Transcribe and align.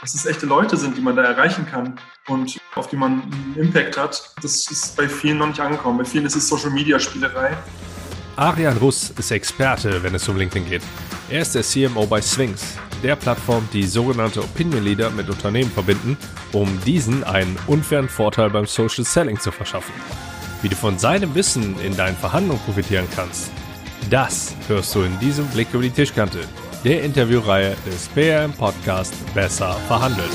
dass 0.00 0.14
es 0.14 0.26
echte 0.26 0.46
Leute 0.46 0.76
sind, 0.76 0.96
die 0.96 1.00
man 1.00 1.16
da 1.16 1.22
erreichen 1.24 1.66
kann 1.66 1.98
und 2.28 2.58
auf 2.74 2.88
die 2.88 2.96
man 2.96 3.22
einen 3.22 3.56
Impact 3.56 3.96
hat. 3.96 4.32
Das 4.42 4.70
ist 4.70 4.96
bei 4.96 5.08
vielen 5.08 5.38
noch 5.38 5.48
nicht 5.48 5.60
angekommen. 5.60 5.98
Bei 5.98 6.04
vielen 6.04 6.26
ist 6.26 6.36
es 6.36 6.48
Social 6.48 6.70
Media 6.70 6.98
Spielerei. 6.98 7.56
Arian 8.36 8.76
Russ 8.76 9.10
ist 9.18 9.32
Experte, 9.32 10.02
wenn 10.02 10.14
es 10.14 10.28
um 10.28 10.36
LinkedIn 10.36 10.68
geht. 10.68 10.82
Er 11.28 11.42
ist 11.42 11.54
der 11.56 11.62
CMO 11.62 12.06
bei 12.06 12.22
Sphinx, 12.22 12.78
der 13.02 13.16
Plattform, 13.16 13.68
die 13.72 13.82
sogenannte 13.82 14.40
Opinion 14.40 14.84
Leader 14.84 15.10
mit 15.10 15.28
Unternehmen 15.28 15.70
verbinden, 15.70 16.16
um 16.52 16.68
diesen 16.86 17.24
einen 17.24 17.58
unfairen 17.66 18.08
Vorteil 18.08 18.50
beim 18.50 18.66
Social 18.66 19.04
Selling 19.04 19.40
zu 19.40 19.50
verschaffen. 19.50 19.92
Wie 20.62 20.68
du 20.68 20.76
von 20.76 20.98
seinem 20.98 21.34
Wissen 21.34 21.78
in 21.80 21.96
deinen 21.96 22.16
Verhandlungen 22.16 22.62
profitieren 22.62 23.08
kannst, 23.14 23.50
das 24.08 24.54
hörst 24.68 24.94
du 24.94 25.02
in 25.02 25.18
diesem 25.18 25.46
Blick 25.48 25.68
über 25.72 25.82
die 25.82 25.90
Tischkante, 25.90 26.40
der 26.84 27.02
Interviewreihe 27.02 27.76
des 27.84 28.08
BRM 28.08 28.52
Podcast 28.52 29.12
Besser 29.34 29.72
verhandeln. 29.88 30.30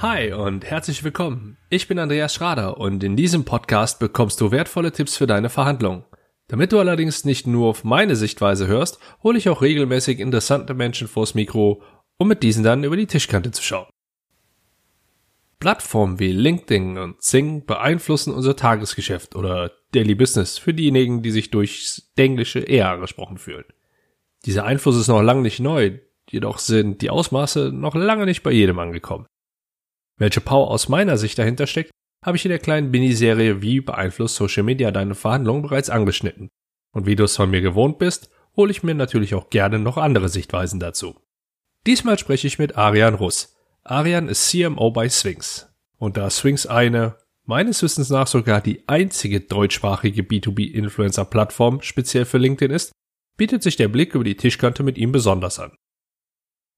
Hi 0.00 0.32
und 0.32 0.64
herzlich 0.64 1.02
willkommen. 1.02 1.56
Ich 1.68 1.88
bin 1.88 1.98
Andreas 1.98 2.32
Schrader 2.32 2.78
und 2.78 3.02
in 3.02 3.16
diesem 3.16 3.44
Podcast 3.44 3.98
bekommst 3.98 4.40
du 4.40 4.52
wertvolle 4.52 4.92
Tipps 4.92 5.16
für 5.16 5.26
deine 5.26 5.48
Verhandlungen. 5.48 6.04
Damit 6.46 6.70
du 6.70 6.78
allerdings 6.78 7.24
nicht 7.24 7.48
nur 7.48 7.68
auf 7.68 7.82
meine 7.82 8.14
Sichtweise 8.14 8.68
hörst, 8.68 9.00
hole 9.24 9.36
ich 9.36 9.48
auch 9.48 9.62
regelmäßig 9.62 10.20
interessante 10.20 10.74
Menschen 10.74 11.08
vors 11.08 11.34
Mikro, 11.34 11.82
um 12.18 12.28
mit 12.28 12.44
diesen 12.44 12.62
dann 12.62 12.84
über 12.84 12.96
die 12.96 13.08
Tischkante 13.08 13.50
zu 13.50 13.62
schauen. 13.62 13.86
Plattformen 15.60 16.20
wie 16.20 16.32
LinkedIn 16.32 16.98
und 16.98 17.20
Zing 17.20 17.66
beeinflussen 17.66 18.32
unser 18.32 18.54
Tagesgeschäft 18.54 19.34
oder 19.34 19.72
Daily 19.92 20.14
Business 20.14 20.58
für 20.58 20.72
diejenigen, 20.72 21.22
die 21.22 21.30
sich 21.30 21.50
durchs 21.50 22.12
Englische 22.16 22.60
eher 22.60 22.90
angesprochen 22.90 23.38
fühlen. 23.38 23.64
Dieser 24.44 24.64
Einfluss 24.64 24.96
ist 24.96 25.08
noch 25.08 25.20
lange 25.20 25.42
nicht 25.42 25.58
neu, 25.58 25.98
jedoch 26.30 26.58
sind 26.58 27.02
die 27.02 27.10
Ausmaße 27.10 27.72
noch 27.72 27.94
lange 27.94 28.24
nicht 28.24 28.42
bei 28.42 28.52
jedem 28.52 28.78
angekommen. 28.78 29.26
Welche 30.16 30.40
Power 30.40 30.70
aus 30.70 30.88
meiner 30.88 31.18
Sicht 31.18 31.38
dahinter 31.38 31.66
steckt, 31.66 31.90
habe 32.24 32.36
ich 32.36 32.44
in 32.44 32.50
der 32.50 32.58
kleinen 32.58 32.90
Miniserie 32.90 33.62
Wie 33.62 33.80
beeinflusst 33.80 34.36
Social 34.36 34.62
Media 34.62 34.90
deine 34.90 35.14
Verhandlungen 35.14 35.62
bereits 35.62 35.90
angeschnitten. 35.90 36.48
Und 36.92 37.06
wie 37.06 37.16
du 37.16 37.24
es 37.24 37.36
von 37.36 37.50
mir 37.50 37.60
gewohnt 37.60 37.98
bist, 37.98 38.30
hole 38.56 38.70
ich 38.70 38.82
mir 38.82 38.94
natürlich 38.94 39.34
auch 39.34 39.50
gerne 39.50 39.78
noch 39.78 39.96
andere 39.96 40.28
Sichtweisen 40.28 40.80
dazu. 40.80 41.16
Diesmal 41.86 42.18
spreche 42.18 42.46
ich 42.46 42.58
mit 42.58 42.76
Arian 42.76 43.14
Russ. 43.14 43.57
Arian 43.90 44.28
ist 44.28 44.50
CMO 44.50 44.90
bei 44.90 45.08
Swings. 45.08 45.66
Und 45.96 46.18
da 46.18 46.28
Swings 46.28 46.66
eine, 46.66 47.16
meines 47.46 47.82
Wissens 47.82 48.10
nach 48.10 48.26
sogar 48.26 48.60
die 48.60 48.86
einzige 48.86 49.40
deutschsprachige 49.40 50.22
B2B-Influencer-Plattform 50.22 51.80
speziell 51.80 52.26
für 52.26 52.36
LinkedIn 52.36 52.70
ist, 52.70 52.92
bietet 53.38 53.62
sich 53.62 53.76
der 53.76 53.88
Blick 53.88 54.14
über 54.14 54.24
die 54.24 54.36
Tischkante 54.36 54.82
mit 54.82 54.98
ihm 54.98 55.10
besonders 55.10 55.58
an. 55.58 55.72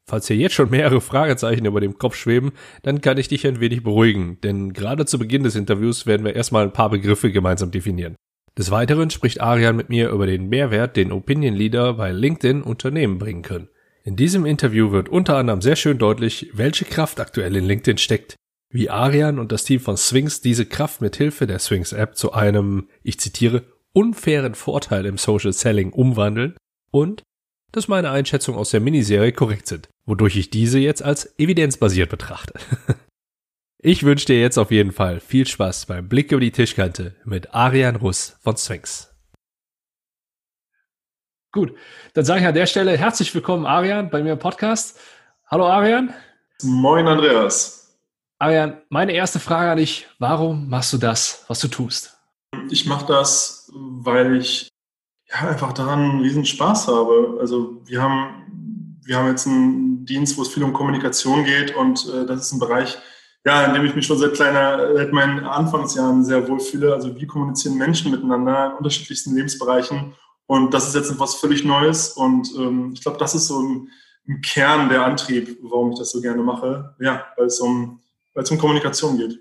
Falls 0.08 0.28
hier 0.28 0.36
jetzt 0.36 0.54
schon 0.54 0.70
mehrere 0.70 1.00
Fragezeichen 1.00 1.66
über 1.66 1.80
dem 1.80 1.98
Kopf 1.98 2.14
schweben, 2.14 2.52
dann 2.82 3.00
kann 3.00 3.18
ich 3.18 3.26
dich 3.26 3.44
ein 3.44 3.58
wenig 3.58 3.82
beruhigen, 3.82 4.40
denn 4.42 4.72
gerade 4.72 5.04
zu 5.04 5.18
Beginn 5.18 5.42
des 5.42 5.56
Interviews 5.56 6.06
werden 6.06 6.24
wir 6.24 6.36
erstmal 6.36 6.62
ein 6.62 6.72
paar 6.72 6.90
Begriffe 6.90 7.32
gemeinsam 7.32 7.72
definieren. 7.72 8.14
Des 8.56 8.70
Weiteren 8.70 9.10
spricht 9.10 9.40
Arian 9.40 9.74
mit 9.74 9.88
mir 9.88 10.10
über 10.10 10.26
den 10.26 10.48
Mehrwert, 10.48 10.96
den 10.96 11.10
Opinion 11.10 11.54
Leader 11.54 11.94
bei 11.94 12.12
LinkedIn 12.12 12.62
Unternehmen 12.62 13.18
bringen 13.18 13.42
können. 13.42 13.68
In 14.10 14.16
diesem 14.16 14.44
Interview 14.44 14.90
wird 14.90 15.08
unter 15.08 15.36
anderem 15.36 15.62
sehr 15.62 15.76
schön 15.76 15.96
deutlich, 15.96 16.50
welche 16.52 16.84
Kraft 16.84 17.20
aktuell 17.20 17.54
in 17.54 17.64
LinkedIn 17.64 17.96
steckt, 17.96 18.34
wie 18.68 18.90
Arian 18.90 19.38
und 19.38 19.52
das 19.52 19.62
Team 19.62 19.78
von 19.78 19.96
Swings 19.96 20.40
diese 20.40 20.66
Kraft 20.66 21.00
mit 21.00 21.14
Hilfe 21.14 21.46
der 21.46 21.60
Swings 21.60 21.92
App 21.92 22.16
zu 22.16 22.32
einem, 22.32 22.88
ich 23.04 23.20
zitiere, 23.20 23.62
unfairen 23.92 24.56
Vorteil 24.56 25.06
im 25.06 25.16
Social 25.16 25.52
Selling 25.52 25.92
umwandeln 25.92 26.56
und 26.90 27.22
dass 27.70 27.86
meine 27.86 28.10
Einschätzungen 28.10 28.58
aus 28.58 28.70
der 28.70 28.80
Miniserie 28.80 29.30
korrekt 29.30 29.68
sind, 29.68 29.88
wodurch 30.06 30.34
ich 30.34 30.50
diese 30.50 30.80
jetzt 30.80 31.04
als 31.04 31.38
evidenzbasiert 31.38 32.10
betrachte. 32.10 32.54
Ich 33.82 34.02
wünsche 34.02 34.26
dir 34.26 34.38
jetzt 34.38 34.58
auf 34.58 34.72
jeden 34.72 34.92
Fall 34.92 35.20
viel 35.20 35.46
Spaß 35.46 35.86
beim 35.86 36.06
Blick 36.06 36.32
über 36.32 36.40
die 36.42 36.50
Tischkante 36.50 37.14
mit 37.24 37.54
Arian 37.54 37.96
Russ 37.96 38.36
von 38.42 38.54
Sphinx. 38.54 39.09
Gut, 41.52 41.74
dann 42.14 42.24
sage 42.24 42.42
ich 42.42 42.46
an 42.46 42.54
der 42.54 42.66
Stelle 42.66 42.96
herzlich 42.96 43.34
willkommen, 43.34 43.66
Arian, 43.66 44.08
bei 44.08 44.22
mir 44.22 44.34
im 44.34 44.38
Podcast. 44.38 44.96
Hallo, 45.48 45.66
Arian. 45.66 46.14
Moin, 46.62 47.08
Andreas. 47.08 47.98
Arian, 48.38 48.80
meine 48.88 49.10
erste 49.10 49.40
Frage 49.40 49.68
an 49.68 49.78
dich. 49.78 50.06
Warum 50.20 50.68
machst 50.68 50.92
du 50.92 50.98
das, 50.98 51.44
was 51.48 51.58
du 51.58 51.66
tust? 51.66 52.16
Ich 52.68 52.86
mache 52.86 53.04
das, 53.06 53.68
weil 53.74 54.36
ich 54.36 54.68
ja, 55.28 55.48
einfach 55.48 55.72
daran 55.72 55.98
einen 55.98 56.20
riesen 56.20 56.44
Spaß 56.44 56.86
habe. 56.86 57.38
Also 57.40 57.82
wir 57.84 58.00
haben, 58.00 59.00
wir 59.04 59.16
haben 59.16 59.26
jetzt 59.26 59.48
einen 59.48 60.06
Dienst, 60.06 60.38
wo 60.38 60.42
es 60.42 60.48
viel 60.50 60.62
um 60.62 60.72
Kommunikation 60.72 61.42
geht 61.42 61.74
und 61.74 62.08
äh, 62.14 62.26
das 62.26 62.42
ist 62.42 62.52
ein 62.52 62.60
Bereich, 62.60 62.96
ja, 63.44 63.64
in 63.64 63.74
dem 63.74 63.84
ich 63.84 63.96
mich 63.96 64.06
schon 64.06 64.18
seit 64.18 64.34
kleiner, 64.34 64.94
seit 64.94 65.12
meinen 65.12 65.44
Anfangsjahren 65.44 66.22
sehr 66.22 66.46
wohl 66.46 66.60
fühle. 66.60 66.94
Also 66.94 67.16
wie 67.16 67.26
kommunizieren 67.26 67.76
Menschen 67.76 68.12
miteinander 68.12 68.66
in 68.66 68.76
unterschiedlichsten 68.76 69.34
Lebensbereichen 69.34 70.14
und 70.50 70.74
das 70.74 70.88
ist 70.88 70.96
jetzt 70.96 71.12
etwas 71.12 71.36
völlig 71.36 71.64
Neues 71.64 72.08
und 72.08 72.52
ähm, 72.58 72.90
ich 72.92 73.02
glaube, 73.02 73.18
das 73.18 73.36
ist 73.36 73.46
so 73.46 73.62
ein, 73.62 73.88
ein 74.28 74.40
Kern 74.40 74.88
der 74.88 75.04
Antrieb, 75.04 75.56
warum 75.62 75.92
ich 75.92 75.98
das 76.00 76.10
so 76.10 76.20
gerne 76.20 76.42
mache. 76.42 76.96
Ja, 76.98 77.24
weil 77.36 77.46
es 77.46 77.60
um, 77.60 78.00
weil 78.34 78.42
es 78.42 78.50
um 78.50 78.58
Kommunikation 78.58 79.16
geht. 79.16 79.38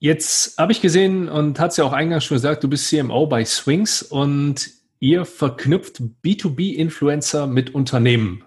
Jetzt 0.00 0.58
habe 0.58 0.72
ich 0.72 0.80
gesehen 0.80 1.28
und 1.28 1.60
hat 1.60 1.70
es 1.70 1.76
ja 1.76 1.84
auch 1.84 1.92
eingangs 1.92 2.24
schon 2.24 2.34
gesagt, 2.34 2.64
du 2.64 2.68
bist 2.68 2.88
CMO 2.88 3.28
bei 3.28 3.44
Swings 3.44 4.02
und 4.02 4.68
ihr 4.98 5.24
verknüpft 5.24 6.02
B2B-Influencer 6.24 7.46
mit 7.46 7.72
Unternehmen. 7.72 8.42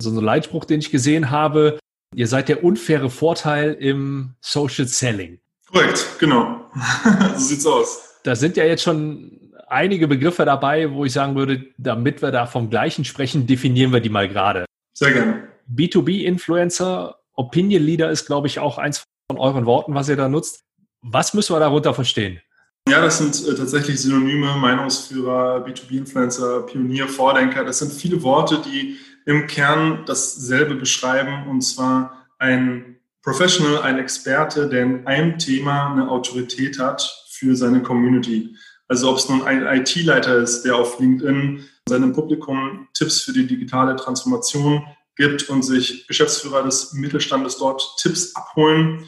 So 0.00 0.08
ein 0.08 0.16
Leitspruch, 0.16 0.64
den 0.64 0.80
ich 0.80 0.90
gesehen 0.90 1.28
habe, 1.28 1.78
ihr 2.14 2.26
seid 2.26 2.48
der 2.48 2.64
unfaire 2.64 3.10
Vorteil 3.10 3.74
im 3.74 4.30
Social 4.40 4.86
Selling. 4.86 5.40
Korrekt, 5.70 6.06
genau. 6.18 6.70
so 7.34 7.38
sieht's 7.38 7.66
aus. 7.66 8.00
Da 8.24 8.34
sind 8.34 8.56
ja 8.56 8.64
jetzt 8.64 8.82
schon 8.82 9.49
einige 9.70 10.08
Begriffe 10.08 10.44
dabei, 10.44 10.90
wo 10.92 11.04
ich 11.04 11.12
sagen 11.12 11.36
würde, 11.36 11.66
damit 11.78 12.22
wir 12.22 12.30
da 12.30 12.46
vom 12.46 12.70
Gleichen 12.70 13.04
sprechen, 13.04 13.46
definieren 13.46 13.92
wir 13.92 14.00
die 14.00 14.08
mal 14.08 14.28
gerade. 14.28 14.64
Sehr 14.94 15.12
gerne. 15.12 15.48
B2B-Influencer, 15.72 17.16
Opinion 17.34 17.82
Leader 17.82 18.10
ist, 18.10 18.26
glaube 18.26 18.48
ich, 18.48 18.58
auch 18.58 18.78
eins 18.78 19.04
von 19.30 19.38
euren 19.38 19.66
Worten, 19.66 19.94
was 19.94 20.08
ihr 20.08 20.16
da 20.16 20.28
nutzt. 20.28 20.64
Was 21.02 21.32
müssen 21.32 21.54
wir 21.54 21.60
darunter 21.60 21.94
verstehen? 21.94 22.40
Ja, 22.88 23.00
das 23.00 23.18
sind 23.18 23.46
äh, 23.46 23.54
tatsächlich 23.54 24.00
Synonyme, 24.00 24.56
Meinungsführer, 24.56 25.64
B2B-Influencer, 25.64 26.62
Pionier, 26.62 27.08
Vordenker. 27.08 27.64
Das 27.64 27.78
sind 27.78 27.92
viele 27.92 28.22
Worte, 28.22 28.60
die 28.64 28.96
im 29.26 29.46
Kern 29.46 30.02
dasselbe 30.06 30.74
beschreiben, 30.74 31.46
und 31.48 31.60
zwar 31.60 32.26
ein 32.38 32.96
Professional, 33.22 33.82
ein 33.82 33.98
Experte, 33.98 34.68
der 34.68 34.82
in 34.82 35.06
einem 35.06 35.38
Thema 35.38 35.92
eine 35.92 36.10
Autorität 36.10 36.78
hat 36.78 37.02
für 37.28 37.54
seine 37.54 37.82
Community. 37.82 38.56
Also 38.90 39.08
ob 39.08 39.18
es 39.18 39.28
nun 39.28 39.42
ein 39.42 39.62
IT-Leiter 39.62 40.38
ist, 40.38 40.64
der 40.64 40.74
auf 40.74 40.98
LinkedIn 40.98 41.64
seinem 41.88 42.12
Publikum 42.12 42.88
Tipps 42.92 43.20
für 43.20 43.32
die 43.32 43.46
digitale 43.46 43.94
Transformation 43.94 44.84
gibt 45.14 45.48
und 45.48 45.62
sich 45.62 46.08
Geschäftsführer 46.08 46.64
des 46.64 46.92
Mittelstandes 46.92 47.56
dort 47.58 47.96
Tipps 47.98 48.34
abholen 48.34 49.06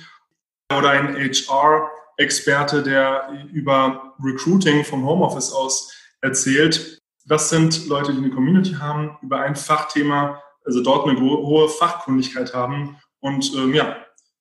oder 0.77 0.91
ein 0.91 1.17
HR 1.17 1.91
Experte, 2.17 2.85
der 2.85 3.29
über 3.53 4.15
Recruiting 4.23 4.85
vom 4.85 5.05
Homeoffice 5.05 5.53
aus 5.53 5.93
erzählt. 6.21 7.01
Das 7.27 7.51
sind 7.51 7.89
Leute, 7.89 8.13
die 8.13 8.19
eine 8.19 8.31
Community 8.31 8.75
haben, 8.75 9.19
über 9.21 9.41
ein 9.41 9.57
Fachthema, 9.57 10.41
also 10.65 10.81
dort 10.81 11.09
eine 11.09 11.21
hohe 11.21 11.69
Fachkundigkeit 11.69 12.55
haben 12.55 12.99
und 13.19 13.53
ähm, 13.57 13.75
ja, 13.75 13.97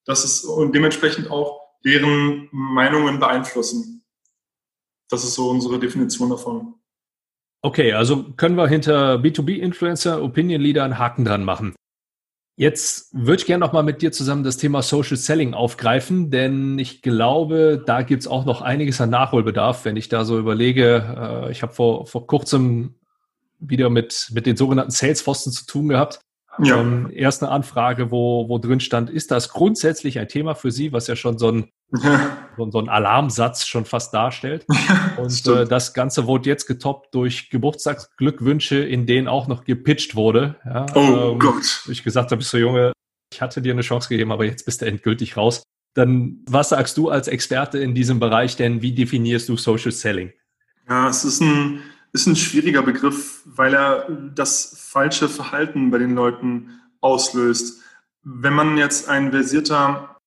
das 0.06 0.24
ist 0.24 0.44
und 0.44 0.76
dementsprechend 0.76 1.32
auch 1.32 1.62
deren 1.84 2.48
Meinungen 2.52 3.20
beeinflussen. 3.20 4.01
Das 5.12 5.24
ist 5.24 5.36
so 5.36 5.50
unsere 5.50 5.78
Definition 5.78 6.30
davon. 6.30 6.76
Okay, 7.62 7.94
also 7.94 8.24
können 8.38 8.56
wir 8.56 8.68
hinter 8.68 9.16
B2B-Influencer, 9.16 10.24
Opinion 10.24 10.62
Leader 10.62 10.84
einen 10.84 10.98
Haken 10.98 11.26
dran 11.26 11.44
machen. 11.44 11.76
Jetzt 12.58 13.14
würde 13.14 13.42
ich 13.42 13.46
gerne 13.46 13.64
noch 13.66 13.74
mal 13.74 13.84
mit 13.84 14.02
dir 14.02 14.12
zusammen 14.12 14.44
das 14.44 14.58
Thema 14.58 14.82
Social 14.82 15.18
Selling 15.18 15.54
aufgreifen, 15.54 16.32
denn 16.32 16.80
ich 16.80 17.02
glaube, 17.02 17.82
da 17.86 18.02
gibt 18.02 18.22
es 18.22 18.28
auch 18.28 18.46
noch 18.46 18.62
einiges 18.62 19.00
an 19.02 19.10
Nachholbedarf, 19.10 19.86
wenn 19.86 19.98
ich 19.98 20.10
da 20.10 20.26
so 20.26 20.40
überlege. 20.40 21.46
Äh, 21.48 21.52
ich 21.52 21.62
habe 21.62 21.74
vor, 21.74 22.08
vor 22.08 22.28
kurzem 22.28 22.96
wieder 23.60 23.90
mit, 23.90 24.30
mit 24.34 24.46
den 24.46 24.58
sogenannten 24.58 24.92
Salesforsten 24.92 25.52
zu 25.52 25.66
tun 25.66 25.90
gehabt. 25.90 26.20
Ja. 26.64 26.80
Ähm, 26.80 27.10
erst 27.14 27.42
eine 27.42 27.52
Anfrage, 27.52 28.12
wo, 28.12 28.48
wo 28.48 28.58
drin 28.58 28.80
stand, 28.80 29.10
ist 29.10 29.32
das 29.32 29.50
grundsätzlich 29.50 30.20
ein 30.20 30.28
Thema 30.28 30.54
für 30.54 30.72
Sie, 30.72 30.94
was 30.94 31.08
ja 31.08 31.16
schon 31.16 31.38
so 31.38 31.50
ein, 31.50 31.70
ja. 32.04 32.38
so, 32.58 32.70
so, 32.70 32.80
ein 32.80 32.90
Alarmsatz 32.90 33.66
schon 33.66 33.86
fast 33.86 34.14
darstellt. 34.14 34.66
Ja, 34.70 35.18
und 35.18 35.48
äh, 35.48 35.66
das 35.66 35.94
Ganze 35.94 36.28
wurde 36.28 36.50
jetzt 36.50 36.66
getoppt 36.68 37.16
durch 37.16 37.50
Geburtstagsglückwünsche, 37.50 38.78
in 38.78 39.06
denen 39.06 39.28
auch 39.28 39.48
noch 39.48 39.64
gepitcht 39.64 40.16
wurde. 40.16 40.56
Ja, 40.66 40.86
oh 40.96 41.32
ähm, 41.34 41.40
Gott. 41.40 41.86
Ich 41.90 42.04
gesagt 42.04 42.32
habe, 42.32 42.38
bist 42.38 42.54
du 42.54 42.58
Junge, 42.58 42.94
ich 43.34 43.42
hatte 43.42 43.62
dir 43.62 43.74
eine 43.74 43.82
Chance 43.82 44.10
gegeben, 44.10 44.32
aber 44.32 44.46
jetzt 44.46 44.66
bist 44.66 44.82
du 44.82 44.86
endgültig 44.86 45.38
raus. 45.38 45.64
Dann 45.94 46.40
was 46.48 46.70
sagst 46.70 46.98
du 46.98 47.10
als 47.10 47.28
Experte 47.28 47.80
in 47.80 47.96
diesem 47.96 48.20
Bereich 48.20 48.56
denn? 48.56 48.82
Wie 48.82 48.94
definierst 48.94 49.50
du 49.50 49.58
Social 49.58 49.92
Selling? 49.92 50.32
Ja, 50.88 51.10
es 51.10 51.24
ist 51.26 51.42
ein, 51.42 51.82
ist 52.14 52.28
ein 52.28 52.36
schwieriger 52.36 52.82
Begriff, 52.82 53.42
weil 53.46 53.74
er 53.74 54.10
das 54.36 54.76
falsche 54.78 55.30
Verhalten 55.30 55.92
bei 55.92 55.98
den 55.98 56.14
Leuten 56.14 56.82
auslöst. 57.00 57.82
Wenn 58.24 58.54
man 58.54 58.78
jetzt 58.78 59.10
ein 59.10 59.32
versierter 59.32 60.18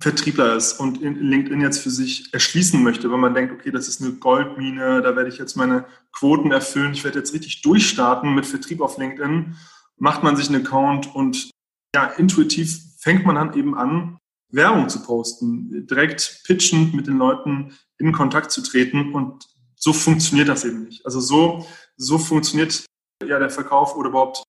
Vertriebler 0.00 0.56
ist 0.56 0.80
und 0.80 1.00
LinkedIn 1.00 1.60
jetzt 1.60 1.80
für 1.80 1.90
sich 1.90 2.32
erschließen 2.32 2.82
möchte, 2.82 3.10
wenn 3.10 3.20
man 3.20 3.34
denkt, 3.34 3.52
okay, 3.52 3.70
das 3.70 3.88
ist 3.88 4.02
eine 4.02 4.12
Goldmine, 4.12 5.02
da 5.02 5.14
werde 5.16 5.28
ich 5.28 5.38
jetzt 5.38 5.56
meine 5.56 5.84
Quoten 6.12 6.50
erfüllen, 6.50 6.92
ich 6.92 7.04
werde 7.04 7.18
jetzt 7.18 7.34
richtig 7.34 7.62
durchstarten 7.62 8.34
mit 8.34 8.46
Vertrieb 8.46 8.80
auf 8.80 8.98
LinkedIn, 8.98 9.54
macht 9.98 10.22
man 10.22 10.36
sich 10.36 10.48
einen 10.48 10.64
Account 10.64 11.14
und 11.14 11.50
ja, 11.94 12.06
intuitiv 12.06 12.80
fängt 12.98 13.26
man 13.26 13.36
dann 13.36 13.54
eben 13.54 13.76
an, 13.76 14.18
Werbung 14.50 14.88
zu 14.88 15.02
posten, 15.02 15.86
direkt 15.86 16.42
pitchend 16.44 16.94
mit 16.94 17.06
den 17.06 17.18
Leuten 17.18 17.72
in 17.98 18.12
Kontakt 18.12 18.50
zu 18.50 18.62
treten 18.62 19.12
und 19.12 19.46
so 19.86 19.92
funktioniert 19.92 20.48
das 20.48 20.64
eben 20.64 20.82
nicht. 20.82 21.06
Also 21.06 21.20
so, 21.20 21.64
so 21.96 22.18
funktioniert 22.18 22.84
ja 23.24 23.38
der 23.38 23.50
Verkauf 23.50 23.94
oder 23.94 24.08
überhaupt 24.08 24.42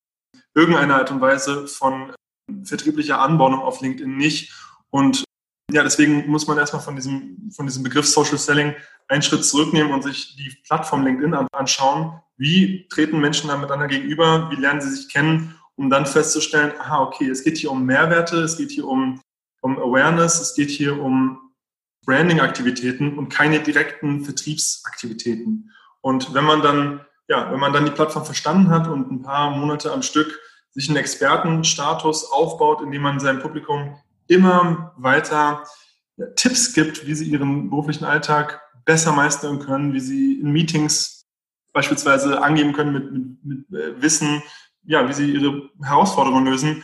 irgendeine 0.55 0.95
Art 0.95 1.11
und 1.11 1.21
Weise 1.21 1.67
von 1.67 2.11
vertrieblicher 2.63 3.21
Anbahnung 3.21 3.59
auf 3.59 3.81
LinkedIn 3.81 4.17
nicht. 4.17 4.51
Und 4.89 5.23
ja, 5.71 5.83
deswegen 5.83 6.27
muss 6.27 6.47
man 6.47 6.57
erstmal 6.57 6.81
von 6.81 6.95
diesem, 6.95 7.51
von 7.55 7.67
diesem 7.67 7.83
Begriff 7.83 8.07
Social 8.07 8.39
Selling 8.39 8.73
einen 9.09 9.21
Schritt 9.21 9.45
zurücknehmen 9.45 9.93
und 9.93 10.01
sich 10.01 10.35
die 10.37 10.57
Plattform 10.65 11.05
LinkedIn 11.05 11.35
anschauen. 11.51 12.19
Wie 12.37 12.87
treten 12.87 13.19
Menschen 13.19 13.49
da 13.49 13.57
miteinander 13.57 13.87
gegenüber? 13.87 14.49
Wie 14.49 14.59
lernen 14.59 14.81
sie 14.81 14.89
sich 14.89 15.07
kennen? 15.07 15.55
Um 15.75 15.91
dann 15.91 16.07
festzustellen, 16.07 16.73
aha, 16.79 17.03
okay, 17.03 17.29
es 17.29 17.43
geht 17.43 17.59
hier 17.59 17.69
um 17.69 17.85
Mehrwerte, 17.85 18.37
es 18.37 18.57
geht 18.57 18.71
hier 18.71 18.87
um, 18.87 19.21
um 19.61 19.77
Awareness, 19.77 20.41
es 20.41 20.55
geht 20.55 20.71
hier 20.71 20.99
um 20.99 21.46
Branding-Aktivitäten 22.07 23.17
und 23.17 23.29
keine 23.29 23.59
direkten 23.59 24.23
Vertriebsaktivitäten. 24.23 25.71
Und 26.01 26.33
wenn 26.33 26.45
man 26.45 26.61
dann, 26.61 27.01
ja, 27.27 27.51
wenn 27.51 27.59
man 27.59 27.73
dann 27.73 27.85
die 27.85 27.91
Plattform 27.91 28.25
verstanden 28.25 28.69
hat 28.69 28.87
und 28.87 29.11
ein 29.11 29.21
paar 29.21 29.51
Monate 29.51 29.91
am 29.91 30.01
Stück 30.01 30.39
sich 30.71 30.87
einen 30.87 30.97
Expertenstatus 30.97 32.31
aufbaut, 32.31 32.81
indem 32.81 33.01
man 33.01 33.19
seinem 33.19 33.41
Publikum 33.41 33.97
immer 34.27 34.93
weiter 34.97 35.63
Tipps 36.35 36.73
gibt, 36.73 37.05
wie 37.05 37.13
sie 37.13 37.25
ihren 37.25 37.69
beruflichen 37.69 38.05
Alltag 38.05 38.61
besser 38.85 39.11
meistern 39.11 39.59
können, 39.59 39.93
wie 39.93 39.99
sie 39.99 40.39
in 40.39 40.51
Meetings 40.51 41.25
beispielsweise 41.73 42.41
angeben 42.41 42.73
können 42.73 42.93
mit, 42.93 43.11
mit, 43.11 43.43
mit 43.43 43.79
äh, 43.79 44.01
Wissen, 44.01 44.41
ja, 44.83 45.07
wie 45.09 45.13
sie 45.13 45.31
ihre 45.31 45.69
Herausforderungen 45.83 46.45
lösen, 46.45 46.83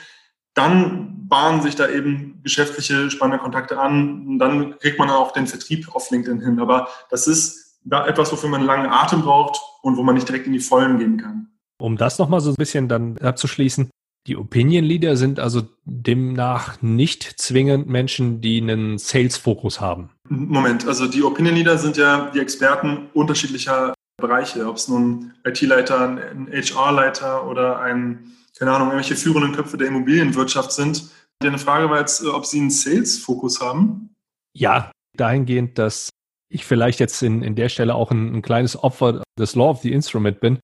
dann 0.53 1.27
bahnen 1.27 1.61
sich 1.61 1.75
da 1.75 1.89
eben 1.89 2.39
geschäftliche 2.44 3.09
spannende 3.09 3.41
Kontakte 3.41 3.79
an 3.79 4.27
und 4.27 4.39
dann 4.39 4.77
kriegt 4.79 5.00
man 5.00 5.09
auch 5.09 5.31
den 5.31 5.47
Vertrieb 5.47 5.94
auf 5.95 6.11
LinkedIn 6.11 6.41
hin. 6.41 6.59
Aber 6.59 6.89
das 7.09 7.27
ist 7.27 7.79
da 7.83 8.05
etwas, 8.07 8.31
wofür 8.31 8.50
man 8.50 8.61
einen 8.61 8.67
langen 8.67 8.89
Atem 8.89 9.21
braucht 9.21 9.59
und 9.81 9.97
wo 9.97 10.03
man 10.03 10.15
nicht 10.15 10.27
direkt 10.27 10.47
in 10.47 10.53
die 10.53 10.59
Vollen 10.59 11.00
gehen 11.00 11.17
kann. 11.17 11.47
Um 11.79 11.97
das 11.97 12.19
nochmal 12.19 12.39
so 12.39 12.51
ein 12.51 12.55
bisschen 12.55 12.88
dann 12.88 13.17
abzuschließen, 13.17 13.89
die 14.25 14.38
Opinion 14.38 14.85
Leader 14.85 15.17
sind 15.17 15.39
also 15.39 15.63
demnach 15.83 16.81
nicht 16.81 17.23
zwingend 17.23 17.89
Menschen, 17.89 18.39
die 18.39 18.61
einen 18.61 18.97
Sales-Fokus 18.97 19.81
haben. 19.81 20.11
Moment, 20.29 20.88
also 20.88 21.07
die 21.07 21.23
Opinion 21.23 21.56
Leader 21.56 21.77
sind 21.77 21.97
ja 21.97 22.31
die 22.33 22.39
Experten 22.39 23.09
unterschiedlicher 23.13 23.94
Bereiche, 24.15 24.65
ob 24.69 24.77
es 24.77 24.88
nun 24.88 25.33
IT-Leiter, 25.45 26.07
ein 26.07 26.47
HR-Leiter 26.49 27.45
oder 27.47 27.81
ein, 27.81 28.31
keine 28.57 28.71
Ahnung, 28.71 28.89
irgendwelche 28.89 29.15
führenden 29.15 29.53
Köpfe 29.53 29.77
der 29.77 29.88
Immobilienwirtschaft 29.88 30.71
sind. 30.71 31.09
Deine 31.39 31.57
Frage 31.57 31.89
war 31.89 32.00
jetzt, 32.00 32.23
ob 32.25 32.45
sie 32.45 32.59
einen 32.59 32.69
Sales-Fokus 32.69 33.61
haben? 33.61 34.15
Ja, 34.53 34.91
dahingehend, 35.17 35.77
dass 35.77 36.09
ich 36.50 36.65
vielleicht 36.65 37.00
jetzt 37.00 37.21
in, 37.23 37.41
in 37.41 37.55
der 37.55 37.69
Stelle 37.69 37.95
auch 37.95 38.11
ein, 38.11 38.35
ein 38.35 38.41
kleines 38.41 38.81
Opfer 38.81 39.23
des 39.38 39.55
Law 39.55 39.71
of 39.71 39.81
the 39.81 39.91
Instrument 39.91 40.39
bin 40.39 40.59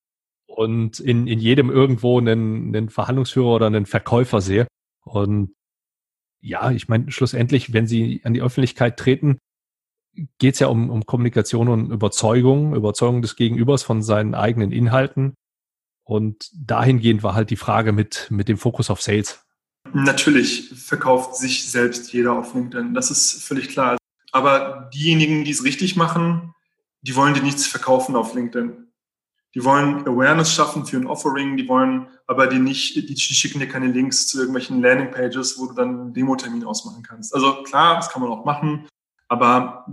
und 0.47 0.99
in, 0.99 1.25
in 1.25 1.39
jedem 1.39 1.69
irgendwo 1.71 2.19
einen, 2.19 2.75
einen 2.75 2.89
Verhandlungsführer 2.89 3.55
oder 3.55 3.67
einen 3.67 3.87
Verkäufer 3.87 4.41
sehe. 4.41 4.67
Und 5.03 5.53
ja, 6.41 6.71
ich 6.71 6.87
meine, 6.87 7.11
schlussendlich, 7.11 7.73
wenn 7.73 7.87
sie 7.87 8.21
an 8.23 8.33
die 8.33 8.41
Öffentlichkeit 8.41 8.97
treten, 8.97 9.39
geht 10.37 10.53
es 10.55 10.59
ja 10.59 10.67
um, 10.67 10.89
um 10.89 11.05
Kommunikation 11.05 11.69
und 11.69 11.91
Überzeugung, 11.91 12.75
Überzeugung 12.75 13.21
des 13.21 13.35
Gegenübers 13.35 13.83
von 13.83 14.01
seinen 14.01 14.35
eigenen 14.35 14.71
Inhalten. 14.71 15.33
Und 16.09 16.49
dahingehend 16.55 17.21
war 17.21 17.35
halt 17.35 17.51
die 17.51 17.55
Frage 17.55 17.91
mit, 17.91 18.25
mit 18.31 18.49
dem 18.49 18.57
Fokus 18.57 18.89
auf 18.89 18.99
Sales. 18.99 19.45
Natürlich 19.93 20.69
verkauft 20.73 21.35
sich 21.35 21.69
selbst 21.69 22.11
jeder 22.11 22.33
auf 22.33 22.55
LinkedIn. 22.55 22.95
Das 22.95 23.11
ist 23.11 23.43
völlig 23.43 23.69
klar. 23.69 23.95
Aber 24.31 24.89
diejenigen, 24.91 25.43
die 25.43 25.51
es 25.51 25.63
richtig 25.63 25.95
machen, 25.95 26.55
die 27.01 27.15
wollen 27.15 27.35
dir 27.35 27.43
nichts 27.43 27.67
verkaufen 27.67 28.15
auf 28.15 28.33
LinkedIn. 28.33 28.87
Die 29.53 29.63
wollen 29.63 30.07
Awareness 30.07 30.51
schaffen 30.51 30.87
für 30.87 30.97
ein 30.97 31.05
Offering, 31.05 31.57
die 31.57 31.67
wollen 31.67 32.07
aber 32.25 32.47
die 32.47 32.57
nicht, 32.57 32.95
die 32.95 33.15
schicken 33.15 33.59
dir 33.59 33.67
keine 33.67 33.87
Links 33.87 34.25
zu 34.25 34.39
irgendwelchen 34.39 34.81
Landingpages, 34.81 35.59
wo 35.59 35.67
du 35.67 35.73
dann 35.75 35.89
einen 35.89 36.13
Demo-Termin 36.15 36.63
ausmachen 36.63 37.03
kannst. 37.03 37.35
Also 37.35 37.61
klar, 37.61 37.97
das 37.97 38.09
kann 38.09 38.23
man 38.23 38.31
auch 38.31 38.45
machen, 38.45 38.87
aber 39.27 39.85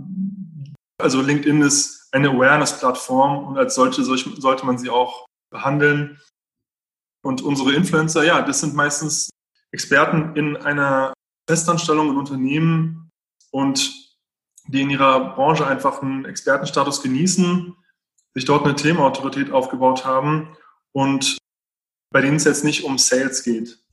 also 0.99 1.21
LinkedIn 1.21 1.61
ist 1.61 2.09
eine 2.11 2.31
Awareness-Plattform 2.31 3.45
und 3.49 3.57
als 3.59 3.75
solche 3.75 4.03
sollte 4.03 4.65
man 4.65 4.79
sie 4.79 4.89
auch 4.89 5.26
behandeln. 5.57 6.19
Und 7.23 7.41
unsere 7.41 7.73
Influencer, 7.73 8.23
ja, 8.23 8.41
das 8.41 8.61
sind 8.61 8.73
meistens 8.73 9.29
Experten 9.71 10.35
in 10.35 10.55
einer 10.55 11.13
Festanstellung 11.49 12.11
in 12.11 12.17
Unternehmen 12.17 13.09
und 13.51 13.93
die 14.67 14.81
in 14.81 14.89
ihrer 14.89 15.35
Branche 15.35 15.65
einfach 15.65 16.01
einen 16.01 16.25
Expertenstatus 16.25 17.01
genießen 17.01 17.75
sich 18.37 18.45
dort 18.45 18.65
eine 18.65 18.75
Themenautorität 18.75 19.51
aufgebaut 19.51 20.05
haben 20.05 20.55
und 20.91 21.39
bei 22.13 22.21
denen 22.21 22.35
es 22.35 22.43
jetzt 22.43 22.63
nicht 22.63 22.83
um 22.83 22.99
Sales 22.99 23.43
geht. 23.43 23.83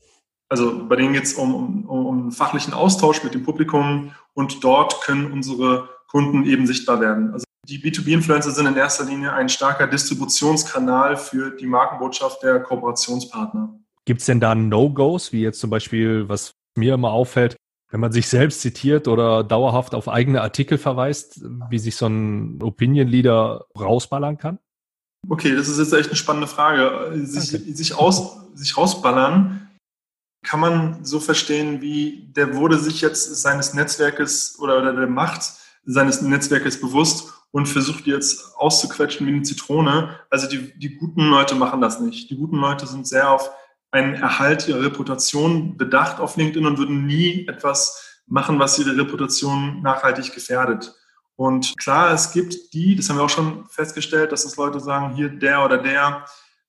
Also 0.51 0.87
bei 0.87 0.97
denen 0.97 1.15
geht 1.15 1.25
es 1.25 1.33
um, 1.33 1.87
um, 1.87 2.07
um 2.07 2.31
fachlichen 2.31 2.75
Austausch 2.75 3.25
mit 3.25 3.33
dem 3.33 3.43
Publikum 3.43 4.15
und 4.35 4.63
dort 4.63 5.01
können 5.01 5.33
unsere 5.33 5.89
Kunden 6.09 6.45
eben 6.45 6.67
sichtbar 6.67 7.01
werden. 7.01 7.33
Also 7.33 7.47
die 7.69 7.79
B2B-Influencer 7.79 8.51
sind 8.51 8.67
in 8.67 8.77
erster 8.77 9.05
Linie 9.05 9.33
ein 9.33 9.49
starker 9.49 9.87
Distributionskanal 9.87 11.17
für 11.17 11.51
die 11.51 11.67
Markenbotschaft 11.67 12.43
der 12.43 12.61
Kooperationspartner. 12.61 13.75
Gibt 14.05 14.21
es 14.21 14.27
denn 14.27 14.41
da 14.41 14.55
No-Gos, 14.55 15.33
wie 15.33 15.43
jetzt 15.43 15.61
zum 15.61 15.71
Beispiel, 15.71 16.29
was 16.29 16.53
mir 16.77 16.95
immer 16.95 17.11
auffällt, 17.11 17.57
wenn 17.91 18.01
man 18.01 18.13
sich 18.13 18.29
selbst 18.29 18.61
zitiert 18.61 19.09
oder 19.09 19.45
dauerhaft 19.45 19.95
auf 19.95 20.09
eigene 20.09 20.43
Artikel 20.43 20.79
verweist, 20.79 21.41
wie 21.71 21.79
sich 21.79 21.97
so 21.97 22.07
ein 22.07 22.61
Opinion 22.63 23.09
Leader 23.09 23.67
rausballern 23.79 24.37
kann? 24.37 24.59
Okay, 25.29 25.55
das 25.55 25.69
ist 25.69 25.79
jetzt 25.79 25.93
echt 25.93 26.09
eine 26.09 26.17
spannende 26.17 26.49
Frage. 26.49 27.13
Sich, 27.25 27.55
okay. 27.55 27.73
sich, 27.73 27.95
aus, 27.95 28.37
sich 28.55 28.77
rausballern 28.77 29.71
kann 30.43 30.61
man 30.61 31.05
so 31.05 31.21
verstehen, 31.21 31.81
wie 31.81 32.31
der 32.37 32.55
wurde 32.55 32.79
sich 32.79 33.01
jetzt 33.01 33.37
seines 33.41 33.73
Netzwerkes 33.73 34.59
oder, 34.59 34.79
oder 34.79 34.93
der 34.93 35.07
Macht 35.07 35.53
seines 35.87 36.21
Netzwerkes 36.21 36.81
bewusst 36.81 37.34
und 37.55 37.67
versucht 37.67 38.09
jetzt 38.09 38.57
auszuquetschen 38.57 39.29
wie 39.29 39.31
eine 39.31 39.43
Zitrone. 39.43 40.19
Also 40.29 40.49
die, 40.49 40.77
die 40.77 40.97
guten 40.97 41.29
Leute 41.29 41.55
machen 41.55 41.81
das 41.81 42.01
nicht. 42.01 42.29
Die 42.29 42.37
guten 42.37 42.57
Leute 42.57 42.85
sind 42.85 43.07
sehr 43.07 43.31
auf 43.31 43.49
einen 43.93 44.17
Erhalt 44.17 44.67
ihrer 44.67 44.83
Reputation 44.83 45.77
bedacht 45.77 46.19
auf 46.19 46.37
LinkedIn 46.37 46.67
und 46.67 46.79
würden 46.79 47.07
nie 47.07 47.47
etwas 47.47 48.19
machen, 48.27 48.59
was 48.59 48.77
ihre 48.81 48.97
Reputation 48.97 49.83
nachhaltig 49.83 50.35
gefährdet. 50.35 50.97
Und 51.37 51.79
klar, 51.79 52.13
es 52.13 52.33
gibt 52.33 52.75
die, 52.75 52.97
das 52.97 53.09
haben 53.09 53.19
wir 53.19 53.23
auch 53.23 53.31
schon 53.31 53.69
festgestellt, 53.69 54.33
dass 54.33 54.45
es 54.45 54.57
Leute 54.57 54.81
sagen, 54.81 55.15
hier 55.15 55.29
der 55.29 55.65
oder 55.65 55.79
der, 55.79 56.25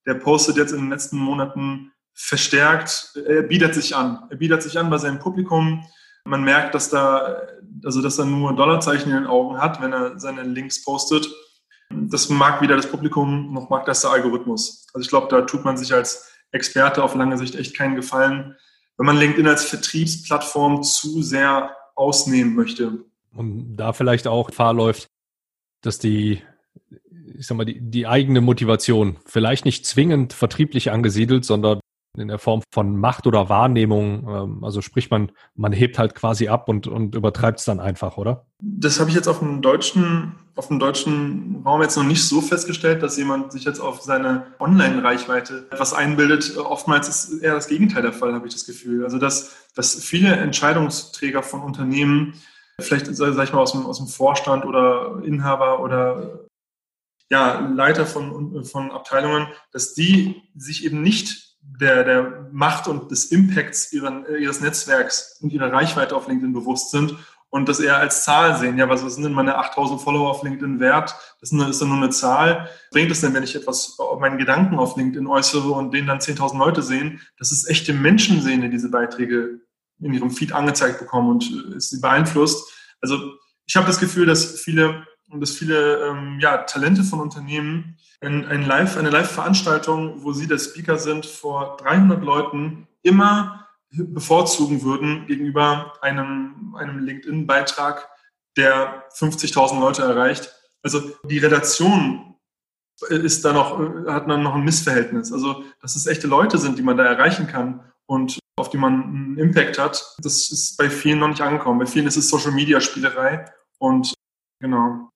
der 0.05 0.13
postet 0.13 0.55
jetzt 0.55 0.71
in 0.71 0.81
den 0.81 0.91
letzten 0.91 1.17
Monaten 1.17 1.93
verstärkt, 2.13 3.19
er 3.27 3.41
bietet 3.41 3.73
sich 3.73 3.95
an. 3.95 4.27
Er 4.29 4.37
bietet 4.37 4.61
sich 4.61 4.77
an 4.77 4.91
bei 4.91 4.99
seinem 4.99 5.17
Publikum. 5.17 5.83
Man 6.25 6.43
merkt, 6.43 6.73
dass 6.73 6.89
da, 6.89 7.41
also 7.83 8.01
dass 8.01 8.17
er 8.17 8.25
nur 8.25 8.55
Dollarzeichen 8.55 9.11
in 9.11 9.17
den 9.17 9.27
Augen 9.27 9.59
hat, 9.59 9.81
wenn 9.81 9.93
er 9.93 10.19
seine 10.19 10.43
Links 10.43 10.83
postet. 10.83 11.29
Das 11.91 12.29
mag 12.29 12.61
weder 12.61 12.75
das 12.75 12.89
Publikum 12.89 13.53
noch 13.53 13.69
mag 13.69 13.85
das 13.85 14.01
der 14.01 14.09
Algorithmus. 14.09 14.87
Also 14.93 15.05
ich 15.05 15.09
glaube, 15.09 15.27
da 15.29 15.41
tut 15.41 15.63
man 15.63 15.77
sich 15.77 15.93
als 15.93 16.31
Experte 16.51 17.03
auf 17.03 17.13
lange 17.15 17.37
Sicht 17.37 17.55
echt 17.55 17.75
keinen 17.75 17.95
Gefallen, 17.95 18.55
wenn 18.97 19.05
man 19.05 19.17
LinkedIn 19.17 19.47
als 19.47 19.65
Vertriebsplattform 19.65 20.83
zu 20.83 21.21
sehr 21.21 21.75
ausnehmen 21.95 22.55
möchte. 22.55 23.05
Und 23.33 23.75
da 23.75 23.93
vielleicht 23.93 24.27
auch 24.27 24.47
Gefahr 24.47 24.73
läuft, 24.73 25.07
dass 25.81 25.99
die, 25.99 26.41
ich 27.37 27.45
sag 27.45 27.57
mal, 27.57 27.65
die, 27.65 27.79
die 27.79 28.07
eigene 28.07 28.41
Motivation 28.41 29.17
vielleicht 29.25 29.65
nicht 29.65 29.85
zwingend 29.85 30.33
vertrieblich 30.33 30.91
angesiedelt, 30.91 31.45
sondern 31.45 31.79
in 32.17 32.27
der 32.27 32.39
Form 32.39 32.61
von 32.73 32.97
Macht 32.97 33.27
oder 33.27 33.49
Wahrnehmung. 33.49 34.27
Ähm, 34.27 34.63
also 34.63 34.81
sprich, 34.81 35.09
man, 35.09 35.31
man 35.55 35.73
hebt 35.73 35.99
halt 35.99 36.15
quasi 36.15 36.47
ab 36.47 36.69
und, 36.69 36.87
und 36.87 37.15
übertreibt 37.15 37.59
es 37.59 37.65
dann 37.65 37.79
einfach, 37.79 38.17
oder? 38.17 38.45
Das 38.59 38.99
habe 38.99 39.09
ich 39.09 39.15
jetzt 39.15 39.27
auf 39.27 39.39
dem 39.39 39.61
deutschen 39.61 40.35
auf 40.55 40.69
dem 40.69 40.79
deutschen 40.79 41.61
Raum 41.65 41.81
jetzt 41.81 41.97
noch 41.97 42.03
nicht 42.03 42.25
so 42.25 42.39
festgestellt, 42.39 43.03
dass 43.03 43.17
jemand 43.17 43.51
sich 43.51 43.65
jetzt 43.65 43.81
auf 43.81 44.01
seine 44.01 44.47
Online-Reichweite 44.59 45.67
etwas 45.69 45.93
einbildet. 45.93 46.57
Oftmals 46.57 47.09
ist 47.09 47.43
eher 47.43 47.55
das 47.55 47.67
Gegenteil 47.67 48.01
der 48.03 48.13
Fall, 48.13 48.33
habe 48.33 48.47
ich 48.47 48.53
das 48.53 48.65
Gefühl. 48.65 49.03
Also 49.03 49.17
dass, 49.17 49.53
dass 49.75 49.95
viele 49.95 50.33
Entscheidungsträger 50.37 51.43
von 51.43 51.61
Unternehmen, 51.61 52.35
vielleicht 52.79 53.13
sage 53.13 53.43
ich 53.43 53.53
mal 53.53 53.61
aus 53.61 53.73
dem, 53.73 53.85
aus 53.85 53.97
dem 53.97 54.07
Vorstand 54.07 54.65
oder 54.65 55.21
Inhaber 55.25 55.81
oder 55.81 56.45
ja, 57.29 57.59
Leiter 57.59 58.05
von, 58.05 58.63
von 58.63 58.91
Abteilungen, 58.91 59.47
dass 59.71 59.93
die 59.93 60.41
sich 60.55 60.85
eben 60.85 61.01
nicht 61.01 61.44
der, 61.79 62.03
der 62.03 62.49
Macht 62.51 62.87
und 62.87 63.11
des 63.11 63.25
Impacts 63.25 63.91
ihren, 63.93 64.25
ihres 64.39 64.61
Netzwerks 64.61 65.39
und 65.41 65.51
ihrer 65.51 65.71
Reichweite 65.71 66.15
auf 66.15 66.27
LinkedIn 66.27 66.53
bewusst 66.53 66.91
sind 66.91 67.15
und 67.49 67.69
das 67.69 67.79
eher 67.79 67.97
als 67.97 68.23
Zahl 68.23 68.57
sehen. 68.57 68.77
Ja, 68.77 68.89
was, 68.89 69.01
sind 69.01 69.23
denn 69.23 69.31
meine 69.31 69.57
8000 69.57 70.01
Follower 70.01 70.29
auf 70.29 70.43
LinkedIn 70.43 70.79
wert? 70.79 71.15
Das 71.39 71.51
ist, 71.51 71.81
dann 71.81 71.87
nur 71.87 71.97
eine 71.97 72.09
Zahl. 72.09 72.69
Bringt 72.91 73.11
es 73.11 73.21
denn, 73.21 73.33
wenn 73.33 73.43
ich 73.43 73.55
etwas, 73.55 73.97
meinen 74.19 74.37
Gedanken 74.37 74.77
auf 74.77 74.97
LinkedIn 74.97 75.25
äußere 75.25 75.71
und 75.71 75.93
den 75.93 76.07
dann 76.07 76.19
10.000 76.19 76.57
Leute 76.57 76.81
sehen, 76.81 77.21
dass 77.39 77.51
es 77.51 77.67
echte 77.69 77.93
Menschen 77.93 78.41
sehen, 78.41 78.61
die 78.61 78.69
diese 78.69 78.89
Beiträge 78.89 79.61
in 80.01 80.13
ihrem 80.13 80.31
Feed 80.31 80.51
angezeigt 80.51 80.99
bekommen 80.99 81.29
und 81.29 81.75
äh, 81.75 81.79
sie 81.79 82.01
beeinflusst. 82.01 82.71
Also 82.99 83.17
ich 83.65 83.75
habe 83.75 83.87
das 83.87 83.99
Gefühl, 83.99 84.25
dass 84.25 84.59
viele, 84.59 85.05
dass 85.33 85.51
viele 85.51 86.05
ähm, 86.05 86.39
ja, 86.39 86.57
Talente 86.59 87.03
von 87.03 87.19
Unternehmen 87.19 87.97
ein, 88.21 88.45
ein 88.45 88.65
Live, 88.65 88.97
eine 88.97 89.09
Live-Veranstaltung, 89.09 90.23
wo 90.23 90.31
sie 90.31 90.47
der 90.47 90.59
Speaker 90.59 90.97
sind, 90.97 91.25
vor 91.25 91.77
300 91.77 92.23
Leuten 92.23 92.87
immer 93.01 93.67
bevorzugen 93.91 94.83
würden 94.83 95.25
gegenüber 95.25 95.93
einem, 96.01 96.75
einem 96.77 96.99
LinkedIn-Beitrag, 96.99 98.09
der 98.57 99.09
50.000 99.11 99.79
Leute 99.79 100.03
erreicht. 100.03 100.53
Also 100.81 101.01
die 101.23 101.39
Relation 101.39 102.35
ist 103.09 103.43
da 103.43 103.53
noch, 103.53 103.79
hat 104.07 104.29
dann 104.29 104.43
noch 104.43 104.55
ein 104.55 104.63
Missverhältnis. 104.63 105.31
Also, 105.31 105.63
dass 105.81 105.95
es 105.95 106.07
echte 106.07 106.27
Leute 106.27 106.57
sind, 106.57 106.77
die 106.77 106.83
man 106.83 106.97
da 106.97 107.03
erreichen 107.05 107.47
kann 107.47 107.91
und 108.05 108.39
auf 108.57 108.69
die 108.69 108.77
man 108.77 109.03
einen 109.03 109.37
Impact 109.37 109.77
hat, 109.77 110.15
das 110.19 110.49
ist 110.49 110.77
bei 110.77 110.89
vielen 110.89 111.19
noch 111.19 111.27
nicht 111.27 111.41
angekommen. 111.41 111.79
Bei 111.79 111.85
vielen 111.85 112.07
ist 112.07 112.15
es 112.15 112.29
Social 112.29 112.51
Media 112.51 112.79
Spielerei 112.79 113.45
und 113.79 114.13
genau, 114.61 115.09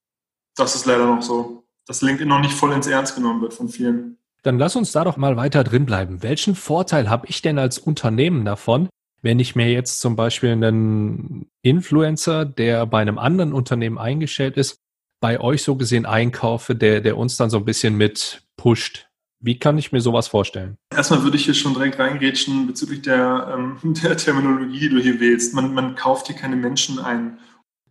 das 0.60 0.76
ist 0.76 0.86
leider 0.86 1.06
noch 1.06 1.22
so, 1.22 1.64
dass 1.86 2.02
LinkedIn 2.02 2.28
noch 2.28 2.42
nicht 2.42 2.54
voll 2.54 2.72
ins 2.74 2.88
Ernst 2.88 3.16
genommen 3.16 3.42
wird 3.42 3.54
von 3.54 3.70
vielen. 3.70 4.18
Dann 4.44 4.58
lass 4.58 4.76
uns 4.76 4.92
da 4.92 5.04
doch 5.04 5.18
mal 5.18 5.36
weiter 5.36 5.64
drin 5.64 5.86
bleiben. 5.86 6.24
Welchen 6.24 6.56
Vorteil 6.56 7.10
habe 7.10 7.28
ich 7.28 7.42
denn 7.42 7.60
als 7.60 7.78
Unternehmen 7.78 8.46
davon, 8.46 8.90
wenn 9.22 9.40
ich 9.40 9.56
mir 9.56 9.70
jetzt 9.70 10.00
zum 10.00 10.16
Beispiel 10.16 10.52
einen 10.52 11.50
Influencer, 11.62 12.46
der 12.46 12.86
bei 12.86 13.02
einem 13.02 13.18
anderen 13.18 13.54
Unternehmen 13.54 13.98
eingestellt 13.98 14.56
ist, 14.56 14.78
bei 15.20 15.42
euch 15.42 15.64
so 15.64 15.76
gesehen 15.76 16.06
einkaufe, 16.06 16.76
der, 16.76 17.02
der 17.02 17.18
uns 17.18 17.36
dann 17.36 17.50
so 17.50 17.58
ein 17.58 17.66
bisschen 17.66 17.96
mit 17.96 18.44
pusht? 18.56 19.08
Wie 19.42 19.58
kann 19.58 19.78
ich 19.78 19.92
mir 19.92 20.02
sowas 20.02 20.28
vorstellen? 20.28 20.78
Erstmal 20.94 21.24
würde 21.24 21.38
ich 21.38 21.46
hier 21.46 21.54
schon 21.54 21.74
direkt 21.74 21.98
reingrätschen 22.00 22.68
bezüglich 22.68 23.02
der, 23.02 23.54
ähm, 23.54 23.78
der 24.04 24.16
Terminologie, 24.16 24.80
die 24.80 24.90
du 24.90 25.00
hier 25.00 25.20
wählst. 25.20 25.54
Man, 25.54 25.74
man 25.74 25.96
kauft 25.96 26.28
hier 26.28 26.36
keine 26.36 26.56
Menschen 26.56 27.00
ein. 27.00 27.40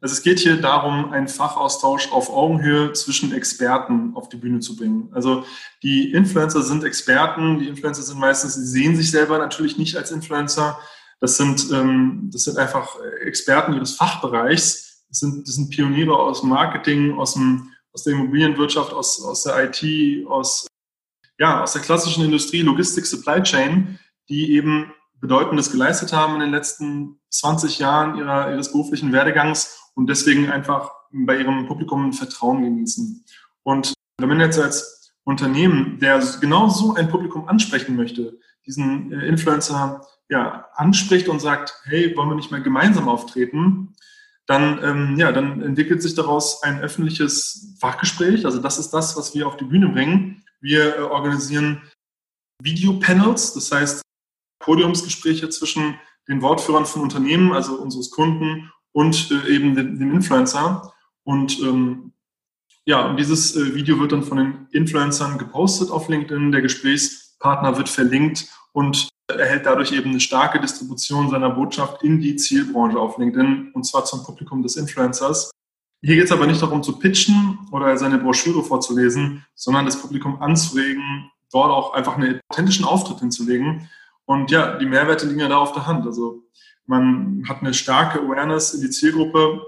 Also 0.01 0.13
es 0.13 0.23
geht 0.23 0.39
hier 0.39 0.61
darum, 0.61 1.13
einen 1.13 1.27
Fachaustausch 1.27 2.13
auf 2.13 2.31
Augenhöhe 2.31 2.93
zwischen 2.93 3.33
Experten 3.33 4.13
auf 4.15 4.29
die 4.29 4.37
Bühne 4.37 4.61
zu 4.61 4.77
bringen. 4.77 5.09
Also 5.13 5.45
die 5.83 6.13
Influencer 6.13 6.63
sind 6.63 6.85
Experten, 6.85 7.59
die 7.59 7.69
Influencer 7.69 8.03
sind 8.03 8.19
meistens, 8.19 8.55
sie 8.55 8.67
sehen 8.67 8.97
sich 8.97 9.11
selber 9.11 9.39
natürlich 9.39 9.77
nicht 9.77 9.97
als 9.97 10.13
Influencer. 10.13 10.79
Das 11.21 11.37
sind, 11.37 11.73
ähm, 11.73 12.31
das 12.33 12.45
sind 12.45 12.59
einfach 12.59 12.97
Experten 13.23 13.75
ihres 13.75 13.95
Fachbereichs. 13.97 15.05
Das 15.09 15.19
sind, 15.19 15.49
das 15.49 15.57
sind 15.57 15.71
Pioniere 15.71 16.17
aus 16.17 16.45
Marketing, 16.45 17.19
aus, 17.19 17.35
dem, 17.35 17.73
aus 17.93 18.05
der 18.05 18.13
Immobilienwirtschaft, 18.13 18.93
aus, 18.93 19.21
aus 19.25 19.43
der 19.43 19.65
IT, 19.65 20.27
aus, 20.29 20.69
ja, 21.39 21.63
aus 21.63 21.73
der 21.73 21.83
klassischen 21.83 22.25
Industrie, 22.25 22.63
Logistik, 22.63 23.05
Supply 23.05 23.43
Chain, 23.43 23.99
die 24.29 24.53
eben 24.53 24.93
Bedeutendes 25.21 25.73
geleistet 25.73 26.13
haben 26.13 26.35
in 26.35 26.41
den 26.41 26.51
letzten 26.53 27.19
20 27.31 27.81
Jahren 27.81 28.17
ihrer, 28.17 28.53
ihres 28.53 28.71
beruflichen 28.71 29.13
Werdegangs 29.13 29.88
und 29.99 30.09
deswegen 30.09 30.49
einfach 30.49 30.93
bei 31.11 31.41
ihrem 31.41 31.67
Publikum 31.67 32.13
Vertrauen 32.13 32.63
genießen. 32.63 33.25
Und 33.65 33.95
wenn 34.19 34.29
man 34.29 34.39
jetzt 34.39 34.59
als 34.59 35.13
Unternehmen, 35.25 35.99
der 35.99 36.23
genau 36.41 36.69
so 36.69 36.95
ein 36.95 37.09
Publikum 37.09 37.49
ansprechen 37.49 37.97
möchte, 37.97 38.39
diesen 38.65 39.13
äh, 39.13 39.27
Influencer 39.27 40.07
ja, 40.31 40.69
anspricht 40.75 41.29
und 41.29 41.41
sagt, 41.41 41.75
hey, 41.85 42.17
wollen 42.17 42.29
wir 42.29 42.37
nicht 42.37 42.53
mal 42.53 42.63
gemeinsam 42.63 43.09
auftreten, 43.09 43.97
dann, 44.47 44.81
ähm, 44.85 45.17
ja, 45.19 45.33
dann 45.33 45.63
entwickelt 45.63 46.01
sich 46.01 46.15
daraus 46.15 46.63
ein 46.63 46.81
öffentliches 46.81 47.75
Fachgespräch. 47.81 48.47
Also 48.47 48.61
das 48.61 48.79
ist 48.79 48.91
das, 48.91 49.17
was 49.17 49.35
wir 49.35 49.49
auf 49.49 49.57
die 49.57 49.65
Bühne 49.65 49.89
bringen. 49.89 50.45
Wir 50.61 50.97
äh, 50.97 51.01
organisieren 51.01 51.83
Videopanels, 52.63 53.53
das 53.53 53.73
heißt 53.73 54.03
Podiumsgespräche 54.61 55.49
zwischen 55.49 55.99
den 56.29 56.41
Wortführern 56.41 56.87
von 56.87 57.03
Unternehmen, 57.03 57.53
also 57.53 57.75
unseres 57.81 58.11
Kunden 58.13 58.71
und 58.93 59.31
äh, 59.31 59.55
eben 59.55 59.75
dem, 59.75 59.99
dem, 59.99 60.13
Influencer. 60.13 60.93
Und 61.25 61.59
ähm, 61.61 62.13
ja, 62.85 63.15
dieses 63.15 63.57
äh, 63.57 63.75
Video 63.75 63.99
wird 64.01 64.13
dann 64.13 64.23
von 64.23 64.39
den 64.39 64.69
Influencern 64.73 65.39
gepostet 65.39 65.91
auf 65.91 66.09
LinkedIn. 66.09 66.53
Der 66.53 66.63
Gesprächspartner 66.63 67.77
wird 67.77 67.89
verlinkt 67.89 68.47
und 68.73 69.09
erhält 69.29 69.67
dadurch 69.67 69.93
eben 69.93 70.11
eine 70.11 70.21
starke 70.21 70.61
Distribution 70.61 71.31
seiner 71.31 71.51
Botschaft 71.51 72.03
in 72.03 72.21
die 72.21 72.37
Zielbranche 72.37 72.99
auf 72.99 73.19
LinkedIn 73.19 73.73
und 73.75 73.85
zwar 73.85 74.05
zum 74.05 74.25
Publikum 74.25 74.63
des 74.63 74.77
Influencers. 74.77 75.51
Hier 76.01 76.15
geht 76.15 76.27
es 76.27 76.33
aber 76.33 76.47
nicht 76.47 76.63
darum 76.63 76.83
zu 76.83 76.99
pitchen 76.99 77.59
oder 77.73 77.97
seine 77.99 78.19
Broschüre 78.19 78.63
vorzulesen, 78.63 79.45
sondern 79.55 79.85
das 79.85 80.01
Publikum 80.01 80.41
anzuregen, 80.41 81.31
dort 81.51 81.71
auch 81.71 81.93
einfach 81.93 82.17
einen 82.17 82.41
authentischen 82.49 82.85
Auftritt 82.85 83.19
hinzulegen. 83.19 83.89
Und 84.25 84.51
ja, 84.51 84.79
die 84.79 84.87
Mehrwerte 84.87 85.27
liegen 85.27 85.41
ja 85.41 85.49
da 85.49 85.59
auf 85.59 85.73
der 85.73 85.87
Hand. 85.87 86.07
Also 86.07 86.45
man 86.89 87.45
hat 87.49 87.61
eine 87.61 87.75
starke 87.75 88.21
Awareness 88.21 88.75
in 88.75 88.81
die 88.81 88.91
Zielgruppe. 88.91 89.63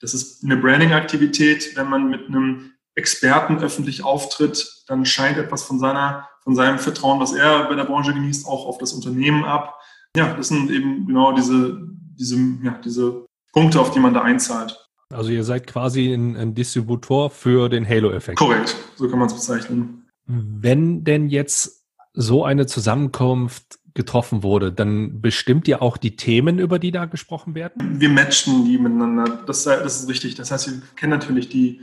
Das 0.00 0.14
ist 0.14 0.44
eine 0.44 0.56
Branding-Aktivität. 0.56 1.76
Wenn 1.76 1.90
man 1.90 2.08
mit 2.08 2.28
einem 2.28 2.72
Experten 2.94 3.58
öffentlich 3.58 4.04
auftritt, 4.04 4.84
dann 4.86 5.04
scheint 5.04 5.38
etwas 5.38 5.64
von 5.64 5.78
seiner, 5.78 6.28
von 6.44 6.54
seinem 6.54 6.78
Vertrauen, 6.78 7.20
was 7.20 7.32
er 7.32 7.64
bei 7.64 7.74
der 7.74 7.84
Branche 7.84 8.14
genießt, 8.14 8.46
auch 8.46 8.66
auf 8.66 8.78
das 8.78 8.92
Unternehmen 8.92 9.44
ab. 9.44 9.78
Ja, 10.16 10.34
das 10.34 10.48
sind 10.48 10.70
eben 10.70 11.06
genau 11.06 11.32
diese, 11.32 11.78
diese, 12.18 12.36
ja, 12.62 12.80
diese 12.84 13.26
Punkte, 13.52 13.80
auf 13.80 13.90
die 13.90 14.00
man 14.00 14.14
da 14.14 14.22
einzahlt. 14.22 14.88
Also 15.12 15.30
ihr 15.30 15.44
seid 15.44 15.66
quasi 15.66 16.12
ein, 16.12 16.36
ein 16.36 16.54
Distributor 16.54 17.30
für 17.30 17.68
den 17.68 17.86
Halo-Effekt. 17.86 18.38
Korrekt, 18.38 18.76
so 18.96 19.08
kann 19.08 19.18
man 19.18 19.28
es 19.28 19.34
bezeichnen. 19.34 20.06
Wenn 20.26 21.04
denn 21.04 21.28
jetzt 21.28 21.84
so 22.12 22.44
eine 22.44 22.66
Zusammenkunft 22.66 23.78
getroffen 23.96 24.44
wurde, 24.44 24.72
dann 24.72 25.20
bestimmt 25.20 25.66
ihr 25.66 25.82
auch 25.82 25.96
die 25.96 26.14
Themen, 26.14 26.60
über 26.60 26.78
die 26.78 26.92
da 26.92 27.06
gesprochen 27.06 27.54
werden? 27.56 28.00
Wir 28.00 28.08
matchen 28.08 28.64
die 28.64 28.78
miteinander. 28.78 29.42
Das, 29.46 29.64
das 29.64 30.02
ist 30.02 30.08
richtig. 30.08 30.36
Das 30.36 30.52
heißt, 30.52 30.70
wir 30.70 30.82
kennen 30.94 31.10
natürlich 31.10 31.48
die 31.48 31.80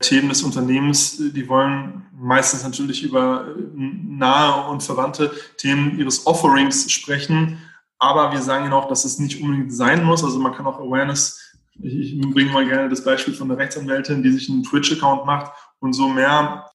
Themen 0.00 0.30
des 0.30 0.42
Unternehmens. 0.42 1.18
Die 1.18 1.48
wollen 1.48 2.06
meistens 2.12 2.64
natürlich 2.64 3.02
über 3.02 3.46
nahe 3.74 4.70
und 4.70 4.82
verwandte 4.82 5.30
Themen 5.58 5.98
ihres 5.98 6.26
Offerings 6.26 6.90
sprechen. 6.90 7.58
Aber 7.98 8.32
wir 8.32 8.40
sagen 8.40 8.64
ihnen 8.64 8.74
auch, 8.74 8.88
dass 8.88 9.04
es 9.04 9.18
nicht 9.18 9.42
unbedingt 9.42 9.74
sein 9.74 10.04
muss. 10.04 10.24
Also 10.24 10.38
man 10.38 10.54
kann 10.54 10.66
auch 10.66 10.78
Awareness 10.78 11.46
ich 11.82 12.20
bringe 12.32 12.50
mal 12.50 12.66
gerne 12.66 12.88
das 12.88 13.04
Beispiel 13.04 13.34
von 13.34 13.48
der 13.48 13.58
Rechtsanwältin, 13.58 14.22
die 14.22 14.30
sich 14.30 14.48
einen 14.48 14.62
Twitch-Account 14.62 15.26
macht 15.26 15.52
und 15.80 15.92
so 15.92 16.08
mehr 16.08 16.70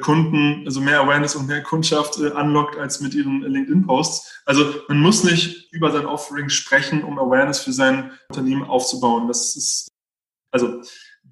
Kunden, 0.00 0.62
also 0.66 0.80
mehr 0.80 1.00
Awareness 1.00 1.36
und 1.36 1.46
mehr 1.46 1.62
Kundschaft 1.62 2.18
äh, 2.18 2.30
unlockt 2.30 2.76
als 2.76 3.00
mit 3.00 3.14
ihren 3.14 3.42
LinkedIn-Posts. 3.42 4.42
Also 4.44 4.64
man 4.88 5.00
muss 5.00 5.24
nicht 5.24 5.72
über 5.72 5.92
sein 5.92 6.06
Offering 6.06 6.48
sprechen, 6.48 7.04
um 7.04 7.18
Awareness 7.18 7.60
für 7.60 7.72
sein 7.72 8.10
Unternehmen 8.28 8.64
aufzubauen. 8.64 9.28
Das 9.28 9.56
ist, 9.56 9.88
also 10.50 10.82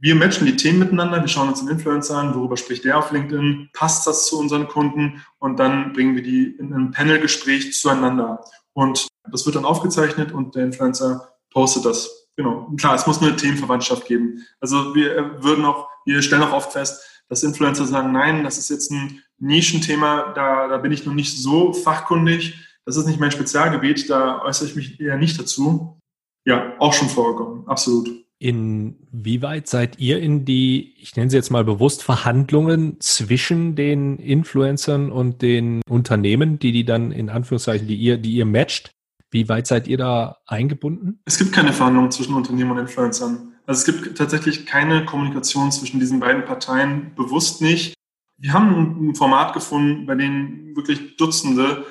wir 0.00 0.14
matchen 0.14 0.46
die 0.46 0.56
Themen 0.56 0.78
miteinander, 0.78 1.20
wir 1.20 1.28
schauen 1.28 1.48
uns 1.48 1.60
den 1.60 1.68
Influencer 1.68 2.16
an, 2.16 2.34
worüber 2.34 2.56
spricht 2.56 2.84
der 2.84 2.98
auf 2.98 3.10
LinkedIn, 3.10 3.70
passt 3.72 4.06
das 4.06 4.26
zu 4.26 4.38
unseren 4.38 4.68
Kunden 4.68 5.24
und 5.38 5.58
dann 5.58 5.92
bringen 5.92 6.14
wir 6.14 6.22
die 6.22 6.54
in 6.58 6.72
einem 6.72 6.92
Panelgespräch 6.92 7.72
zueinander. 7.74 8.44
Und 8.74 9.08
das 9.30 9.44
wird 9.44 9.56
dann 9.56 9.64
aufgezeichnet 9.64 10.30
und 10.30 10.54
der 10.54 10.64
Influencer 10.64 11.32
postet 11.50 11.84
das. 11.84 12.28
Genau. 12.36 12.70
klar, 12.78 12.94
es 12.94 13.04
muss 13.04 13.20
eine 13.20 13.34
Themenverwandtschaft 13.34 14.06
geben. 14.06 14.46
Also 14.60 14.94
wir 14.94 15.16
äh, 15.16 15.42
würden 15.42 15.64
auch, 15.64 15.88
wir 16.04 16.22
stellen 16.22 16.44
auch 16.44 16.52
oft 16.52 16.72
fest, 16.72 17.02
dass 17.28 17.42
Influencer 17.42 17.86
sagen, 17.86 18.12
nein, 18.12 18.44
das 18.44 18.58
ist 18.58 18.70
jetzt 18.70 18.90
ein 18.90 19.22
Nischenthema, 19.38 20.32
da, 20.34 20.68
da 20.68 20.78
bin 20.78 20.92
ich 20.92 21.06
noch 21.06 21.14
nicht 21.14 21.36
so 21.36 21.72
fachkundig, 21.72 22.54
das 22.84 22.96
ist 22.96 23.06
nicht 23.06 23.20
mein 23.20 23.30
Spezialgebiet, 23.30 24.08
da 24.08 24.42
äußere 24.42 24.68
ich 24.68 24.76
mich 24.76 25.00
eher 25.00 25.16
nicht 25.18 25.38
dazu. 25.38 26.00
Ja, 26.44 26.74
auch 26.78 26.94
schon 26.94 27.08
vorgekommen, 27.08 27.68
absolut. 27.68 28.08
Inwieweit 28.40 29.66
seid 29.66 29.98
ihr 29.98 30.20
in 30.20 30.44
die, 30.44 30.94
ich 30.98 31.16
nenne 31.16 31.28
sie 31.28 31.36
jetzt 31.36 31.50
mal 31.50 31.64
bewusst, 31.64 32.04
Verhandlungen 32.04 33.00
zwischen 33.00 33.74
den 33.74 34.18
Influencern 34.18 35.10
und 35.10 35.42
den 35.42 35.82
Unternehmen, 35.88 36.58
die 36.58 36.70
die 36.70 36.84
dann 36.84 37.10
in 37.10 37.30
Anführungszeichen, 37.30 37.88
die 37.88 37.96
ihr, 37.96 38.16
die 38.16 38.34
ihr 38.34 38.46
matcht? 38.46 38.92
Wie 39.30 39.48
weit 39.48 39.66
seid 39.66 39.88
ihr 39.88 39.98
da 39.98 40.38
eingebunden? 40.46 41.20
Es 41.24 41.36
gibt 41.36 41.52
keine 41.52 41.72
Verhandlungen 41.72 42.10
zwischen 42.12 42.34
Unternehmen 42.34 42.70
und 42.70 42.78
Influencern. 42.78 43.54
Also 43.68 43.80
es 43.80 43.84
gibt 43.84 44.16
tatsächlich 44.16 44.64
keine 44.64 45.04
Kommunikation 45.04 45.70
zwischen 45.70 46.00
diesen 46.00 46.20
beiden 46.20 46.46
Parteien, 46.46 47.14
bewusst 47.14 47.60
nicht. 47.60 47.92
Wir 48.38 48.54
haben 48.54 49.10
ein 49.10 49.14
Format 49.14 49.52
gefunden, 49.52 50.06
bei 50.06 50.14
dem 50.14 50.74
wirklich 50.74 51.18
Dutzende 51.18 51.84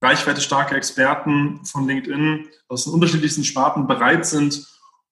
reichweite 0.00 0.40
starke 0.40 0.76
Experten 0.76 1.64
von 1.64 1.88
LinkedIn 1.88 2.46
aus 2.68 2.84
den 2.84 2.92
unterschiedlichsten 2.92 3.42
Sparten 3.42 3.88
bereit 3.88 4.24
sind, 4.24 4.64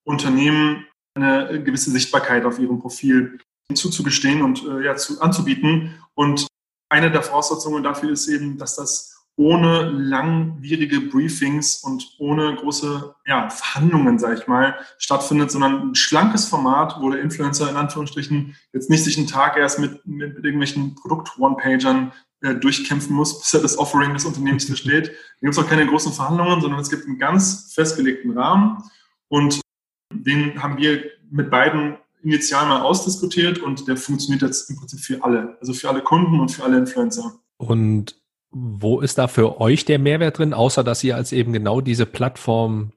Unternehmen 0.05 0.87
eine 1.14 1.61
gewisse 1.61 1.91
Sichtbarkeit 1.91 2.45
auf 2.45 2.61
ihrem 2.61 2.79
Profil 2.79 3.41
zuzugestehen 3.75 4.43
und 4.43 4.64
äh, 4.64 4.85
ja, 4.85 4.95
zu, 4.95 5.21
anzubieten. 5.21 6.00
Und 6.14 6.47
eine 6.88 7.11
der 7.11 7.23
Voraussetzungen 7.23 7.83
dafür 7.83 8.12
ist 8.12 8.29
eben, 8.29 8.59
dass 8.59 8.76
das 8.76 9.12
ohne 9.37 9.91
langwierige 9.91 11.01
Briefings 11.01 11.83
und 11.83 12.17
ohne 12.19 12.55
große 12.55 13.15
ja, 13.27 13.49
Verhandlungen, 13.49 14.19
sage 14.19 14.39
ich 14.41 14.47
mal, 14.47 14.75
stattfindet, 14.99 15.51
sondern 15.51 15.91
ein 15.91 15.95
schlankes 15.95 16.47
Format, 16.47 16.97
wo 17.01 17.11
der 17.11 17.23
Influencer 17.23 17.71
in 17.71 17.77
Anführungsstrichen 17.77 18.55
jetzt 18.73 18.91
nicht 18.91 19.05
sich 19.05 19.17
einen 19.17 19.27
Tag 19.27 19.57
erst 19.57 19.79
mit, 19.79 20.07
mit, 20.07 20.37
irgendwelchen 20.37 20.95
Produkt-One-Pagern 20.97 22.12
äh, 22.43 22.55
durchkämpfen 22.57 23.17
muss, 23.17 23.41
bis 23.41 23.55
er 23.55 23.61
das 23.61 23.79
Offering 23.79 24.12
des 24.12 24.27
Unternehmens 24.27 24.67
versteht. 24.67 25.09
Da 25.09 25.41
gibt 25.41 25.55
es 25.55 25.59
auch 25.59 25.69
keine 25.69 25.87
großen 25.87 26.12
Verhandlungen, 26.12 26.61
sondern 26.61 26.81
es 26.81 26.91
gibt 26.91 27.07
einen 27.07 27.19
ganz 27.19 27.73
festgelegten 27.75 28.37
Rahmen 28.37 28.83
und 29.29 29.61
den 30.12 30.62
haben 30.62 30.77
wir 30.77 31.05
mit 31.31 31.51
beiden 31.51 31.97
initial 32.23 32.67
mal 32.67 32.83
ausdiskutiert 32.83 33.59
und 33.59 33.89
der 33.89 33.97
funktioniert 33.97 34.43
jetzt 34.43 34.69
im 34.71 34.77
Prinzip 34.77 35.01
für 35.01 35.25
alle, 35.25 35.57
also 35.59 35.73
für 35.73 35.89
alle 35.89 36.03
Kunden 36.03 36.39
und 36.39 36.51
für 36.51 36.65
alle 36.65 36.79
Influencer. 36.79 37.33
Und 37.57 38.22
wo 38.53 39.01
ist 39.01 39.19
da 39.19 39.29
für 39.29 39.61
euch 39.61 39.85
der 39.85 39.99
Mehrwert 39.99 40.39
drin, 40.39 40.55
außer 40.55 40.85
dass 40.85 41.03
ihr 41.03 41.17
als 41.17 41.33
eben 41.33 41.53
genau 41.53 41.81
diese 41.81 42.07
Plattform 42.07 42.93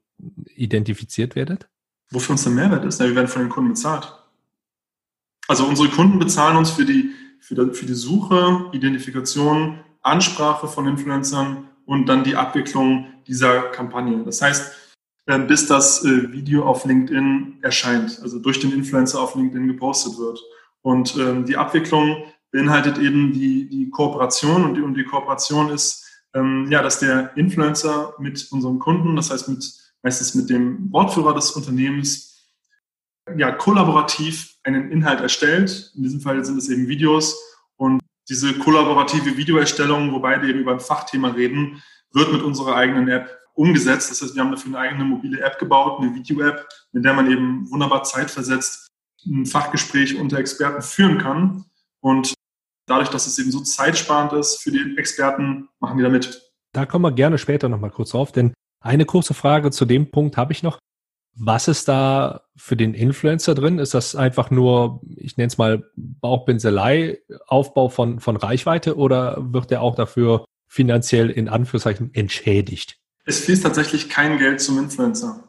identifiziert 0.56 1.36
werdet? 1.36 1.68
Wofür 2.12 2.34
uns 2.34 2.44
der 2.44 2.52
Mehrwert 2.52 2.86
ist? 2.86 3.00
Ja, 3.00 3.08
wir 3.08 3.16
werden 3.16 3.28
von 3.28 3.42
den 3.42 3.50
Kunden 3.50 3.70
bezahlt. 3.72 4.14
Also 5.48 5.66
unsere 5.66 5.90
Kunden 5.90 6.20
bezahlen 6.20 6.58
uns 6.58 6.72
für 6.72 6.86
die, 6.86 7.12
für 7.40 7.56
die, 7.56 7.74
für 7.74 7.86
die 7.86 7.94
Suche, 7.94 8.70
Identifikation, 8.74 9.80
Ansprache 10.02 10.68
von 10.68 10.88
Influencern 10.88 11.70
und 11.86 12.08
dann 12.08 12.24
die 12.24 12.36
Abwicklung 12.36 13.08
dieser 13.28 13.64
Kampagne. 13.64 14.24
Das 14.24 14.42
heißt, 14.42 14.74
äh, 15.28 15.40
bis 15.40 15.68
das 15.68 16.04
äh, 16.04 16.32
Video 16.32 16.66
auf 16.66 16.86
LinkedIn 16.86 17.60
erscheint, 17.62 18.20
also 18.22 18.40
durch 18.40 18.60
den 18.60 18.72
Influencer 18.72 19.20
auf 19.22 19.36
LinkedIn 19.36 19.68
gepostet 19.68 20.18
wird. 20.18 20.40
Und 20.82 21.16
ähm, 21.18 21.46
die 21.46 21.58
Abwicklung 21.58 22.26
beinhaltet 22.56 22.98
eben 22.98 23.34
die, 23.34 23.68
die 23.68 23.90
Kooperation 23.90 24.64
und 24.64 24.76
die, 24.76 24.82
und 24.82 24.94
die 24.94 25.04
Kooperation 25.04 25.72
ist, 25.72 26.06
ähm, 26.34 26.68
ja, 26.70 26.82
dass 26.82 27.00
der 27.00 27.36
Influencer 27.36 28.14
mit 28.18 28.48
unseren 28.50 28.80
Kunden, 28.80 29.18
das 29.18 29.30
heißt 29.30 29.50
mit, 29.50 29.74
meistens 30.02 30.36
mit 30.36 30.50
dem 30.50 30.90
Wortführer 30.92 31.34
des 31.34 31.52
Unternehmens, 31.52 32.50
ja, 33.38 33.52
kollaborativ 33.52 34.56
einen 34.64 34.90
Inhalt 34.90 35.20
erstellt. 35.20 35.92
In 35.96 36.04
diesem 36.04 36.22
Fall 36.22 36.46
sind 36.46 36.58
es 36.58 36.70
eben 36.70 36.88
Videos 36.88 37.36
und 37.76 38.02
diese 38.30 38.54
kollaborative 38.58 39.36
Videoerstellung, 39.36 40.14
wobei 40.14 40.42
wir 40.42 40.48
eben 40.48 40.60
über 40.60 40.72
ein 40.72 40.80
Fachthema 40.80 41.30
reden, 41.30 41.84
wird 42.14 42.32
mit 42.32 42.42
unserer 42.42 42.76
eigenen 42.78 43.10
App 43.10 43.38
umgesetzt. 43.54 44.12
Das 44.12 44.22
heißt, 44.22 44.34
wir 44.34 44.42
haben 44.42 44.52
dafür 44.52 44.78
eine 44.78 44.90
eigene 44.90 45.04
mobile 45.04 45.42
App 45.42 45.60
gebaut, 45.60 46.00
eine 46.00 46.16
Video-App, 46.16 46.66
mit 46.94 47.04
der 47.04 47.14
man 47.14 47.30
eben 47.30 47.70
wunderbar 47.70 48.04
zeitversetzt 48.04 48.88
ein 49.26 49.46
Fachgespräch 49.46 50.18
unter 50.18 50.38
Experten 50.38 50.82
führen 50.82 51.18
kann. 51.18 51.66
Und 52.00 52.36
dadurch, 52.86 53.10
dass 53.10 53.28
es 53.28 53.38
eben 53.40 53.52
so 53.52 53.62
zeitsparend 53.62 54.34
ist 54.34 54.62
für 54.62 54.72
die 54.72 54.96
Experten, 54.98 55.70
machen 55.80 55.98
die 55.98 56.04
da 56.04 56.10
mit. 56.10 56.42
Da 56.74 56.86
kommen 56.86 57.04
wir 57.04 57.12
gerne 57.12 57.38
später 57.38 57.70
nochmal 57.70 57.92
kurz 57.92 58.12
drauf, 58.12 58.32
denn 58.32 58.54
eine 58.82 59.06
kurze 59.06 59.34
Frage 59.34 59.72
zu 59.72 59.86
dem 59.86 60.12
Punkt 60.12 60.38
habe 60.38 60.54
ich 60.54 60.64
noch. 60.64 60.80
Was 61.38 61.68
ist 61.68 61.90
da 61.90 62.44
für 62.56 62.78
den 62.78 62.94
Influencer 62.94 63.56
drin? 63.56 63.78
Ist 63.78 63.94
das 63.94 64.16
einfach 64.16 64.52
nur, 64.52 65.02
ich 65.18 65.36
nenne 65.36 65.48
es 65.48 65.58
mal 65.58 65.90
Bauchpinselei, 65.96 67.20
Aufbau 67.48 67.90
von, 67.90 68.22
von 68.22 68.38
Reichweite 68.38 68.96
oder 68.96 69.36
wird 69.40 69.72
er 69.72 69.82
auch 69.82 69.96
dafür 69.96 70.46
finanziell 70.68 71.30
in 71.30 71.50
Anführungszeichen 71.50 72.14
entschädigt? 72.14 72.98
Es 73.26 73.42
fließt 73.42 73.64
tatsächlich 73.64 74.08
kein 74.08 74.38
Geld 74.38 74.62
zum 74.62 74.78
Influencer. 74.78 75.44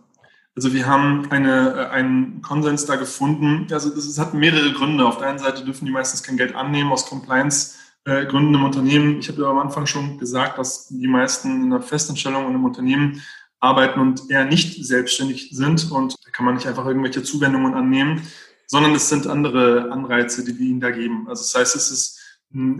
Also 0.56 0.72
wir 0.72 0.86
haben 0.86 1.30
eine, 1.30 1.74
äh, 1.74 1.86
einen 1.90 2.40
Konsens 2.40 2.86
da 2.86 2.96
gefunden. 2.96 3.66
Also 3.70 3.90
das 3.90 4.18
hat 4.18 4.32
mehrere 4.32 4.72
Gründe. 4.72 5.06
Auf 5.06 5.18
der 5.18 5.28
einen 5.28 5.38
Seite 5.38 5.64
dürfen 5.64 5.84
die 5.84 5.92
meistens 5.92 6.22
kein 6.22 6.38
Geld 6.38 6.54
annehmen 6.54 6.90
aus 6.90 7.06
Compliance-Gründen 7.06 8.54
im 8.54 8.64
Unternehmen. 8.64 9.18
Ich 9.18 9.28
habe 9.28 9.42
ja 9.42 9.48
am 9.48 9.58
Anfang 9.58 9.84
schon 9.84 10.18
gesagt, 10.18 10.58
dass 10.58 10.88
die 10.88 11.08
meisten 11.08 11.62
in 11.62 11.72
einer 11.72 11.82
Festanstellung 11.82 12.46
und 12.46 12.54
im 12.54 12.64
Unternehmen 12.64 13.22
arbeiten 13.60 14.00
und 14.00 14.30
eher 14.30 14.46
nicht 14.46 14.82
selbstständig 14.82 15.50
sind. 15.52 15.90
Und 15.92 16.16
da 16.24 16.30
kann 16.30 16.46
man 16.46 16.54
nicht 16.54 16.66
einfach 16.66 16.86
irgendwelche 16.86 17.22
Zuwendungen 17.22 17.74
annehmen, 17.74 18.22
sondern 18.66 18.94
es 18.94 19.10
sind 19.10 19.26
andere 19.26 19.92
Anreize, 19.92 20.42
die 20.42 20.58
wir 20.58 20.66
ihnen 20.66 20.80
da 20.80 20.90
geben. 20.90 21.28
Also 21.28 21.42
das 21.42 21.54
heißt, 21.54 21.76
es 21.76 21.90
ist, 21.90 22.18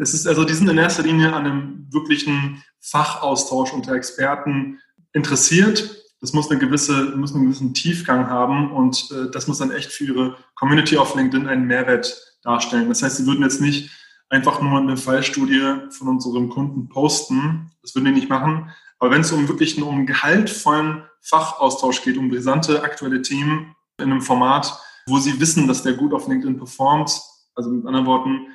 es 0.00 0.14
ist 0.14 0.26
also, 0.26 0.44
die 0.44 0.54
sind 0.54 0.70
in 0.70 0.78
erster 0.78 1.02
Linie 1.02 1.34
an 1.34 1.44
einem 1.44 1.86
wirklichen 1.90 2.62
Fachaustausch 2.80 3.74
unter 3.74 3.92
Experten 3.92 4.80
interessiert 5.12 6.05
das 6.26 6.32
muss 6.32 6.50
eine 6.50 6.58
gewisse, 6.58 7.16
muss 7.16 7.36
einen 7.36 7.44
gewissen 7.44 7.72
Tiefgang 7.72 8.28
haben 8.28 8.72
und 8.72 9.08
äh, 9.12 9.30
das 9.30 9.46
muss 9.46 9.58
dann 9.58 9.70
echt 9.70 9.92
für 9.92 10.06
ihre 10.06 10.36
Community 10.56 10.96
auf 10.96 11.14
LinkedIn 11.14 11.46
einen 11.46 11.68
Mehrwert 11.68 12.36
darstellen. 12.42 12.88
Das 12.88 13.00
heißt, 13.00 13.18
sie 13.18 13.26
würden 13.26 13.44
jetzt 13.44 13.60
nicht 13.60 13.92
einfach 14.28 14.60
nur 14.60 14.76
eine 14.76 14.96
Fallstudie 14.96 15.88
von 15.90 16.08
unserem 16.08 16.48
Kunden 16.48 16.88
posten. 16.88 17.70
Das 17.80 17.94
würden 17.94 18.06
die 18.06 18.10
nicht 18.10 18.28
machen. 18.28 18.72
Aber 18.98 19.12
wenn 19.12 19.20
es 19.20 19.30
um 19.30 19.46
wirklich 19.46 19.76
einen 19.76 19.86
um 19.86 20.04
gehaltvollen 20.04 21.04
Fachaustausch 21.20 22.02
geht, 22.02 22.16
um 22.16 22.28
brisante 22.28 22.82
aktuelle 22.82 23.22
Themen 23.22 23.76
in 23.98 24.10
einem 24.10 24.20
Format, 24.20 24.76
wo 25.06 25.18
sie 25.18 25.38
wissen, 25.38 25.68
dass 25.68 25.84
der 25.84 25.92
gut 25.92 26.12
auf 26.12 26.26
LinkedIn 26.26 26.58
performt, 26.58 27.20
also 27.54 27.70
mit 27.70 27.86
anderen 27.86 28.06
Worten, 28.06 28.48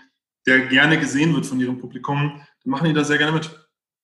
der 0.46 0.68
gerne 0.68 1.00
gesehen 1.00 1.34
wird 1.34 1.46
von 1.46 1.58
ihrem 1.62 1.80
Publikum, 1.80 2.42
dann 2.66 2.72
machen 2.72 2.88
die 2.90 2.94
da 2.94 3.06
sehr 3.06 3.18
gerne 3.18 3.32
mit. 3.32 3.50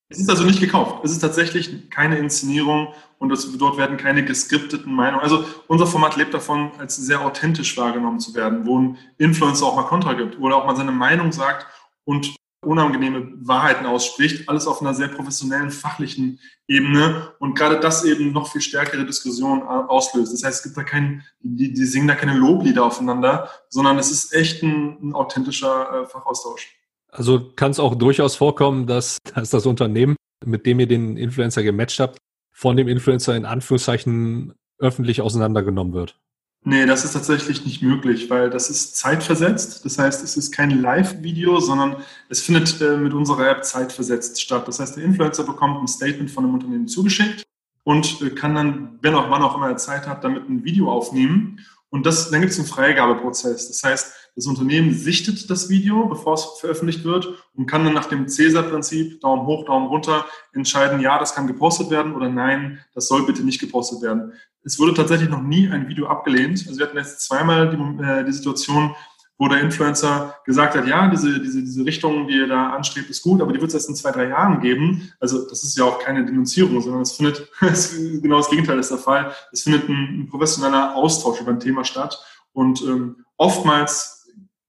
Es 0.10 0.20
ist 0.20 0.30
also 0.30 0.46
nicht 0.46 0.62
gekauft. 0.62 1.04
Es 1.04 1.12
ist 1.12 1.20
tatsächlich 1.20 1.90
keine 1.90 2.18
Inszenierung 2.18 2.94
und 3.20 3.32
es, 3.32 3.58
dort 3.58 3.78
werden 3.78 3.98
keine 3.98 4.24
geskripteten 4.24 4.94
Meinungen. 4.94 5.22
Also 5.22 5.44
unser 5.68 5.86
Format 5.86 6.16
lebt 6.16 6.34
davon, 6.34 6.72
als 6.78 6.96
sehr 6.96 7.22
authentisch 7.22 7.76
wahrgenommen 7.78 8.20
zu 8.20 8.34
werden, 8.34 8.66
wo 8.66 8.80
ein 8.80 8.98
Influencer 9.18 9.66
auch 9.66 9.76
mal 9.76 9.84
Kontra 9.84 10.14
gibt, 10.14 10.40
wo 10.40 10.48
er 10.48 10.56
auch 10.56 10.66
mal 10.66 10.78
seine 10.78 10.94
Meinung 10.94 11.34
sagt 11.34 11.68
und 12.06 12.36
unangenehme 12.62 13.34
Wahrheiten 13.46 13.86
ausspricht. 13.86 14.48
Alles 14.48 14.66
auf 14.66 14.82
einer 14.82 14.94
sehr 14.94 15.10
professionellen, 15.10 15.72
fachlichen 15.72 16.40
Ebene 16.68 17.34
und 17.40 17.58
gerade 17.58 17.80
das 17.80 18.06
eben 18.06 18.32
noch 18.32 18.52
viel 18.52 18.62
stärkere 18.62 19.06
Diskussionen 19.06 19.62
auslöst. 19.64 20.34
Das 20.34 20.44
heißt, 20.44 20.58
es 20.58 20.64
gibt 20.64 20.78
da 20.78 20.84
keinen, 20.84 21.24
die, 21.42 21.74
die 21.74 21.86
singen 21.86 22.08
da 22.08 22.16
keine 22.16 22.34
Loblieder 22.34 22.86
aufeinander, 22.86 23.50
sondern 23.70 23.98
es 23.98 24.12
ist 24.12 24.34
echt 24.34 24.64
ein, 24.64 24.98
ein 25.02 25.16
authentischer 25.16 26.04
äh, 26.04 26.06
Fachaustausch. 26.06 26.77
Also 27.18 27.52
kann 27.56 27.72
es 27.72 27.80
auch 27.80 27.96
durchaus 27.96 28.36
vorkommen, 28.36 28.86
dass, 28.86 29.18
dass 29.36 29.50
das 29.50 29.66
Unternehmen, 29.66 30.16
mit 30.46 30.66
dem 30.66 30.80
ihr 30.80 30.88
den 30.88 31.18
Influencer 31.18 31.64
gematcht 31.64 32.00
habt, 32.00 32.20
von 32.54 32.78
dem 32.78 32.88
Influencer 32.88 33.36
in 33.36 33.46
Anführungszeichen 33.46 34.54
öffentlich 34.80 35.22
auseinandergenommen 35.22 35.94
wird. 35.94 36.20
Nee, 36.64 36.86
das 36.86 37.06
ist 37.06 37.14
tatsächlich 37.14 37.66
nicht 37.66 37.82
möglich, 37.82 38.30
weil 38.30 38.50
das 38.50 38.70
ist 38.70 38.98
zeitversetzt. 38.98 39.86
Das 39.86 39.98
heißt, 39.98 40.24
es 40.24 40.38
ist 40.38 40.52
kein 40.52 40.82
Live-Video, 40.82 41.60
sondern 41.60 41.98
es 42.30 42.42
findet 42.42 42.82
äh, 42.82 42.98
mit 42.98 43.14
unserer 43.14 43.50
App 43.50 43.64
zeitversetzt 43.64 44.42
statt. 44.42 44.68
Das 44.68 44.80
heißt, 44.80 44.98
der 44.98 45.04
Influencer 45.04 45.44
bekommt 45.44 45.82
ein 45.82 45.88
Statement 45.88 46.30
von 46.30 46.44
dem 46.44 46.54
Unternehmen 46.54 46.88
zugeschickt 46.88 47.44
und 47.84 48.22
äh, 48.22 48.32
kann 48.32 48.56
dann, 48.56 49.00
wenn 49.02 49.16
auch 49.16 49.30
wann 49.30 49.44
auch 49.44 49.56
immer 49.56 49.70
er 49.70 49.78
Zeit 49.78 50.08
hat, 50.08 50.24
damit 50.24 50.50
ein 50.50 50.64
Video 50.64 50.92
aufnehmen. 50.92 51.60
Und 51.90 52.06
das, 52.06 52.30
dann 52.32 52.42
gibt 52.42 52.52
es 52.52 52.60
einen 52.60 52.68
Freigabeprozess. 52.68 53.70
Das 53.70 53.84
heißt, 53.84 54.27
das 54.38 54.46
Unternehmen 54.46 54.94
sichtet 54.94 55.50
das 55.50 55.68
Video, 55.68 56.06
bevor 56.06 56.36
es 56.36 56.46
veröffentlicht 56.60 57.04
wird 57.04 57.28
und 57.56 57.66
kann 57.66 57.84
dann 57.84 57.96
nach 57.96 58.06
dem 58.06 58.28
CESAR-Prinzip, 58.28 59.20
Daumen 59.20 59.48
hoch, 59.48 59.66
Daumen 59.66 59.88
runter, 59.88 60.28
entscheiden, 60.54 61.02
ja, 61.02 61.18
das 61.18 61.34
kann 61.34 61.48
gepostet 61.48 61.90
werden 61.90 62.14
oder 62.14 62.30
nein, 62.30 62.78
das 62.94 63.08
soll 63.08 63.26
bitte 63.26 63.42
nicht 63.42 63.60
gepostet 63.60 64.04
werden. 64.04 64.34
Es 64.64 64.78
wurde 64.78 64.94
tatsächlich 64.94 65.30
noch 65.30 65.42
nie 65.42 65.68
ein 65.68 65.88
Video 65.88 66.06
abgelehnt. 66.06 66.66
Also 66.68 66.78
wir 66.78 66.86
hatten 66.86 66.98
jetzt 66.98 67.22
zweimal 67.22 67.72
die, 67.72 68.04
äh, 68.04 68.24
die 68.26 68.32
Situation, 68.32 68.96
wo 69.40 69.48
der 69.48 69.60
Influencer 69.60 70.36
gesagt 70.46 70.76
hat, 70.76 70.86
ja, 70.86 71.08
diese, 71.08 71.40
diese, 71.40 71.64
diese 71.64 71.84
Richtung, 71.84 72.28
die 72.28 72.36
ihr 72.36 72.48
da 72.48 72.70
anstrebt, 72.70 73.10
ist 73.10 73.24
gut, 73.24 73.42
aber 73.42 73.52
die 73.54 73.60
wird 73.60 73.70
es 73.70 73.74
erst 73.74 73.90
in 73.90 73.96
zwei, 73.96 74.12
drei 74.12 74.28
Jahren 74.28 74.62
geben. 74.62 75.12
Also 75.20 75.50
das 75.50 75.64
ist 75.64 75.76
ja 75.80 75.84
auch 75.84 75.98
keine 75.98 76.24
Denunzierung, 76.24 76.80
sondern 76.80 77.02
es 77.02 77.14
findet, 77.14 77.50
genau 78.22 78.38
das 78.38 78.52
Gegenteil 78.52 78.78
ist 78.78 78.92
der 78.92 79.00
Fall, 79.00 79.32
es 79.52 79.64
findet 79.64 79.90
ein, 79.90 80.22
ein 80.22 80.28
professioneller 80.30 80.96
Austausch 80.96 81.42
über 81.42 81.50
ein 81.50 81.60
Thema 81.60 81.84
statt. 81.84 82.24
Und 82.54 82.84
ähm, 82.84 83.26
oftmals 83.38 84.17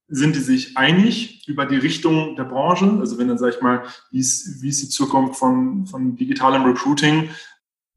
sind 0.09 0.35
die 0.35 0.40
sich 0.40 0.77
einig 0.77 1.47
über 1.47 1.66
die 1.66 1.77
Richtung 1.77 2.35
der 2.37 2.44
Branche? 2.44 2.97
Also 2.99 3.18
wenn 3.18 3.29
dann, 3.29 3.38
sage 3.38 3.55
ich 3.57 3.62
mal, 3.62 3.83
wie 4.11 4.18
ist, 4.18 4.62
wie 4.62 4.68
ist 4.68 4.83
die 4.83 4.88
Zukunft 4.88 5.38
von, 5.38 5.87
von 5.87 6.16
digitalem 6.16 6.64
Recruiting 6.64 7.31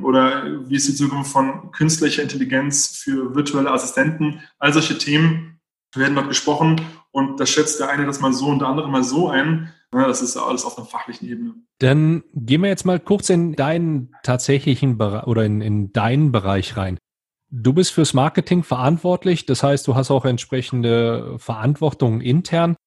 oder 0.04 0.70
wie 0.70 0.76
ist 0.76 0.90
die 0.90 0.96
Zukunft 0.96 1.32
von 1.32 1.72
künstlicher 1.72 2.22
Intelligenz 2.22 2.88
für 2.88 3.34
virtuelle 3.34 3.72
Assistenten? 3.72 4.42
All 4.60 4.74
solche 4.74 4.98
Themen 4.98 5.60
werden 5.96 6.16
dort 6.16 6.28
gesprochen 6.28 6.82
und 7.12 7.40
da 7.40 7.46
schätzt 7.46 7.80
der 7.80 7.90
eine 7.90 8.06
das 8.06 8.20
mal 8.20 8.34
so 8.34 8.48
und 8.48 8.60
der 8.60 8.68
andere 8.68 8.90
mal 8.90 9.04
so 9.04 9.30
ein. 9.30 9.74
Das 9.92 10.22
ist 10.22 10.38
alles 10.38 10.64
auf 10.64 10.78
einer 10.78 10.88
fachlichen 10.88 11.28
Ebene. 11.28 11.54
Dann 11.80 12.24
gehen 12.34 12.62
wir 12.62 12.70
jetzt 12.70 12.86
mal 12.86 13.00
kurz 13.00 13.30
in 13.30 13.56
deinen 13.58 14.16
tatsächlichen 14.24 14.98
Bereich 14.98 15.28
oder 15.28 15.44
in, 15.44 15.60
in 15.60 15.92
deinen 15.92 16.32
Bereich 16.32 16.78
rein. 16.78 16.98
Du 17.54 17.74
bist 17.74 17.92
fürs 17.92 18.14
Marketing 18.14 18.64
verantwortlich, 18.64 19.46
das 19.46 19.62
heißt, 19.62 19.86
du 19.86 19.96
hast 19.96 20.10
auch 20.10 20.24
entsprechende 20.24 21.36
Verantwortung 21.38 22.22
intern. 22.22 22.78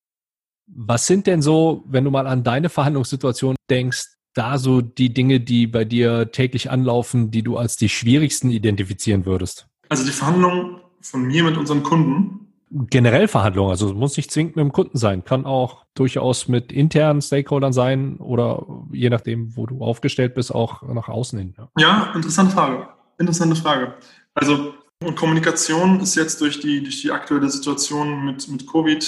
Was 0.66 1.06
sind 1.06 1.26
denn 1.26 1.42
so, 1.42 1.84
wenn 1.86 2.04
du 2.04 2.10
mal 2.10 2.26
an 2.26 2.44
deine 2.44 2.70
Verhandlungssituation 2.70 3.56
denkst, 3.68 4.06
da 4.32 4.56
so 4.56 4.80
die 4.80 5.12
Dinge, 5.12 5.40
die 5.40 5.66
bei 5.66 5.84
dir 5.84 6.32
täglich 6.32 6.70
anlaufen, 6.70 7.30
die 7.30 7.42
du 7.42 7.58
als 7.58 7.76
die 7.76 7.90
schwierigsten 7.90 8.50
identifizieren 8.50 9.26
würdest? 9.26 9.66
Also 9.90 10.06
die 10.06 10.12
Verhandlungen 10.12 10.80
von 11.02 11.26
mir 11.26 11.44
mit 11.44 11.58
unseren 11.58 11.82
Kunden. 11.82 12.48
Generell 12.70 13.28
Verhandlungen, 13.28 13.70
also 13.70 13.92
muss 13.92 14.16
nicht 14.16 14.30
zwingend 14.30 14.56
mit 14.56 14.64
dem 14.64 14.72
Kunden 14.72 14.96
sein, 14.96 15.24
kann 15.24 15.44
auch 15.44 15.84
durchaus 15.94 16.48
mit 16.48 16.72
internen 16.72 17.20
Stakeholdern 17.20 17.74
sein 17.74 18.16
oder 18.16 18.66
je 18.92 19.10
nachdem, 19.10 19.54
wo 19.56 19.66
du 19.66 19.84
aufgestellt 19.84 20.34
bist, 20.34 20.52
auch 20.54 20.82
nach 20.82 21.08
außen 21.08 21.38
hin. 21.38 21.54
Ja, 21.58 21.68
ja 21.78 22.12
interessante 22.14 22.54
Frage. 22.54 22.88
Interessante 23.18 23.54
Frage. 23.54 23.94
Also 24.34 24.74
und 25.02 25.16
Kommunikation 25.16 26.00
ist 26.00 26.14
jetzt 26.14 26.40
durch 26.40 26.60
die, 26.60 26.82
durch 26.82 27.02
die 27.02 27.10
aktuelle 27.10 27.50
Situation 27.50 28.24
mit, 28.24 28.48
mit 28.48 28.66
Covid 28.70 29.02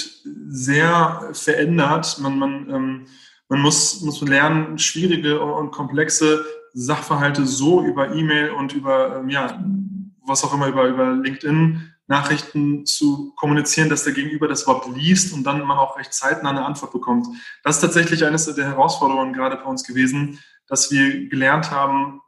sehr 0.48 1.30
verändert. 1.32 2.18
Man, 2.20 2.38
man, 2.38 2.70
ähm, 2.70 3.06
man 3.48 3.60
muss, 3.60 4.00
muss 4.02 4.20
lernen, 4.20 4.78
schwierige 4.78 5.40
und 5.40 5.70
komplexe 5.70 6.44
Sachverhalte 6.74 7.46
so 7.46 7.82
über 7.82 8.14
E-Mail 8.14 8.50
und 8.50 8.74
über, 8.74 9.16
ähm, 9.16 9.30
ja, 9.30 9.64
was 10.26 10.44
auch 10.44 10.52
immer, 10.52 10.66
über, 10.66 10.86
über 10.86 11.12
LinkedIn 11.14 11.92
Nachrichten 12.08 12.86
zu 12.86 13.32
kommunizieren, 13.34 13.88
dass 13.88 14.04
der 14.04 14.12
Gegenüber 14.12 14.46
das 14.46 14.62
überhaupt 14.62 14.94
liest 14.94 15.32
und 15.32 15.44
dann 15.44 15.64
man 15.64 15.78
auch 15.78 15.98
recht 15.98 16.12
zeitnah 16.12 16.50
eine 16.50 16.64
Antwort 16.64 16.92
bekommt. 16.92 17.26
Das 17.64 17.76
ist 17.76 17.80
tatsächlich 17.80 18.24
eines 18.24 18.52
der 18.54 18.64
Herausforderungen 18.64 19.32
gerade 19.32 19.56
bei 19.56 19.64
uns 19.64 19.82
gewesen, 19.82 20.38
dass 20.68 20.90
wir 20.92 21.28
gelernt 21.28 21.70
haben, 21.70 22.20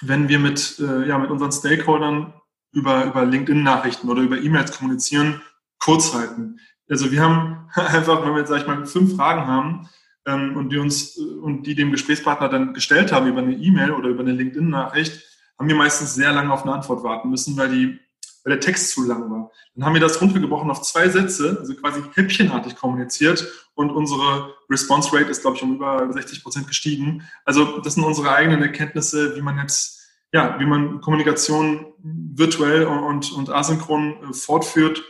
wenn 0.00 0.28
wir 0.28 0.38
mit, 0.38 0.78
äh, 0.78 1.06
ja, 1.06 1.18
mit 1.18 1.30
unseren 1.30 1.52
Stakeholdern 1.52 2.32
über, 2.72 3.04
über 3.04 3.24
LinkedIn-Nachrichten 3.24 4.08
oder 4.08 4.22
über 4.22 4.38
E-Mails 4.38 4.76
kommunizieren, 4.76 5.40
kurz 5.78 6.14
halten. 6.14 6.60
Also 6.88 7.10
wir 7.10 7.22
haben 7.22 7.68
einfach, 7.74 8.24
wenn 8.24 8.32
wir 8.32 8.40
jetzt, 8.40 8.48
sag 8.48 8.60
ich 8.60 8.66
mal, 8.66 8.86
fünf 8.86 9.16
Fragen 9.16 9.46
haben 9.46 9.88
ähm, 10.26 10.56
und 10.56 10.70
die 10.70 10.78
uns 10.78 11.16
äh, 11.18 11.22
und 11.22 11.66
die 11.66 11.74
dem 11.74 11.92
Gesprächspartner 11.92 12.48
dann 12.48 12.74
gestellt 12.74 13.12
haben 13.12 13.26
über 13.26 13.40
eine 13.40 13.54
E-Mail 13.54 13.92
oder 13.92 14.08
über 14.08 14.20
eine 14.20 14.32
LinkedIn-Nachricht, 14.32 15.22
haben 15.58 15.68
wir 15.68 15.76
meistens 15.76 16.14
sehr 16.14 16.32
lange 16.32 16.52
auf 16.52 16.62
eine 16.62 16.72
Antwort 16.72 17.02
warten 17.02 17.30
müssen, 17.30 17.56
weil 17.56 17.68
die 17.68 17.98
weil 18.44 18.56
der 18.56 18.60
Text 18.60 18.90
zu 18.92 19.04
lang 19.06 19.30
war. 19.30 19.50
Dann 19.74 19.84
haben 19.84 19.94
wir 19.94 20.00
das 20.00 20.20
runtergebrochen 20.20 20.70
auf 20.70 20.82
zwei 20.82 21.08
Sätze, 21.08 21.58
also 21.60 21.74
quasi 21.74 22.02
häppchenartig 22.14 22.76
kommuniziert 22.76 23.46
und 23.74 23.90
unsere 23.90 24.54
Response 24.70 25.12
Rate 25.12 25.30
ist, 25.30 25.42
glaube 25.42 25.56
ich, 25.56 25.62
um 25.62 25.74
über 25.74 26.10
60 26.10 26.42
Prozent 26.42 26.66
gestiegen. 26.66 27.28
Also 27.44 27.78
das 27.80 27.94
sind 27.94 28.04
unsere 28.04 28.34
eigenen 28.34 28.62
Erkenntnisse, 28.62 29.36
wie 29.36 29.42
man 29.42 29.58
jetzt 29.58 29.97
ja, 30.32 30.58
wie 30.58 30.66
man 30.66 31.00
Kommunikation 31.00 31.86
virtuell 32.02 32.84
und, 32.86 33.32
und 33.32 33.50
asynchron 33.50 34.16
äh, 34.22 34.32
fortführt, 34.32 35.02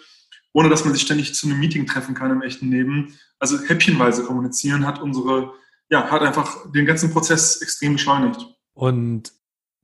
ohne 0.53 0.69
dass 0.69 0.85
man 0.85 0.95
sich 0.95 1.03
ständig 1.03 1.35
zu 1.35 1.47
einem 1.47 1.61
Meeting 1.61 1.87
treffen 1.87 2.15
kann 2.15 2.31
im 2.31 2.43
echten 2.43 2.71
Leben. 2.71 3.15
Also 3.39 3.59
häppchenweise 3.59 4.25
kommunizieren 4.25 4.87
hat 4.87 5.01
unsere, 5.01 5.53
ja, 5.91 6.11
hat 6.11 6.23
einfach 6.23 6.71
den 6.73 6.87
ganzen 6.87 7.11
Prozess 7.11 7.61
extrem 7.63 7.95
beschleunigt. 7.95 8.47
Und 8.75 9.33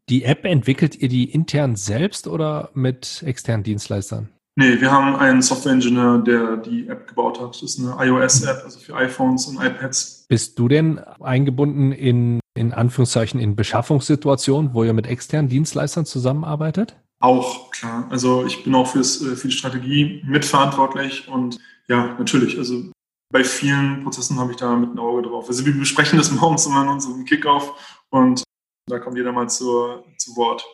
die 0.09 0.25
App 0.25 0.44
entwickelt 0.44 0.97
ihr 0.97 1.09
die 1.09 1.31
intern 1.31 1.77
selbst 1.77 2.27
oder 2.27 2.70
mit 2.75 3.23
externen 3.25 3.64
Dienstleistern? 3.64 4.29
Nee, 4.57 4.81
wir 4.81 4.92
haben 4.92 5.16
einen 5.16 5.42
Software-Engineer, 5.42 6.18
der 6.18 6.57
die 6.59 6.87
App 6.87 7.09
gebaut 7.09 7.40
hat. 7.40 7.55
Das 7.55 7.62
ist 7.62 7.81
eine 7.81 7.97
iOS-App, 8.07 8.62
also 8.64 8.79
für 8.79 8.94
iPhones 8.94 9.47
und 9.47 9.57
iPads. 9.57 10.27
Bist 10.29 10.59
du 10.59 10.68
denn 10.68 10.99
eingebunden 10.99 11.90
in, 11.90 12.38
in 12.55 12.73
Anführungszeichen, 12.73 13.40
in 13.40 13.57
Beschaffungssituationen, 13.57 14.75
wo 14.75 14.85
ihr 14.85 14.93
mit 14.93 15.07
externen 15.07 15.49
Dienstleistern 15.49 16.07
zusammenarbeitet? 16.07 16.97
Auch, 17.21 17.71
klar. 17.71 18.07
Also 18.11 18.47
ich 18.47 18.64
bin 18.64 18.75
auch 18.75 18.88
fürs, 18.88 19.23
äh, 19.23 19.37
für 19.37 19.49
die 19.49 19.55
Strategie 19.55 20.23
mitverantwortlich 20.27 21.29
und 21.29 21.59
ja, 21.88 22.14
natürlich. 22.19 22.59
Also 22.59 22.93
bei 23.33 23.45
vielen 23.45 24.05
Prozessen 24.05 24.38
habe 24.38 24.53
ich 24.53 24.57
da 24.57 24.77
mit 24.77 24.95
ein 24.95 24.99
Auge 24.99 25.23
drauf. 25.23 25.49
Also 25.49 25.67
wir 25.67 25.75
besprechen 25.75 26.19
das 26.19 26.31
morgens 26.40 26.67
immer 26.67 26.83
in 26.83 26.88
unserem 26.88 27.25
Kickoff 27.25 28.03
und 28.11 28.45
da 28.88 28.99
kommt 28.99 29.17
jeder 29.17 29.33
mal 29.33 29.49
zur, 29.49 30.05
zu 30.19 30.37
Wort. 30.37 30.64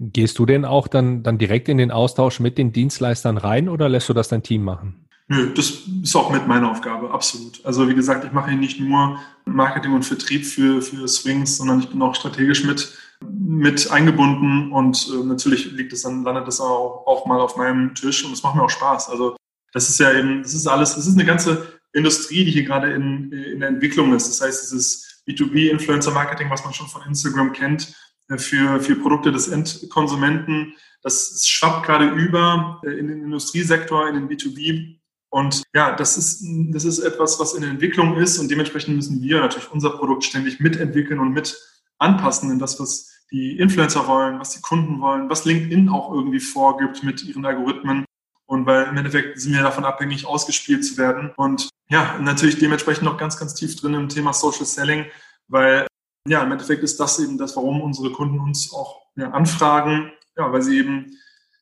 Gehst 0.00 0.38
du 0.38 0.46
denn 0.46 0.64
auch 0.64 0.88
dann, 0.88 1.22
dann 1.22 1.38
direkt 1.38 1.68
in 1.68 1.76
den 1.76 1.90
Austausch 1.90 2.40
mit 2.40 2.56
den 2.56 2.72
Dienstleistern 2.72 3.36
rein 3.36 3.68
oder 3.68 3.88
lässt 3.88 4.08
du 4.08 4.14
das 4.14 4.28
dein 4.28 4.42
Team 4.42 4.62
machen? 4.62 5.07
Nö, 5.30 5.52
das 5.54 5.82
ist 6.02 6.16
auch 6.16 6.30
mit 6.30 6.48
meiner 6.48 6.70
Aufgabe, 6.70 7.10
absolut. 7.10 7.64
Also 7.64 7.86
wie 7.86 7.94
gesagt, 7.94 8.24
ich 8.24 8.32
mache 8.32 8.50
hier 8.50 8.58
nicht 8.58 8.80
nur 8.80 9.20
Marketing 9.44 9.92
und 9.92 10.04
Vertrieb 10.04 10.46
für, 10.46 10.80
für 10.80 11.06
Swings, 11.06 11.58
sondern 11.58 11.80
ich 11.80 11.90
bin 11.90 12.00
auch 12.00 12.14
strategisch 12.14 12.64
mit, 12.64 12.96
mit 13.28 13.90
eingebunden 13.90 14.72
und 14.72 15.06
äh, 15.12 15.24
natürlich 15.24 15.70
liegt 15.72 15.92
es 15.92 16.02
dann, 16.02 16.24
landet 16.24 16.46
das 16.46 16.60
auch, 16.60 17.06
auch 17.06 17.26
mal 17.26 17.40
auf 17.40 17.58
meinem 17.58 17.94
Tisch 17.94 18.24
und 18.24 18.32
es 18.32 18.42
macht 18.42 18.56
mir 18.56 18.62
auch 18.62 18.70
Spaß. 18.70 19.10
Also 19.10 19.36
das 19.74 19.90
ist 19.90 20.00
ja 20.00 20.12
eben, 20.14 20.42
das 20.42 20.54
ist 20.54 20.66
alles, 20.66 20.94
das 20.94 21.06
ist 21.06 21.14
eine 21.14 21.26
ganze 21.26 21.78
Industrie, 21.92 22.46
die 22.46 22.52
hier 22.52 22.64
gerade 22.64 22.92
in, 22.92 23.30
in 23.30 23.60
der 23.60 23.68
Entwicklung 23.68 24.14
ist. 24.14 24.28
Das 24.28 24.40
heißt, 24.40 24.62
dieses 24.62 25.22
B2B-Influencer-Marketing, 25.28 26.48
was 26.48 26.64
man 26.64 26.72
schon 26.72 26.86
von 26.86 27.02
Instagram 27.02 27.52
kennt, 27.52 27.94
für, 28.36 28.80
für 28.80 28.96
Produkte 28.96 29.32
des 29.32 29.48
Endkonsumenten. 29.48 30.74
Das 31.02 31.46
schwappt 31.46 31.86
gerade 31.86 32.08
über 32.10 32.80
äh, 32.84 32.90
in 32.90 33.08
den 33.08 33.22
Industriesektor, 33.24 34.08
in 34.08 34.14
den 34.14 34.28
B2B. 34.28 34.97
Und 35.30 35.62
ja, 35.74 35.94
das 35.94 36.16
ist, 36.16 36.42
das 36.70 36.84
ist 36.84 37.00
etwas, 37.00 37.38
was 37.38 37.54
in 37.54 37.62
Entwicklung 37.62 38.16
ist 38.16 38.38
und 38.38 38.50
dementsprechend 38.50 38.96
müssen 38.96 39.20
wir 39.22 39.40
natürlich 39.40 39.70
unser 39.70 39.90
Produkt 39.90 40.24
ständig 40.24 40.58
mitentwickeln 40.58 41.20
und 41.20 41.32
mit 41.32 41.56
anpassen 41.98 42.50
in 42.50 42.58
das, 42.58 42.80
was 42.80 43.10
die 43.30 43.58
Influencer 43.58 44.06
wollen, 44.06 44.40
was 44.40 44.50
die 44.50 44.62
Kunden 44.62 45.00
wollen, 45.00 45.28
was 45.28 45.44
LinkedIn 45.44 45.90
auch 45.90 46.12
irgendwie 46.12 46.40
vorgibt 46.40 47.02
mit 47.02 47.22
ihren 47.24 47.44
Algorithmen. 47.44 48.04
Und 48.46 48.64
weil 48.64 48.86
im 48.86 48.96
Endeffekt 48.96 49.38
sind 49.38 49.52
wir 49.52 49.62
davon 49.62 49.84
abhängig, 49.84 50.26
ausgespielt 50.26 50.82
zu 50.82 50.96
werden. 50.96 51.32
Und 51.36 51.68
ja, 51.90 52.18
natürlich 52.18 52.58
dementsprechend 52.58 53.04
noch 53.04 53.18
ganz, 53.18 53.36
ganz 53.36 53.54
tief 53.54 53.76
drin 53.76 53.92
im 53.92 54.08
Thema 54.08 54.32
Social 54.32 54.64
Selling, 54.64 55.04
weil 55.48 55.86
ja, 56.26 56.42
im 56.42 56.52
Endeffekt 56.52 56.82
ist 56.82 56.98
das 56.98 57.18
eben 57.18 57.36
das, 57.36 57.56
warum 57.56 57.82
unsere 57.82 58.12
Kunden 58.12 58.40
uns 58.40 58.72
auch 58.72 59.02
ja, 59.16 59.30
anfragen, 59.30 60.12
ja, 60.36 60.50
weil 60.50 60.62
sie 60.62 60.78
eben 60.78 61.18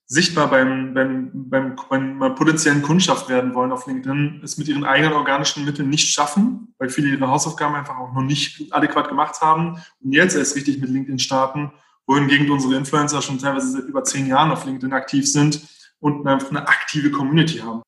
sichtbar 0.07 0.49
beim, 0.49 0.95
beim, 0.95 1.31
beim, 1.33 1.77
beim 2.19 2.35
potenziellen 2.35 2.83
Kundschaft 2.83 3.29
werden 3.29 3.55
wollen 3.55 3.73
auf 3.73 3.87
LinkedIn, 3.87 4.41
es 4.43 4.57
mit 4.57 4.69
ihren 4.69 4.85
eigenen 4.85 5.15
organischen 5.15 5.65
Mitteln 5.65 5.91
nicht 5.91 6.09
schaffen, 6.09 6.75
weil 6.79 6.89
viele 6.89 7.09
ihre 7.09 7.29
Hausaufgaben 7.29 7.75
einfach 7.75 7.99
auch 7.99 8.13
noch 8.13 8.23
nicht 8.23 8.73
adäquat 8.73 9.09
gemacht 9.09 9.41
haben 9.41 9.83
und 10.01 10.13
jetzt 10.13 10.37
erst 10.37 10.55
richtig 10.55 10.79
mit 10.81 10.91
LinkedIn 10.91 11.19
starten, 11.19 11.73
wohingegen 12.07 12.51
unsere 12.51 12.77
Influencer 12.77 13.21
schon 13.21 13.39
teilweise 13.39 13.71
seit 13.71 13.85
über 13.85 14.05
zehn 14.05 14.29
Jahren 14.29 14.53
auf 14.53 14.65
LinkedIn 14.65 14.93
aktiv 14.93 15.31
sind 15.31 15.63
und 15.99 16.27
einfach 16.27 16.51
eine 16.51 16.69
aktive 16.69 17.11
Community 17.11 17.59
haben. 17.59 17.83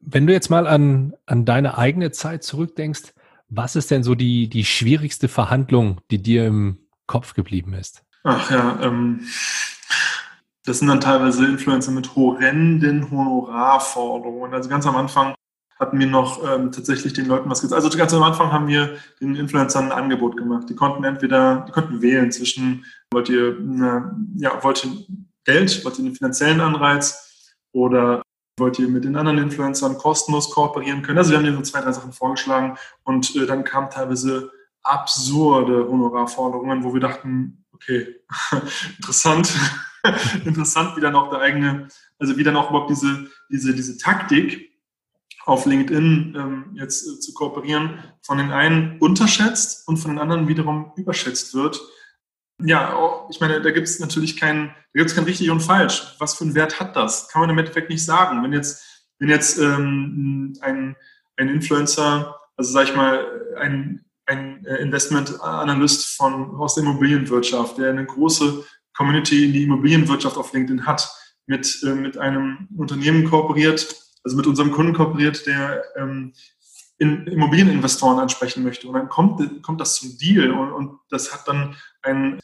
Wenn 0.00 0.26
du 0.26 0.32
jetzt 0.32 0.50
mal 0.50 0.66
an, 0.66 1.14
an 1.26 1.44
deine 1.44 1.78
eigene 1.78 2.10
Zeit 2.10 2.42
zurückdenkst, 2.42 3.12
was 3.48 3.76
ist 3.76 3.90
denn 3.90 4.02
so 4.02 4.14
die, 4.14 4.48
die 4.48 4.64
schwierigste 4.64 5.28
Verhandlung, 5.28 6.00
die 6.10 6.22
dir 6.22 6.46
im 6.46 6.78
Kopf 7.06 7.34
geblieben 7.34 7.74
ist? 7.74 8.02
Ach 8.24 8.50
ja, 8.50 8.78
ähm, 8.82 9.26
das 10.64 10.78
sind 10.78 10.88
dann 10.88 11.00
teilweise 11.00 11.46
Influencer 11.46 11.90
mit 11.90 12.14
horrenden 12.14 13.10
Honorarforderungen. 13.10 14.52
Also 14.52 14.68
ganz 14.68 14.86
am 14.86 14.96
Anfang 14.96 15.34
hatten 15.78 15.98
wir 15.98 16.06
noch 16.06 16.44
ähm, 16.46 16.70
tatsächlich 16.70 17.14
den 17.14 17.26
Leuten 17.26 17.48
was 17.48 17.62
gesagt. 17.62 17.82
Also 17.82 17.96
ganz 17.96 18.12
am 18.12 18.22
Anfang 18.22 18.52
haben 18.52 18.68
wir 18.68 18.98
den 19.20 19.34
Influencern 19.34 19.86
ein 19.86 19.92
Angebot 19.92 20.36
gemacht. 20.36 20.68
Die 20.68 20.74
konnten 20.74 21.04
entweder, 21.04 21.64
die 21.66 21.72
konnten 21.72 22.02
wählen 22.02 22.30
zwischen, 22.30 22.84
wollt 23.10 23.30
ihr, 23.30 23.56
eine, 23.58 24.14
ja, 24.36 24.62
wollt 24.62 24.84
ihr 24.84 24.90
Geld, 25.44 25.82
wollt 25.84 25.98
ihr 25.98 26.04
einen 26.04 26.14
finanziellen 26.14 26.60
Anreiz 26.60 27.54
oder 27.72 28.22
wollt 28.58 28.78
ihr 28.78 28.88
mit 28.88 29.04
den 29.04 29.16
anderen 29.16 29.38
Influencern 29.38 29.96
kostenlos 29.96 30.50
kooperieren 30.50 31.00
können. 31.00 31.16
Also 31.16 31.30
wir 31.30 31.38
haben 31.38 31.46
dir 31.46 31.54
so 31.54 31.62
zwei, 31.62 31.80
drei 31.80 31.92
Sachen 31.92 32.12
vorgeschlagen 32.12 32.76
und 33.04 33.34
äh, 33.34 33.46
dann 33.46 33.64
kamen 33.64 33.88
teilweise 33.88 34.50
absurde 34.82 35.88
Honorarforderungen, 35.88 36.84
wo 36.84 36.92
wir 36.92 37.00
dachten, 37.00 37.64
okay, 37.72 38.16
interessant, 38.98 39.54
interessant, 40.44 40.96
wie 40.96 41.00
dann 41.00 41.14
auch 41.14 41.30
der 41.30 41.40
eigene, 41.40 41.88
also 42.18 42.36
wie 42.36 42.44
dann 42.44 42.56
auch 42.56 42.70
überhaupt 42.70 42.90
diese, 42.90 43.28
diese, 43.50 43.74
diese 43.74 43.98
Taktik 43.98 44.70
auf 45.44 45.66
LinkedIn 45.66 46.34
ähm, 46.36 46.70
jetzt 46.74 47.06
äh, 47.06 47.18
zu 47.18 47.34
kooperieren, 47.34 47.98
von 48.22 48.38
den 48.38 48.52
einen 48.52 48.98
unterschätzt 48.98 49.88
und 49.88 49.96
von 49.96 50.12
den 50.12 50.20
anderen 50.20 50.48
wiederum 50.48 50.92
überschätzt 50.96 51.54
wird 51.54 51.80
ja, 52.64 53.26
ich 53.30 53.40
meine, 53.40 53.60
da 53.60 53.70
gibt 53.70 53.88
es 53.88 54.00
natürlich 54.00 54.36
kein, 54.36 54.68
da 54.68 54.98
gibt 54.98 55.10
es 55.10 55.16
kein 55.16 55.24
richtig 55.24 55.50
und 55.50 55.60
falsch. 55.60 56.14
Was 56.18 56.34
für 56.34 56.44
einen 56.44 56.54
Wert 56.54 56.80
hat 56.80 56.96
das? 56.96 57.28
Kann 57.28 57.40
man 57.40 57.50
im 57.50 57.58
Endeffekt 57.58 57.90
nicht 57.90 58.04
sagen. 58.04 58.42
Wenn 58.42 58.52
jetzt, 58.52 59.06
wenn 59.18 59.28
jetzt 59.28 59.58
ähm, 59.58 60.56
ein, 60.60 60.96
ein 61.36 61.48
Influencer, 61.48 62.36
also 62.56 62.72
sag 62.72 62.84
ich 62.84 62.96
mal, 62.96 63.24
ein, 63.58 64.04
ein 64.26 64.64
äh, 64.66 64.76
Investmentanalyst 64.76 66.16
von 66.16 66.56
aus 66.56 66.74
der 66.74 66.84
Immobilienwirtschaft, 66.84 67.78
der 67.78 67.90
eine 67.90 68.06
große 68.06 68.64
Community 69.00 69.46
in 69.46 69.54
die 69.54 69.62
Immobilienwirtschaft 69.62 70.36
auf 70.36 70.52
LinkedIn 70.52 70.84
hat, 70.84 71.10
mit, 71.46 71.82
äh, 71.84 71.94
mit 71.94 72.18
einem 72.18 72.68
Unternehmen 72.76 73.24
kooperiert, 73.24 73.96
also 74.22 74.36
mit 74.36 74.46
unserem 74.46 74.72
Kunden 74.72 74.92
kooperiert, 74.92 75.46
der 75.46 75.82
ähm, 75.96 76.34
in 76.98 77.26
Immobilieninvestoren 77.26 78.18
ansprechen 78.18 78.62
möchte. 78.62 78.86
Und 78.86 78.92
dann 78.92 79.08
kommt, 79.08 79.62
kommt 79.62 79.80
das 79.80 79.94
zum 79.94 80.18
Deal 80.18 80.50
und, 80.50 80.70
und 80.72 80.98
das 81.08 81.32
hat 81.32 81.48
dann 81.48 81.76
einen 82.02 82.40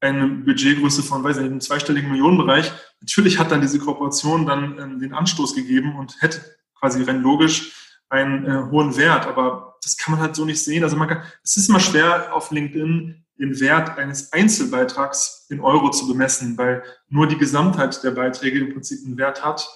eine 0.00 0.26
Budgetgröße 0.26 1.02
von, 1.02 1.24
weiß 1.24 1.36
ich 1.36 1.42
nicht, 1.42 1.50
einem 1.52 1.60
zweistelligen 1.60 2.10
Millionenbereich. 2.10 2.70
Natürlich 3.00 3.38
hat 3.38 3.50
dann 3.50 3.62
diese 3.62 3.78
Kooperation 3.78 4.44
dann 4.44 4.78
äh, 4.78 4.98
den 4.98 5.14
Anstoß 5.14 5.54
gegeben 5.54 5.96
und 5.96 6.20
hätte 6.20 6.42
quasi 6.78 7.02
rein 7.04 7.22
logisch 7.22 7.83
einen 8.14 8.46
äh, 8.46 8.70
hohen 8.70 8.96
Wert, 8.96 9.26
aber 9.26 9.76
das 9.82 9.96
kann 9.96 10.12
man 10.12 10.20
halt 10.20 10.34
so 10.34 10.44
nicht 10.44 10.62
sehen. 10.62 10.82
Also 10.82 10.96
man 10.96 11.08
kann, 11.08 11.22
es 11.42 11.56
ist 11.56 11.68
immer 11.68 11.80
schwer 11.80 12.34
auf 12.34 12.50
LinkedIn 12.50 13.24
den 13.38 13.60
Wert 13.60 13.98
eines 13.98 14.32
Einzelbeitrags 14.32 15.46
in 15.50 15.60
Euro 15.60 15.90
zu 15.90 16.06
bemessen, 16.06 16.56
weil 16.56 16.82
nur 17.08 17.26
die 17.26 17.38
Gesamtheit 17.38 18.02
der 18.04 18.12
Beiträge 18.12 18.60
im 18.60 18.72
Prinzip 18.72 19.04
einen 19.04 19.18
Wert 19.18 19.44
hat. 19.44 19.68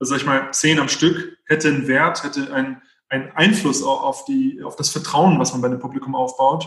Also 0.00 0.10
sag 0.10 0.20
ich 0.20 0.26
mal, 0.26 0.52
zehn 0.52 0.80
am 0.80 0.88
Stück 0.88 1.38
hätte 1.46 1.68
einen 1.68 1.86
Wert, 1.86 2.24
hätte 2.24 2.52
einen, 2.52 2.82
einen 3.08 3.30
Einfluss 3.32 3.82
auf, 3.82 4.24
die, 4.24 4.62
auf 4.64 4.76
das 4.76 4.90
Vertrauen, 4.90 5.38
was 5.38 5.52
man 5.52 5.62
bei 5.62 5.68
dem 5.68 5.78
Publikum 5.78 6.16
aufbaut 6.16 6.66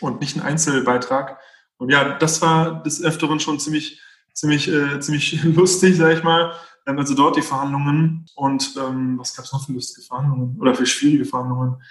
und 0.00 0.20
nicht 0.20 0.36
ein 0.36 0.42
Einzelbeitrag. 0.42 1.38
Und 1.78 1.90
ja, 1.90 2.18
das 2.18 2.42
war 2.42 2.82
des 2.82 3.02
Öfteren 3.02 3.38
schon 3.38 3.60
ziemlich, 3.60 4.00
ziemlich, 4.32 4.68
äh, 4.68 4.98
ziemlich 4.98 5.42
lustig, 5.44 5.96
sag 5.96 6.16
ich 6.16 6.22
mal. 6.24 6.52
Also 6.86 7.14
dort 7.14 7.36
die 7.36 7.42
Verhandlungen 7.42 8.26
und 8.36 8.76
ähm, 8.76 9.18
was 9.18 9.34
gab 9.34 9.44
es 9.44 9.52
noch 9.52 9.66
für 9.66 9.72
lustige 9.72 10.06
Verhandlungen 10.06 10.56
oder 10.60 10.74
für 10.74 10.86
schwierige 10.86 11.24
Verhandlungen? 11.24 11.82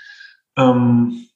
Ähm, 0.55 1.27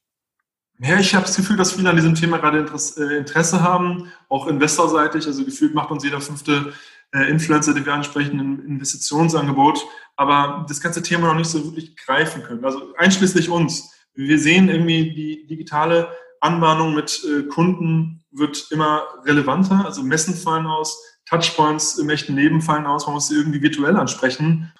ja, 0.81 0.97
ich 0.97 1.13
habe 1.13 1.25
das 1.25 1.35
Gefühl, 1.35 1.57
dass 1.57 1.73
viele 1.73 1.89
an 1.89 1.97
diesem 1.97 2.15
Thema 2.15 2.37
gerade 2.37 2.65
äh, 2.97 3.17
Interesse 3.17 3.61
haben, 3.61 4.09
auch 4.29 4.47
investorseitig. 4.47 5.27
Also 5.27 5.43
gefühlt 5.43 5.75
macht 5.75 5.91
uns 5.91 6.05
jeder 6.05 6.21
fünfte 6.21 6.71
äh, 7.11 7.29
Influencer, 7.29 7.73
den 7.73 7.85
wir 7.85 7.93
ansprechen, 7.93 8.39
ein 8.39 8.65
Investitionsangebot, 8.65 9.85
aber 10.15 10.65
das 10.69 10.79
ganze 10.79 11.03
Thema 11.03 11.27
noch 11.27 11.35
nicht 11.35 11.49
so 11.49 11.65
wirklich 11.65 11.97
greifen 11.97 12.43
können. 12.43 12.63
Also 12.63 12.93
einschließlich 12.97 13.49
uns. 13.49 13.93
Wir 14.13 14.39
sehen 14.39 14.69
irgendwie 14.69 15.13
die 15.13 15.47
digitale 15.47 16.07
Anbahnung 16.39 16.95
mit 16.95 17.21
äh, 17.25 17.43
Kunden 17.43 18.23
wird 18.31 18.67
immer 18.71 19.03
relevanter. 19.25 19.85
Also 19.85 20.01
Messen 20.01 20.33
fallen 20.33 20.65
aus, 20.65 21.08
Touchpoints 21.29 21.97
im 21.97 22.09
echten 22.09 22.35
Leben 22.35 22.61
fallen 22.61 22.85
aus, 22.85 23.05
man 23.05 23.15
muss 23.15 23.27
sie 23.27 23.35
irgendwie 23.35 23.61
virtuell 23.61 23.95
ansprechen. 23.95 24.73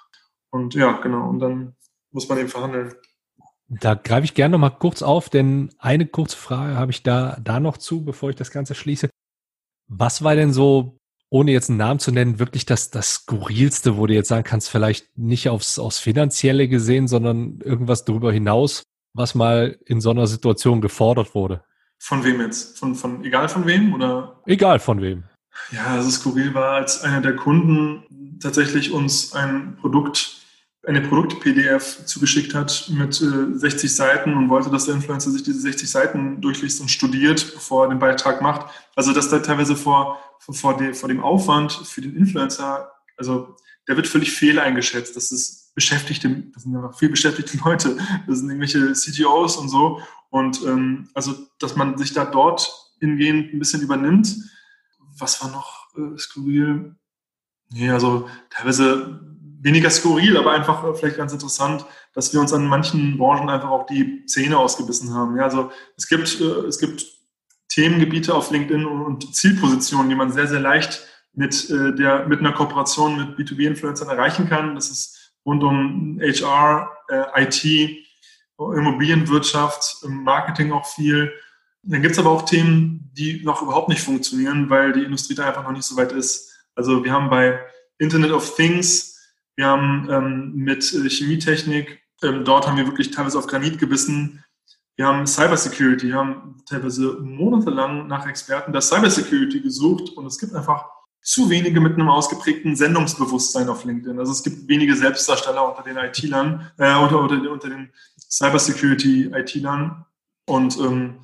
Und 0.50 0.74
ja, 0.74 0.94
genau, 0.94 1.30
und 1.30 1.40
dann 1.40 1.76
muss 2.12 2.28
man 2.28 2.40
eben 2.40 2.50
verhandeln. 2.50 2.94
Da 3.68 3.94
greife 3.94 4.26
ich 4.26 4.34
gerne 4.34 4.54
noch 4.54 4.60
mal 4.60 4.72
kurz 4.72 5.04
auf, 5.04 5.30
denn 5.30 5.70
eine 5.78 6.08
kurze 6.08 6.36
Frage 6.36 6.76
habe 6.76 6.92
ich 6.92 7.04
da, 7.04 7.38
da 7.44 7.60
noch 7.60 7.78
zu, 7.78 8.04
bevor 8.04 8.32
ich 8.32 8.36
das 8.36 8.50
Ganze 8.50 8.74
schließe. 8.74 9.10
Was 9.88 10.24
war 10.24 10.36
denn 10.36 10.54
so, 10.54 10.98
ohne 11.30 11.52
jetzt 11.52 11.70
einen 11.70 11.78
Namen 11.78 12.00
zu 12.00 12.12
nennen, 12.12 12.40
wirklich 12.40 12.66
das, 12.66 12.90
das 12.90 13.14
Skurrilste, 13.14 13.98
wo 13.98 14.08
du 14.08 14.16
jetzt 14.16 14.30
sagen 14.30 14.44
kannst, 14.44 14.72
vielleicht 14.72 15.16
nicht 15.20 15.50
aufs, 15.50 15.78
aufs 15.78 16.00
Finanzielle 16.00 16.68
gesehen, 16.68 17.08
sondern 17.08 17.60
irgendwas 17.62 18.06
darüber 18.06 18.34
hinaus, 18.34 18.82
was 19.14 19.36
mal 19.36 19.78
in 19.86 20.02
so 20.02 20.10
einer 20.10 20.26
Situation 20.26 20.82
gefordert 20.82 21.36
wurde? 21.36 21.64
Von 22.00 22.24
wem 22.24 22.42
jetzt? 22.42 22.80
Von, 22.80 22.96
von, 22.96 23.24
egal 23.24 23.50
von 23.50 23.68
wem 23.68 23.94
oder? 23.94 24.42
Egal 24.48 24.80
von 24.80 25.02
wem. 25.02 25.26
Ja, 25.72 25.88
also 25.88 26.10
skurril 26.10 26.54
war, 26.54 26.74
als 26.74 27.02
einer 27.02 27.22
der 27.22 27.36
Kunden 27.36 28.38
tatsächlich 28.42 28.92
uns 28.92 29.34
ein 29.34 29.78
Produkt 29.80 30.40
eine 30.88 31.02
Produkt-PDF 31.02 32.06
zugeschickt 32.06 32.56
hat 32.56 32.90
mit 32.90 33.22
äh, 33.22 33.58
60 33.58 33.94
Seiten 33.94 34.34
und 34.34 34.50
wollte, 34.50 34.70
dass 34.70 34.86
der 34.86 34.96
Influencer 34.96 35.30
sich 35.30 35.44
diese 35.44 35.60
60 35.60 35.90
Seiten 35.90 36.42
durchliest 36.42 36.80
und 36.80 36.90
studiert, 36.90 37.54
bevor 37.54 37.86
er 37.86 37.90
den 37.90 38.00
Beitrag 38.00 38.42
macht. 38.42 38.72
Also 38.96 39.14
dass 39.14 39.30
da 39.30 39.40
teilweise 39.40 39.76
vor, 39.76 40.20
vor, 40.40 40.78
de, 40.78 40.94
vor 40.94 41.10
dem 41.10 41.22
Aufwand 41.22 41.74
für 41.74 42.02
den 42.02 42.16
Influencer, 42.16 42.92
also 43.18 43.56
der 43.88 43.98
wird 43.98 44.08
völlig 44.08 44.32
fehl 44.32 44.58
eingeschätzt. 44.58 45.16
Das 45.16 45.32
ist 45.32 45.74
Beschäftigte, 45.76 46.44
das 46.54 46.64
sind 46.64 46.74
ja 46.74 46.92
viel 46.94 47.10
beschäftigte 47.10 47.58
Leute, 47.64 47.98
das 48.28 48.40
sind 48.40 48.50
irgendwelche 48.50 48.94
CTOs 48.94 49.58
und 49.58 49.70
so. 49.70 50.02
Und 50.30 50.62
ähm, 50.66 51.10
also, 51.14 51.36
dass 51.60 51.76
man 51.76 51.98
sich 51.98 52.14
da 52.14 52.26
dort 52.26 52.72
hingehend 53.00 53.54
ein 53.54 53.60
bisschen 53.60 53.82
übernimmt. 53.82 54.36
Was 55.20 55.42
war 55.44 55.52
noch 55.52 55.88
äh, 55.96 56.18
skurril? 56.18 56.96
Nee, 57.72 57.90
also 57.90 58.28
teilweise 58.50 59.20
weniger 59.62 59.90
skurril, 59.90 60.38
aber 60.38 60.52
einfach 60.52 60.84
äh, 60.84 60.94
vielleicht 60.94 61.18
ganz 61.18 61.34
interessant, 61.34 61.86
dass 62.14 62.34
wir 62.34 62.40
uns 62.40 62.54
an 62.54 62.68
manchen 62.68 63.18
Branchen 63.18 63.50
einfach 63.50 63.70
auch 63.70 63.86
die 63.86 64.26
Zähne 64.26 64.58
ausgebissen 64.58 65.14
haben. 65.14 65.38
Ja, 65.38 65.44
also 65.44 65.72
es 65.98 66.08
gibt, 66.08 66.40
äh, 66.40 66.68
es 66.68 66.80
gibt 66.80 67.06
Themengebiete 67.70 68.34
auf 68.34 68.50
LinkedIn 68.52 68.86
und 68.86 69.36
Zielpositionen, 69.36 70.10
die 70.10 70.16
man 70.16 70.32
sehr, 70.32 70.48
sehr 70.48 70.60
leicht 70.60 71.06
mit, 71.34 71.70
äh, 71.70 71.94
der, 71.94 72.28
mit 72.28 72.40
einer 72.40 72.54
Kooperation 72.54 73.18
mit 73.18 73.38
B2B-Influencern 73.38 74.10
erreichen 74.10 74.50
kann. 74.50 74.76
Das 74.76 74.90
ist 74.90 75.34
rund 75.46 75.64
um 75.64 76.20
HR, 76.22 76.92
IT, 77.36 77.64
Immobilienwirtschaft, 78.58 80.04
Marketing 80.08 80.72
auch 80.74 80.86
viel. 80.86 81.32
Dann 81.84 82.02
gibt 82.02 82.14
es 82.14 82.20
aber 82.20 82.32
auch 82.32 82.44
Themen, 82.44 83.12
die 83.14 83.42
noch 83.44 83.62
überhaupt 83.62 83.90
nicht 83.90 84.02
funktionieren, 84.02 84.70
weil 84.70 84.94
die 84.94 85.04
Industrie 85.04 85.36
da 85.36 85.48
einfach 85.48 85.64
noch 85.64 85.72
nicht 85.72 85.86
so 85.86 85.96
weit 85.96 86.12
ist. 86.12 86.52
Also 86.76 87.04
wir 87.04 87.12
haben 87.12 87.30
bei 87.30 87.60
Internet 87.98 88.32
of 88.32 88.56
Things 88.56 89.10
wir 89.60 89.68
haben 89.68 90.08
ähm, 90.10 90.54
mit 90.56 90.86
Chemietechnik, 90.86 92.02
ähm, 92.24 92.46
dort 92.46 92.66
haben 92.66 92.78
wir 92.78 92.86
wirklich 92.86 93.12
teilweise 93.12 93.38
auf 93.38 93.46
Granit 93.46 93.78
gebissen. 93.78 94.42
Wir 94.96 95.06
haben 95.06 95.28
Cybersecurity, 95.28 96.08
wir 96.08 96.16
haben 96.16 96.64
teilweise 96.66 97.18
monatelang 97.20 98.08
nach 98.08 98.26
Experten 98.26 98.72
der 98.72 98.80
Cybersecurity 98.80 99.60
gesucht 99.60 100.12
und 100.16 100.26
es 100.28 100.40
gibt 100.40 100.54
einfach 100.54 100.86
zu 101.22 101.50
wenige 101.50 101.82
mit 101.82 101.96
einem 101.96 102.08
ausgeprägten 102.08 102.78
Sendungsbewusstsein 102.78 103.68
auf 103.68 103.84
LinkedIn. 103.84 104.18
Also 104.18 104.32
es 104.32 104.44
gibt 104.44 104.66
wenige 104.70 104.96
Selbstdarsteller 104.96 105.68
unter 105.68 105.84
den 105.84 105.98
IT-Lern, 105.98 106.72
äh, 106.78 106.96
unter, 106.96 107.20
unter, 107.20 107.52
unter 107.52 107.68
den 107.68 107.92
Cybersecurity-IT-Lern. 108.32 110.06
Und 110.46 110.80
ähm, 110.80 111.20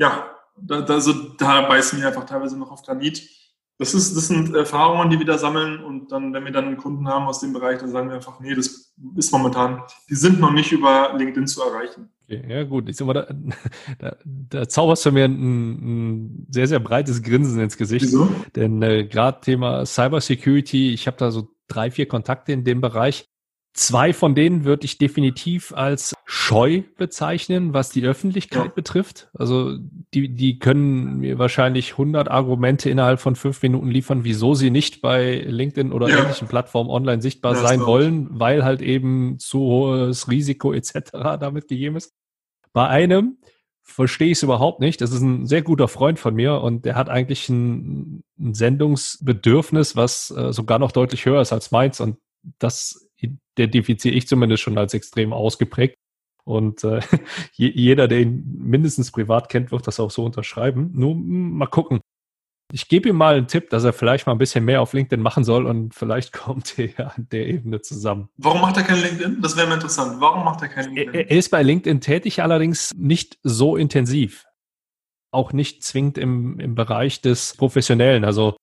ja, 0.00 0.34
da, 0.56 0.80
da, 0.80 1.00
so, 1.00 1.12
da 1.38 1.62
beißen 1.68 2.00
wir 2.00 2.08
einfach 2.08 2.26
teilweise 2.26 2.58
noch 2.58 2.72
auf 2.72 2.82
Granit 2.82 3.22
das, 3.80 3.94
ist, 3.94 4.14
das 4.14 4.28
sind 4.28 4.54
Erfahrungen, 4.54 5.08
die 5.08 5.18
wir 5.18 5.24
da 5.24 5.38
sammeln 5.38 5.82
und 5.82 6.12
dann, 6.12 6.34
wenn 6.34 6.44
wir 6.44 6.52
dann 6.52 6.66
einen 6.66 6.76
Kunden 6.76 7.08
haben 7.08 7.26
aus 7.26 7.40
dem 7.40 7.54
Bereich, 7.54 7.78
dann 7.78 7.90
sagen 7.90 8.08
wir 8.08 8.16
einfach, 8.16 8.38
nee, 8.38 8.54
das 8.54 8.92
ist 9.16 9.32
momentan, 9.32 9.80
die 10.10 10.16
sind 10.16 10.38
noch 10.38 10.52
nicht 10.52 10.70
über 10.70 11.14
LinkedIn 11.16 11.46
zu 11.46 11.62
erreichen. 11.62 12.10
Okay, 12.24 12.44
ja 12.46 12.62
gut, 12.64 12.90
ich 12.90 12.96
sag 12.96 13.06
mal, 13.06 13.14
da, 13.14 13.34
da, 13.98 14.16
da 14.24 14.68
zauberst 14.68 15.06
du 15.06 15.12
mir 15.12 15.24
ein, 15.24 15.30
ein 15.30 16.46
sehr, 16.50 16.68
sehr 16.68 16.78
breites 16.78 17.22
Grinsen 17.22 17.58
ins 17.58 17.78
Gesicht. 17.78 18.04
Wieso? 18.04 18.28
Denn 18.54 18.82
äh, 18.82 19.06
gerade 19.06 19.40
Thema 19.40 19.86
Cybersecurity, 19.86 20.92
ich 20.92 21.06
habe 21.06 21.16
da 21.16 21.30
so 21.30 21.48
drei, 21.66 21.90
vier 21.90 22.06
Kontakte 22.06 22.52
in 22.52 22.64
dem 22.64 22.82
Bereich. 22.82 23.24
Zwei 23.72 24.12
von 24.12 24.34
denen 24.34 24.64
würde 24.66 24.84
ich 24.84 24.98
definitiv 24.98 25.72
als 25.72 26.14
scheu 26.32 26.82
bezeichnen, 26.96 27.74
was 27.74 27.90
die 27.90 28.04
Öffentlichkeit 28.04 28.66
ja. 28.66 28.70
betrifft. 28.72 29.28
Also 29.34 29.76
die, 30.14 30.28
die 30.28 30.60
können 30.60 31.16
mir 31.16 31.40
wahrscheinlich 31.40 31.92
100 31.92 32.30
Argumente 32.30 32.88
innerhalb 32.88 33.18
von 33.18 33.34
fünf 33.34 33.60
Minuten 33.62 33.90
liefern, 33.90 34.22
wieso 34.22 34.54
sie 34.54 34.70
nicht 34.70 35.02
bei 35.02 35.38
LinkedIn 35.38 35.90
oder 35.90 36.08
ja. 36.08 36.18
ähnlichen 36.18 36.46
Plattformen 36.46 36.88
online 36.88 37.20
sichtbar 37.20 37.54
ja, 37.54 37.60
sein 37.60 37.80
wollen, 37.80 38.28
weil 38.30 38.62
halt 38.62 38.80
eben 38.80 39.40
zu 39.40 39.58
hohes 39.58 40.30
Risiko 40.30 40.72
etc. 40.72 41.10
damit 41.40 41.66
gegeben 41.66 41.96
ist. 41.96 42.14
Bei 42.72 42.86
einem 42.86 43.38
verstehe 43.82 44.28
ich 44.28 44.38
es 44.38 44.44
überhaupt 44.44 44.78
nicht. 44.78 45.00
Das 45.00 45.10
ist 45.10 45.22
ein 45.22 45.46
sehr 45.46 45.62
guter 45.62 45.88
Freund 45.88 46.20
von 46.20 46.32
mir 46.36 46.60
und 46.60 46.84
der 46.84 46.94
hat 46.94 47.08
eigentlich 47.08 47.48
ein, 47.48 48.22
ein 48.38 48.54
Sendungsbedürfnis, 48.54 49.96
was 49.96 50.30
äh, 50.30 50.52
sogar 50.52 50.78
noch 50.78 50.92
deutlich 50.92 51.26
höher 51.26 51.40
ist 51.40 51.52
als 51.52 51.72
meins 51.72 51.98
und 51.98 52.18
das 52.60 53.08
identifiziere 53.16 54.14
ich 54.14 54.28
zumindest 54.28 54.62
schon 54.62 54.78
als 54.78 54.94
extrem 54.94 55.32
ausgeprägt. 55.32 55.96
Und 56.50 56.82
äh, 56.84 57.00
jeder, 57.52 58.08
der 58.08 58.20
ihn 58.20 58.58
mindestens 58.58 59.12
privat 59.12 59.48
kennt, 59.48 59.70
wird 59.70 59.86
das 59.86 60.00
auch 60.00 60.10
so 60.10 60.24
unterschreiben. 60.24 60.90
Nur 60.94 61.12
hm, 61.12 61.56
mal 61.56 61.66
gucken. 61.66 62.00
Ich 62.72 62.88
gebe 62.88 63.08
ihm 63.08 63.16
mal 63.16 63.36
einen 63.36 63.48
Tipp, 63.48 63.70
dass 63.70 63.82
er 63.82 63.92
vielleicht 63.92 64.26
mal 64.26 64.32
ein 64.32 64.38
bisschen 64.38 64.64
mehr 64.64 64.80
auf 64.80 64.92
LinkedIn 64.92 65.20
machen 65.20 65.44
soll 65.44 65.66
und 65.66 65.94
vielleicht 65.94 66.32
kommt 66.44 66.78
er 66.78 67.16
an 67.16 67.28
der 67.30 67.46
Ebene 67.46 67.80
zusammen. 67.80 68.28
Warum 68.36 68.60
macht 68.60 68.76
er 68.76 68.82
kein 68.82 69.00
LinkedIn? 69.00 69.40
Das 69.40 69.56
wäre 69.56 69.68
mir 69.68 69.74
interessant. 69.74 70.20
Warum 70.20 70.44
macht 70.44 70.62
er 70.62 70.68
kein 70.68 70.86
LinkedIn? 70.86 71.14
Er, 71.14 71.30
er 71.30 71.36
ist 71.36 71.50
bei 71.50 71.62
LinkedIn 71.62 72.00
tätig, 72.00 72.42
allerdings 72.42 72.92
nicht 72.96 73.38
so 73.42 73.76
intensiv. 73.76 74.46
Auch 75.32 75.52
nicht 75.52 75.84
zwingend 75.84 76.18
im, 76.18 76.58
im 76.58 76.74
Bereich 76.74 77.20
des 77.20 77.54
Professionellen. 77.56 78.24
Also 78.24 78.56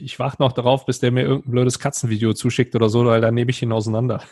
ich 0.00 0.18
warte 0.18 0.42
noch 0.42 0.52
darauf, 0.52 0.86
bis 0.86 1.00
der 1.00 1.10
mir 1.10 1.22
irgendein 1.22 1.50
blödes 1.50 1.78
Katzenvideo 1.78 2.32
zuschickt 2.32 2.74
oder 2.74 2.88
so, 2.88 3.04
weil 3.04 3.20
dann 3.20 3.34
nehme 3.34 3.50
ich 3.50 3.62
ihn 3.62 3.72
auseinander. 3.72 4.22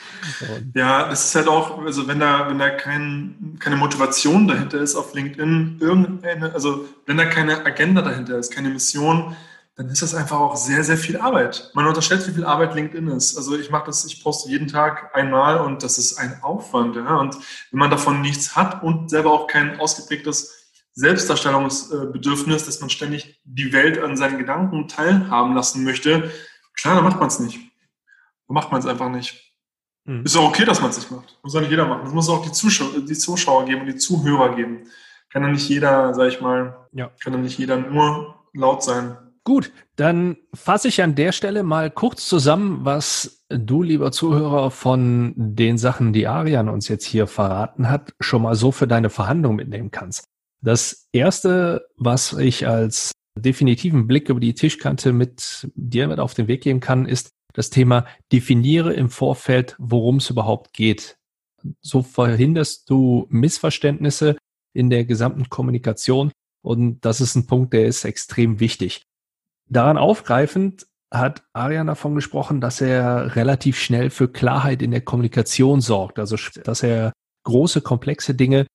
ja, 0.74 1.08
das 1.08 1.26
ist 1.26 1.34
halt 1.34 1.48
auch, 1.48 1.78
also 1.84 2.06
wenn 2.06 2.20
da, 2.20 2.48
wenn 2.48 2.58
da 2.58 2.70
kein, 2.70 3.56
keine 3.58 3.76
Motivation 3.76 4.48
dahinter 4.48 4.80
ist 4.80 4.96
auf 4.96 5.14
LinkedIn, 5.14 5.78
irgendeine, 5.80 6.52
also 6.52 6.84
wenn 7.06 7.16
da 7.16 7.26
keine 7.26 7.64
Agenda 7.64 8.02
dahinter 8.02 8.38
ist, 8.38 8.52
keine 8.52 8.70
Mission, 8.70 9.36
dann 9.76 9.88
ist 9.88 10.02
das 10.02 10.14
einfach 10.14 10.38
auch 10.38 10.56
sehr, 10.56 10.84
sehr 10.84 10.96
viel 10.96 11.16
Arbeit. 11.16 11.70
Man 11.74 11.86
unterschätzt, 11.86 12.28
wie 12.28 12.32
viel 12.32 12.44
Arbeit 12.44 12.74
LinkedIn 12.74 13.08
ist. 13.08 13.36
Also 13.36 13.58
ich 13.58 13.70
mache 13.70 13.86
das, 13.86 14.04
ich 14.04 14.22
poste 14.22 14.48
jeden 14.48 14.68
Tag 14.68 15.10
einmal 15.14 15.58
und 15.58 15.82
das 15.82 15.98
ist 15.98 16.16
ein 16.16 16.38
Aufwand. 16.42 16.94
Ja? 16.94 17.16
Und 17.16 17.34
wenn 17.70 17.80
man 17.80 17.90
davon 17.90 18.20
nichts 18.20 18.54
hat 18.54 18.84
und 18.84 19.10
selber 19.10 19.32
auch 19.32 19.48
kein 19.48 19.80
ausgeprägtes 19.80 20.63
Selbstdarstellungsbedürfnis, 20.94 22.66
dass 22.66 22.80
man 22.80 22.90
ständig 22.90 23.40
die 23.44 23.72
Welt 23.72 23.98
an 23.98 24.16
seinen 24.16 24.38
Gedanken 24.38 24.88
teilhaben 24.88 25.54
lassen 25.54 25.84
möchte, 25.84 26.30
klar, 26.74 26.94
dann 26.94 27.04
macht 27.04 27.18
man 27.18 27.28
es 27.28 27.40
nicht. 27.40 27.58
Dann 28.46 28.54
macht 28.54 28.70
man 28.70 28.80
es 28.80 28.86
einfach 28.86 29.10
nicht. 29.10 29.54
Mhm. 30.04 30.24
Ist 30.24 30.36
auch 30.36 30.48
okay, 30.48 30.64
dass 30.64 30.80
man 30.80 30.90
es 30.90 30.98
nicht 30.98 31.10
macht. 31.10 31.38
Muss 31.42 31.54
ja 31.54 31.60
nicht 31.60 31.70
jeder 31.70 31.86
machen. 31.86 32.06
Es 32.06 32.12
muss 32.12 32.28
auch 32.28 32.44
die 32.44 32.52
Zuschauer, 32.52 33.00
die 33.00 33.14
Zuschauer 33.14 33.64
geben 33.64 33.82
und 33.82 33.86
die 33.88 33.96
Zuhörer 33.96 34.54
geben. 34.54 34.84
Kann 35.30 35.42
ja 35.42 35.48
nicht 35.48 35.68
jeder, 35.68 36.14
sag 36.14 36.28
ich 36.28 36.40
mal, 36.40 36.86
ja. 36.92 37.10
kann 37.22 37.32
ja 37.32 37.38
nicht 37.40 37.58
jeder 37.58 37.76
nur 37.76 38.44
laut 38.52 38.84
sein. 38.84 39.16
Gut, 39.42 39.72
dann 39.96 40.36
fasse 40.54 40.88
ich 40.88 41.02
an 41.02 41.14
der 41.14 41.32
Stelle 41.32 41.64
mal 41.64 41.90
kurz 41.90 42.26
zusammen, 42.26 42.84
was 42.84 43.44
du, 43.50 43.82
lieber 43.82 44.10
Zuhörer, 44.10 44.70
von 44.70 45.34
den 45.36 45.76
Sachen, 45.76 46.14
die 46.14 46.26
Arian 46.26 46.68
uns 46.70 46.88
jetzt 46.88 47.04
hier 47.04 47.26
verraten 47.26 47.90
hat, 47.90 48.14
schon 48.20 48.42
mal 48.42 48.54
so 48.54 48.72
für 48.72 48.86
deine 48.86 49.10
Verhandlung 49.10 49.56
mitnehmen 49.56 49.90
kannst. 49.90 50.28
Das 50.64 51.08
erste, 51.12 51.86
was 51.98 52.32
ich 52.32 52.66
als 52.66 53.12
definitiven 53.38 54.06
Blick 54.06 54.30
über 54.30 54.40
die 54.40 54.54
Tischkante 54.54 55.12
mit 55.12 55.68
dir 55.74 56.08
mit 56.08 56.18
auf 56.18 56.32
den 56.32 56.48
Weg 56.48 56.62
geben 56.62 56.80
kann, 56.80 57.04
ist 57.04 57.28
das 57.52 57.68
Thema 57.68 58.06
definiere 58.32 58.94
im 58.94 59.10
Vorfeld, 59.10 59.76
worum 59.78 60.16
es 60.16 60.30
überhaupt 60.30 60.72
geht. 60.72 61.16
So 61.82 62.02
verhinderst 62.02 62.88
du 62.88 63.26
Missverständnisse 63.28 64.38
in 64.72 64.88
der 64.88 65.04
gesamten 65.04 65.50
Kommunikation 65.50 66.32
und 66.62 67.04
das 67.04 67.20
ist 67.20 67.34
ein 67.34 67.46
Punkt, 67.46 67.74
der 67.74 67.86
ist 67.86 68.06
extrem 68.06 68.58
wichtig. 68.58 69.02
Daran 69.68 69.98
aufgreifend 69.98 70.86
hat 71.12 71.44
Arian 71.52 71.88
davon 71.88 72.14
gesprochen, 72.14 72.62
dass 72.62 72.80
er 72.80 73.36
relativ 73.36 73.78
schnell 73.78 74.08
für 74.08 74.28
Klarheit 74.28 74.80
in 74.80 74.92
der 74.92 75.02
Kommunikation 75.02 75.82
sorgt. 75.82 76.18
Also, 76.18 76.36
dass 76.64 76.82
er 76.82 77.12
große, 77.44 77.82
komplexe 77.82 78.34
Dinge 78.34 78.66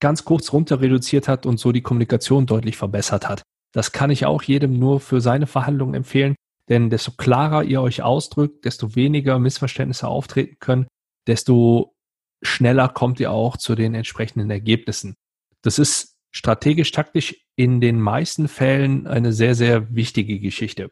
ganz 0.00 0.24
kurz 0.24 0.52
runter 0.52 0.80
reduziert 0.80 1.28
hat 1.28 1.46
und 1.46 1.58
so 1.58 1.72
die 1.72 1.82
Kommunikation 1.82 2.46
deutlich 2.46 2.76
verbessert 2.76 3.28
hat. 3.28 3.42
Das 3.72 3.92
kann 3.92 4.10
ich 4.10 4.26
auch 4.26 4.42
jedem 4.42 4.78
nur 4.78 5.00
für 5.00 5.20
seine 5.20 5.46
Verhandlungen 5.46 5.94
empfehlen, 5.94 6.34
denn 6.68 6.90
desto 6.90 7.12
klarer 7.12 7.64
ihr 7.64 7.82
euch 7.82 8.02
ausdrückt, 8.02 8.64
desto 8.64 8.94
weniger 8.94 9.38
Missverständnisse 9.38 10.08
auftreten 10.08 10.56
können, 10.60 10.86
desto 11.26 11.94
schneller 12.42 12.88
kommt 12.88 13.20
ihr 13.20 13.32
auch 13.32 13.56
zu 13.56 13.74
den 13.74 13.94
entsprechenden 13.94 14.50
Ergebnissen. 14.50 15.14
Das 15.62 15.78
ist 15.78 16.16
strategisch 16.30 16.92
taktisch 16.92 17.44
in 17.56 17.80
den 17.80 18.00
meisten 18.00 18.48
Fällen 18.48 19.06
eine 19.06 19.32
sehr, 19.32 19.54
sehr 19.54 19.94
wichtige 19.94 20.38
Geschichte. 20.38 20.90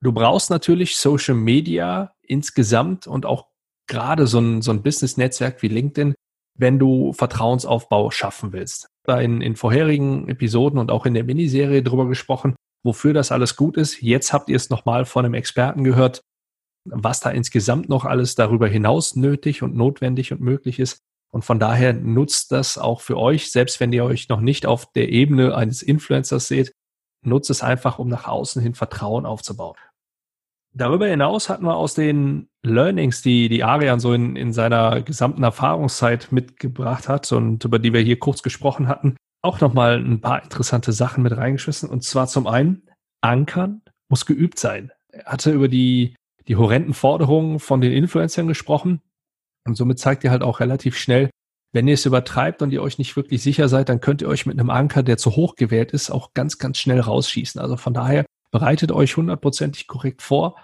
Du 0.00 0.12
brauchst 0.12 0.50
natürlich 0.50 0.96
Social 0.96 1.34
Media 1.34 2.12
insgesamt 2.22 3.06
und 3.06 3.24
auch 3.24 3.46
gerade 3.86 4.26
so 4.26 4.40
ein, 4.40 4.62
so 4.62 4.72
ein 4.72 4.82
Business-Netzwerk 4.82 5.62
wie 5.62 5.68
LinkedIn, 5.68 6.14
wenn 6.58 6.78
du 6.78 7.12
Vertrauensaufbau 7.12 8.10
schaffen 8.10 8.52
willst. 8.52 8.88
Da 9.04 9.20
in, 9.20 9.40
in 9.40 9.56
vorherigen 9.56 10.28
Episoden 10.28 10.78
und 10.78 10.90
auch 10.90 11.06
in 11.06 11.14
der 11.14 11.24
Miniserie 11.24 11.82
drüber 11.82 12.06
gesprochen, 12.06 12.56
wofür 12.84 13.12
das 13.12 13.32
alles 13.32 13.56
gut 13.56 13.76
ist. 13.76 14.00
Jetzt 14.00 14.32
habt 14.32 14.48
ihr 14.48 14.56
es 14.56 14.70
nochmal 14.70 15.04
von 15.04 15.24
einem 15.24 15.34
Experten 15.34 15.84
gehört, 15.84 16.20
was 16.84 17.20
da 17.20 17.30
insgesamt 17.30 17.88
noch 17.88 18.04
alles 18.04 18.34
darüber 18.34 18.68
hinaus 18.68 19.16
nötig 19.16 19.62
und 19.62 19.74
notwendig 19.74 20.32
und 20.32 20.40
möglich 20.40 20.78
ist. 20.78 20.98
Und 21.32 21.44
von 21.44 21.58
daher 21.58 21.92
nutzt 21.92 22.52
das 22.52 22.78
auch 22.78 23.00
für 23.00 23.18
euch, 23.18 23.50
selbst 23.50 23.80
wenn 23.80 23.92
ihr 23.92 24.04
euch 24.04 24.28
noch 24.28 24.40
nicht 24.40 24.64
auf 24.66 24.92
der 24.92 25.10
Ebene 25.10 25.54
eines 25.54 25.82
Influencers 25.82 26.48
seht, 26.48 26.72
nutzt 27.22 27.50
es 27.50 27.62
einfach, 27.62 27.98
um 27.98 28.08
nach 28.08 28.26
außen 28.26 28.62
hin 28.62 28.74
Vertrauen 28.74 29.26
aufzubauen. 29.26 29.76
Darüber 30.76 31.06
hinaus 31.06 31.48
hatten 31.48 31.64
wir 31.64 31.74
aus 31.74 31.94
den 31.94 32.48
Learnings, 32.62 33.22
die 33.22 33.48
die 33.48 33.64
Arian 33.64 33.98
so 33.98 34.12
in, 34.12 34.36
in 34.36 34.52
seiner 34.52 35.00
gesamten 35.00 35.42
Erfahrungszeit 35.42 36.32
mitgebracht 36.32 37.08
hat 37.08 37.32
und 37.32 37.64
über 37.64 37.78
die 37.78 37.94
wir 37.94 38.02
hier 38.02 38.18
kurz 38.18 38.42
gesprochen 38.42 38.86
hatten, 38.86 39.16
auch 39.42 39.60
nochmal 39.60 39.96
ein 39.98 40.20
paar 40.20 40.42
interessante 40.42 40.92
Sachen 40.92 41.22
mit 41.22 41.34
reingeschmissen. 41.34 41.88
Und 41.88 42.04
zwar 42.04 42.26
zum 42.26 42.46
einen, 42.46 42.82
Ankern 43.22 43.80
muss 44.10 44.26
geübt 44.26 44.58
sein. 44.58 44.92
Er 45.08 45.24
hatte 45.24 45.50
über 45.50 45.68
die, 45.68 46.14
die 46.46 46.56
horrenden 46.56 46.92
Forderungen 46.92 47.58
von 47.58 47.80
den 47.80 47.92
Influencern 47.92 48.46
gesprochen. 48.46 49.00
Und 49.66 49.76
somit 49.76 49.98
zeigt 49.98 50.24
ihr 50.24 50.30
halt 50.30 50.42
auch 50.42 50.60
relativ 50.60 50.98
schnell, 50.98 51.30
wenn 51.72 51.88
ihr 51.88 51.94
es 51.94 52.04
übertreibt 52.04 52.60
und 52.60 52.70
ihr 52.70 52.82
euch 52.82 52.98
nicht 52.98 53.16
wirklich 53.16 53.42
sicher 53.42 53.68
seid, 53.70 53.88
dann 53.88 54.00
könnt 54.00 54.20
ihr 54.20 54.28
euch 54.28 54.44
mit 54.44 54.58
einem 54.58 54.70
Anker, 54.70 55.02
der 55.02 55.16
zu 55.16 55.36
hoch 55.36 55.56
gewählt 55.56 55.92
ist, 55.92 56.10
auch 56.10 56.34
ganz, 56.34 56.58
ganz 56.58 56.78
schnell 56.78 57.00
rausschießen. 57.00 57.60
Also 57.60 57.78
von 57.78 57.94
daher 57.94 58.26
bereitet 58.56 58.90
euch 58.90 59.18
hundertprozentig 59.18 59.86
korrekt 59.86 60.22
vor, 60.22 60.56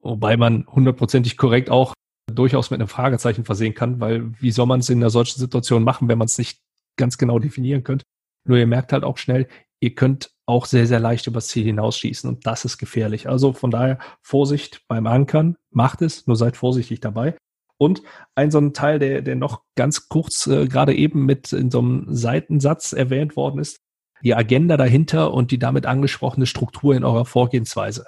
wobei 0.00 0.38
man 0.38 0.66
hundertprozentig 0.66 1.36
korrekt 1.36 1.68
auch 1.68 1.92
durchaus 2.32 2.70
mit 2.70 2.80
einem 2.80 2.88
Fragezeichen 2.88 3.44
versehen 3.44 3.74
kann, 3.74 4.00
weil 4.00 4.32
wie 4.40 4.52
soll 4.52 4.64
man 4.64 4.80
es 4.80 4.88
in 4.88 5.02
einer 5.02 5.10
solchen 5.10 5.38
Situation 5.38 5.84
machen, 5.84 6.08
wenn 6.08 6.16
man 6.16 6.28
es 6.28 6.38
nicht 6.38 6.60
ganz 6.96 7.18
genau 7.18 7.38
definieren 7.38 7.84
könnt? 7.84 8.04
Nur 8.48 8.56
ihr 8.56 8.66
merkt 8.66 8.94
halt 8.94 9.04
auch 9.04 9.18
schnell, 9.18 9.48
ihr 9.80 9.94
könnt 9.94 10.30
auch 10.46 10.64
sehr, 10.64 10.86
sehr 10.86 10.98
leicht 10.98 11.26
übers 11.26 11.48
Ziel 11.48 11.66
hinausschießen 11.66 12.26
und 12.26 12.46
das 12.46 12.64
ist 12.64 12.78
gefährlich. 12.78 13.28
Also 13.28 13.52
von 13.52 13.70
daher 13.70 13.98
Vorsicht 14.22 14.80
beim 14.88 15.06
Ankern, 15.06 15.56
macht 15.70 16.00
es, 16.00 16.26
nur 16.26 16.36
seid 16.36 16.56
vorsichtig 16.56 17.00
dabei. 17.00 17.36
Und 17.76 18.00
ein 18.34 18.50
so 18.50 18.56
ein 18.56 18.72
Teil, 18.72 18.98
der, 18.98 19.20
der 19.20 19.36
noch 19.36 19.60
ganz 19.74 20.08
kurz 20.08 20.46
äh, 20.46 20.66
gerade 20.66 20.94
eben 20.94 21.26
mit 21.26 21.52
in 21.52 21.70
so 21.70 21.80
einem 21.80 22.06
Seitensatz 22.08 22.94
erwähnt 22.94 23.36
worden 23.36 23.60
ist, 23.60 23.76
die 24.22 24.34
Agenda 24.34 24.76
dahinter 24.76 25.32
und 25.32 25.50
die 25.50 25.58
damit 25.58 25.86
angesprochene 25.86 26.46
Struktur 26.46 26.94
in 26.94 27.04
eurer 27.04 27.24
Vorgehensweise. 27.24 28.06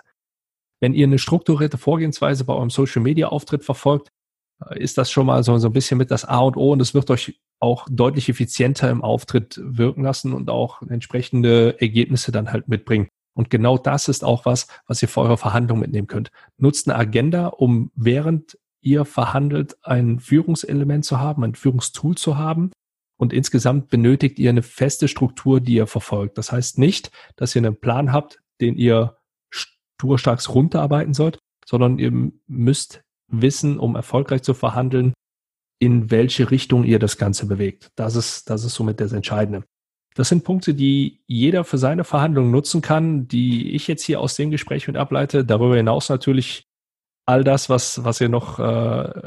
Wenn 0.80 0.94
ihr 0.94 1.06
eine 1.06 1.18
strukturierte 1.18 1.78
Vorgehensweise 1.78 2.44
bei 2.44 2.54
eurem 2.54 2.70
Social 2.70 3.02
Media 3.02 3.28
Auftritt 3.28 3.64
verfolgt, 3.64 4.08
äh, 4.64 4.78
ist 4.80 4.98
das 4.98 5.10
schon 5.10 5.26
mal 5.26 5.42
so, 5.42 5.58
so 5.58 5.68
ein 5.68 5.72
bisschen 5.72 5.98
mit 5.98 6.10
das 6.10 6.24
A 6.24 6.38
und 6.38 6.56
O 6.56 6.72
und 6.72 6.80
es 6.80 6.94
wird 6.94 7.10
euch 7.10 7.40
auch 7.60 7.86
deutlich 7.90 8.28
effizienter 8.28 8.90
im 8.90 9.02
Auftritt 9.02 9.60
wirken 9.62 10.02
lassen 10.02 10.32
und 10.32 10.48
auch 10.50 10.82
entsprechende 10.82 11.80
Ergebnisse 11.80 12.30
dann 12.30 12.52
halt 12.52 12.68
mitbringen. 12.68 13.08
Und 13.34 13.50
genau 13.50 13.78
das 13.78 14.08
ist 14.08 14.24
auch 14.24 14.46
was, 14.46 14.66
was 14.86 15.02
ihr 15.02 15.08
für 15.08 15.20
eure 15.20 15.38
Verhandlungen 15.38 15.82
mitnehmen 15.82 16.08
könnt. 16.08 16.30
Nutzt 16.56 16.88
eine 16.88 16.98
Agenda, 16.98 17.48
um 17.48 17.90
während 17.94 18.58
ihr 18.80 19.04
verhandelt, 19.04 19.76
ein 19.82 20.20
Führungselement 20.20 21.04
zu 21.04 21.18
haben, 21.18 21.44
ein 21.44 21.54
Führungstool 21.54 22.16
zu 22.16 22.36
haben. 22.36 22.70
Und 23.18 23.32
insgesamt 23.32 23.88
benötigt 23.88 24.38
ihr 24.38 24.50
eine 24.50 24.62
feste 24.62 25.08
Struktur, 25.08 25.60
die 25.60 25.74
ihr 25.74 25.86
verfolgt. 25.86 26.38
Das 26.38 26.52
heißt 26.52 26.78
nicht, 26.78 27.10
dass 27.36 27.54
ihr 27.54 27.60
einen 27.60 27.76
Plan 27.76 28.12
habt, 28.12 28.40
den 28.60 28.76
ihr 28.76 29.16
sturstarks 29.50 30.54
runterarbeiten 30.54 31.14
sollt, 31.14 31.38
sondern 31.66 31.98
ihr 31.98 32.12
müsst 32.46 33.02
wissen, 33.26 33.78
um 33.78 33.96
erfolgreich 33.96 34.42
zu 34.42 34.54
verhandeln, 34.54 35.12
in 35.80 36.10
welche 36.10 36.50
Richtung 36.50 36.84
ihr 36.84 36.98
das 36.98 37.18
Ganze 37.18 37.46
bewegt. 37.46 37.90
Das 37.96 38.16
ist, 38.16 38.48
das 38.50 38.64
ist 38.64 38.74
somit 38.74 39.00
das 39.00 39.12
Entscheidende. 39.12 39.64
Das 40.14 40.28
sind 40.28 40.42
Punkte, 40.44 40.74
die 40.74 41.20
jeder 41.26 41.64
für 41.64 41.78
seine 41.78 42.04
Verhandlungen 42.04 42.50
nutzen 42.50 42.82
kann, 42.82 43.28
die 43.28 43.72
ich 43.72 43.86
jetzt 43.86 44.02
hier 44.02 44.20
aus 44.20 44.34
dem 44.34 44.50
Gespräch 44.50 44.88
mit 44.88 44.96
ableite. 44.96 45.44
Darüber 45.44 45.76
hinaus 45.76 46.08
natürlich 46.08 46.66
all 47.26 47.44
das, 47.44 47.68
was, 47.68 48.02
was 48.04 48.20
ihr 48.20 48.28
noch 48.28 48.58
äh, 48.58 49.22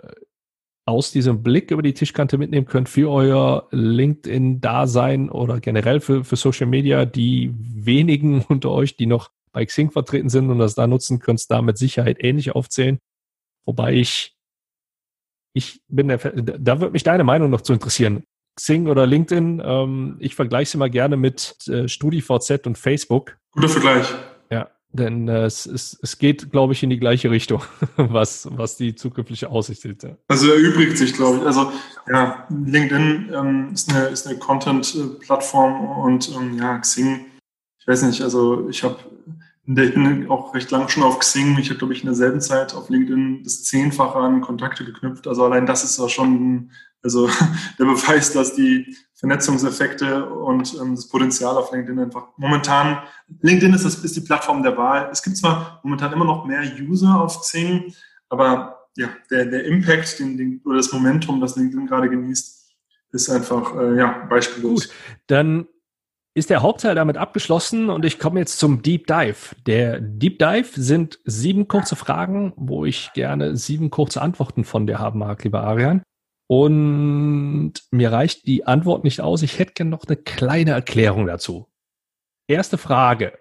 aus 0.86 1.12
diesem 1.12 1.44
Blick 1.44 1.72
über 1.72 1.82
die 1.82 1.94
Tischkante 1.94 2.38
mitnehmen 2.38 2.66
könnt 2.66 2.90
für 2.90 3.12
euer 3.12 3.68
LinkedIn-Dasein 3.72 5.30
oder 5.30 5.60
generell 5.60 6.00
für, 6.00 6.24
für 6.24 6.36
Social 6.36 6.68
Media, 6.68 7.06
die 7.06 7.54
wenigen 7.56 8.42
unter 8.48 8.72
euch, 8.72 8.96
die 8.96 9.06
noch 9.06 9.32
bei 9.52 9.66
Xing 9.66 9.92
vertreten 9.92 10.30
sind 10.30 10.50
und 10.50 10.60
das 10.60 10.76
da 10.76 10.88
nutzen, 10.88 11.20
könnt 11.20 11.50
da 11.52 11.62
mit 11.62 11.78
Sicherheit 11.78 12.24
ähnlich 12.24 12.56
aufzählen. 12.56 13.00
Wobei 13.66 13.94
ich, 13.94 14.36
ich 15.54 15.82
bin 15.88 16.08
der, 16.08 16.18
da 16.18 16.80
würde 16.80 16.94
mich 16.94 17.04
deine 17.04 17.24
Meinung 17.24 17.50
noch 17.50 17.62
zu 17.62 17.74
interessieren. 17.74 18.24
Xing 18.56 18.88
oder 18.88 19.06
LinkedIn, 19.06 19.62
ähm, 19.64 20.18
ich 20.20 20.36
vergleiche 20.36 20.72
sie 20.72 20.78
mal 20.78 20.90
gerne 20.90 21.18
mit 21.18 21.56
äh, 21.68 21.88
StudiVZ 21.88 22.66
und 22.66 22.78
Facebook. 22.78 23.38
Guter 23.52 23.70
Vergleich. 23.70 24.14
Denn 24.94 25.28
äh, 25.28 25.46
es, 25.46 25.66
es, 25.66 25.98
es 26.02 26.18
geht, 26.18 26.52
glaube 26.52 26.74
ich, 26.74 26.84
in 26.84 26.90
die 26.90 27.00
gleiche 27.00 27.32
Richtung, 27.32 27.64
was, 27.96 28.48
was 28.52 28.76
die 28.76 28.96
zukünftige 28.96 29.50
Aussicht 29.50 29.86
ist. 29.86 30.06
Also 30.28 30.52
erübrigt 30.52 30.98
sich, 30.98 31.14
glaube 31.14 31.38
ich. 31.38 31.46
Also 31.46 31.72
ja, 32.12 32.46
LinkedIn 32.50 33.32
ähm, 33.34 33.70
ist 33.74 33.90
eine, 33.90 34.08
ist 34.08 34.28
eine 34.28 34.38
Content-Plattform 34.38 35.98
und 36.00 36.30
ähm, 36.36 36.58
ja, 36.58 36.78
Xing, 36.80 37.26
ich 37.80 37.88
weiß 37.88 38.04
nicht, 38.04 38.22
also 38.22 38.68
ich 38.70 38.84
habe 38.84 38.98
ich 39.68 39.94
bin 39.94 40.30
auch 40.30 40.54
recht 40.54 40.72
lang 40.72 40.90
schon 40.90 41.04
auf 41.04 41.20
Xing. 41.20 41.58
Ich 41.60 41.70
habe, 41.70 41.78
glaube 41.78 41.94
ich, 41.94 42.02
in 42.02 42.08
derselben 42.08 42.42
Zeit 42.42 42.74
auf 42.74 42.90
LinkedIn 42.90 43.44
das 43.44 43.64
Zehnfache 43.64 44.18
an 44.18 44.42
Kontakte 44.42 44.84
geknüpft. 44.84 45.28
Also 45.28 45.46
allein 45.46 45.66
das 45.66 45.84
ist 45.84 46.00
auch 46.00 46.10
schon 46.10 46.72
also 47.04 47.28
der 47.80 47.86
Beweis, 47.86 48.34
dass 48.34 48.56
die 48.56 48.96
Vernetzungseffekte 49.16 50.26
und 50.26 50.76
ähm, 50.82 50.96
das 50.96 51.08
Potenzial 51.08 51.56
auf 51.56 51.72
LinkedIn 51.72 52.00
einfach 52.00 52.30
momentan, 52.38 53.00
LinkedIn 53.42 53.74
ist, 53.74 53.86
das, 53.86 54.04
ist 54.04 54.16
die 54.16 54.22
Plattform 54.22 54.64
der 54.64 54.78
Wahl. 54.78 55.10
Es 55.12 55.22
gibt 55.22 55.38
zwar 55.38 55.80
momentan 55.84 56.14
immer 56.14 56.26
noch 56.26 56.46
mehr 56.46 56.64
User 56.80 57.22
auf 57.22 57.42
Xing, 57.42 57.94
aber 58.30 58.88
ja, 58.98 59.10
der, 59.30 59.46
der 59.46 59.66
Impact 59.66 60.20
den, 60.20 60.38
den, 60.38 60.62
oder 60.66 60.78
das 60.78 60.92
Momentum, 60.92 61.40
das 61.40 61.56
LinkedIn 61.56 61.88
gerade 61.88 62.10
genießt, 62.10 62.74
ist 63.12 63.30
einfach 63.30 63.76
äh, 63.76 63.98
ja, 63.98 64.26
beispiellos. 64.30 64.88
Gut, 64.88 64.96
dann 65.28 65.68
ist 66.34 66.50
der 66.50 66.62
Hauptteil 66.62 66.96
damit 66.96 67.18
abgeschlossen 67.18 67.90
und 67.90 68.06
ich 68.06 68.18
komme 68.18 68.40
jetzt 68.40 68.58
zum 68.58 68.82
Deep 68.82 69.06
Dive. 69.08 69.56
Der 69.66 70.00
Deep 70.00 70.40
Dive 70.40 70.70
sind 70.76 71.20
sieben 71.26 71.68
kurze 71.68 71.96
Fragen, 71.96 72.54
wo 72.56 72.86
ich 72.86 73.12
gerne 73.14 73.58
sieben 73.58 73.90
kurze 73.90 74.22
Antworten 74.22 74.64
von 74.64 74.88
dir 74.88 75.00
haben 75.00 75.20
mag, 75.20 75.44
lieber 75.44 75.62
Arian. 75.62 76.04
Und 76.52 77.76
mir 77.92 78.12
reicht 78.12 78.46
die 78.46 78.68
Antwort 78.68 79.06
nicht 79.06 79.22
aus. 79.22 79.42
Ich 79.42 79.58
hätte 79.58 79.72
gerne 79.72 79.90
noch 79.90 80.04
eine 80.06 80.18
kleine 80.18 80.72
Erklärung 80.72 81.26
dazu. 81.26 81.70
Erste 82.46 82.78
Frage. 82.78 83.40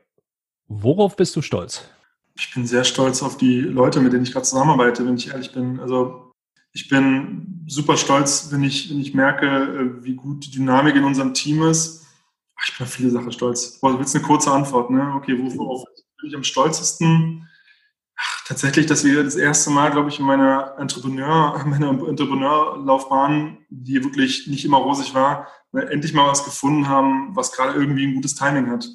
Worauf 0.69 1.17
bist 1.17 1.35
du 1.35 1.43
stolz? 1.43 1.91
Ich 2.37 2.55
bin 2.55 2.69
sehr 2.69 2.85
stolz 2.85 3.21
auf 3.25 3.37
die 3.37 3.63
Leute, 3.63 3.99
mit 3.99 4.13
denen 4.13 4.23
ich 4.23 4.31
gerade 4.31 4.47
zusammenarbeite, 4.47 5.05
wenn 5.05 5.17
ich 5.17 5.27
ehrlich 5.27 5.51
bin. 5.51 5.81
Also 5.81 6.31
ich 6.73 6.89
bin 6.89 7.65
super 7.67 7.97
stolz, 7.97 8.53
wenn 8.53 8.63
ich, 8.63 8.91
wenn 8.91 9.01
ich 9.01 9.13
merke, 9.13 9.47
äh, 9.47 10.05
wie 10.05 10.15
gut 10.15 10.47
die 10.47 10.53
Dynamik 10.53 10.95
in 10.95 11.03
unserem 11.03 11.35
Team 11.35 11.65
ist. 11.65 12.07
Ich 12.65 12.79
bin 12.79 12.87
auf 12.87 12.93
viele 12.93 13.11
Sachen 13.11 13.33
stolz. 13.33 13.81
Boah, 13.81 13.91
du 13.91 13.99
willst 13.99 14.15
eine 14.15 14.25
kurze 14.25 14.53
Antwort, 14.53 14.89
ne? 14.89 15.15
Okay, 15.17 15.37
worauf 15.57 15.83
bin 16.21 16.31
ich 16.31 16.37
am 16.37 16.45
stolzesten? 16.45 17.50
Ach, 18.23 18.45
tatsächlich, 18.47 18.85
dass 18.85 19.03
wir 19.03 19.25
das 19.25 19.37
erste 19.37 19.71
Mal, 19.71 19.91
glaube 19.91 20.11
ich, 20.11 20.19
in 20.19 20.27
meiner 20.27 20.75
Entrepreneur, 20.79 21.65
meiner 21.65 21.89
Entrepreneurlaufbahn, 21.89 23.59
die 23.71 24.05
wirklich 24.05 24.47
nicht 24.47 24.65
immer 24.65 24.77
rosig 24.77 25.15
war, 25.15 25.49
endlich 25.73 26.13
mal 26.13 26.29
was 26.29 26.45
gefunden 26.45 26.89
haben, 26.89 27.35
was 27.35 27.53
gerade 27.53 27.79
irgendwie 27.79 28.07
ein 28.07 28.15
gutes 28.15 28.35
Timing 28.35 28.71
hat. 28.71 28.87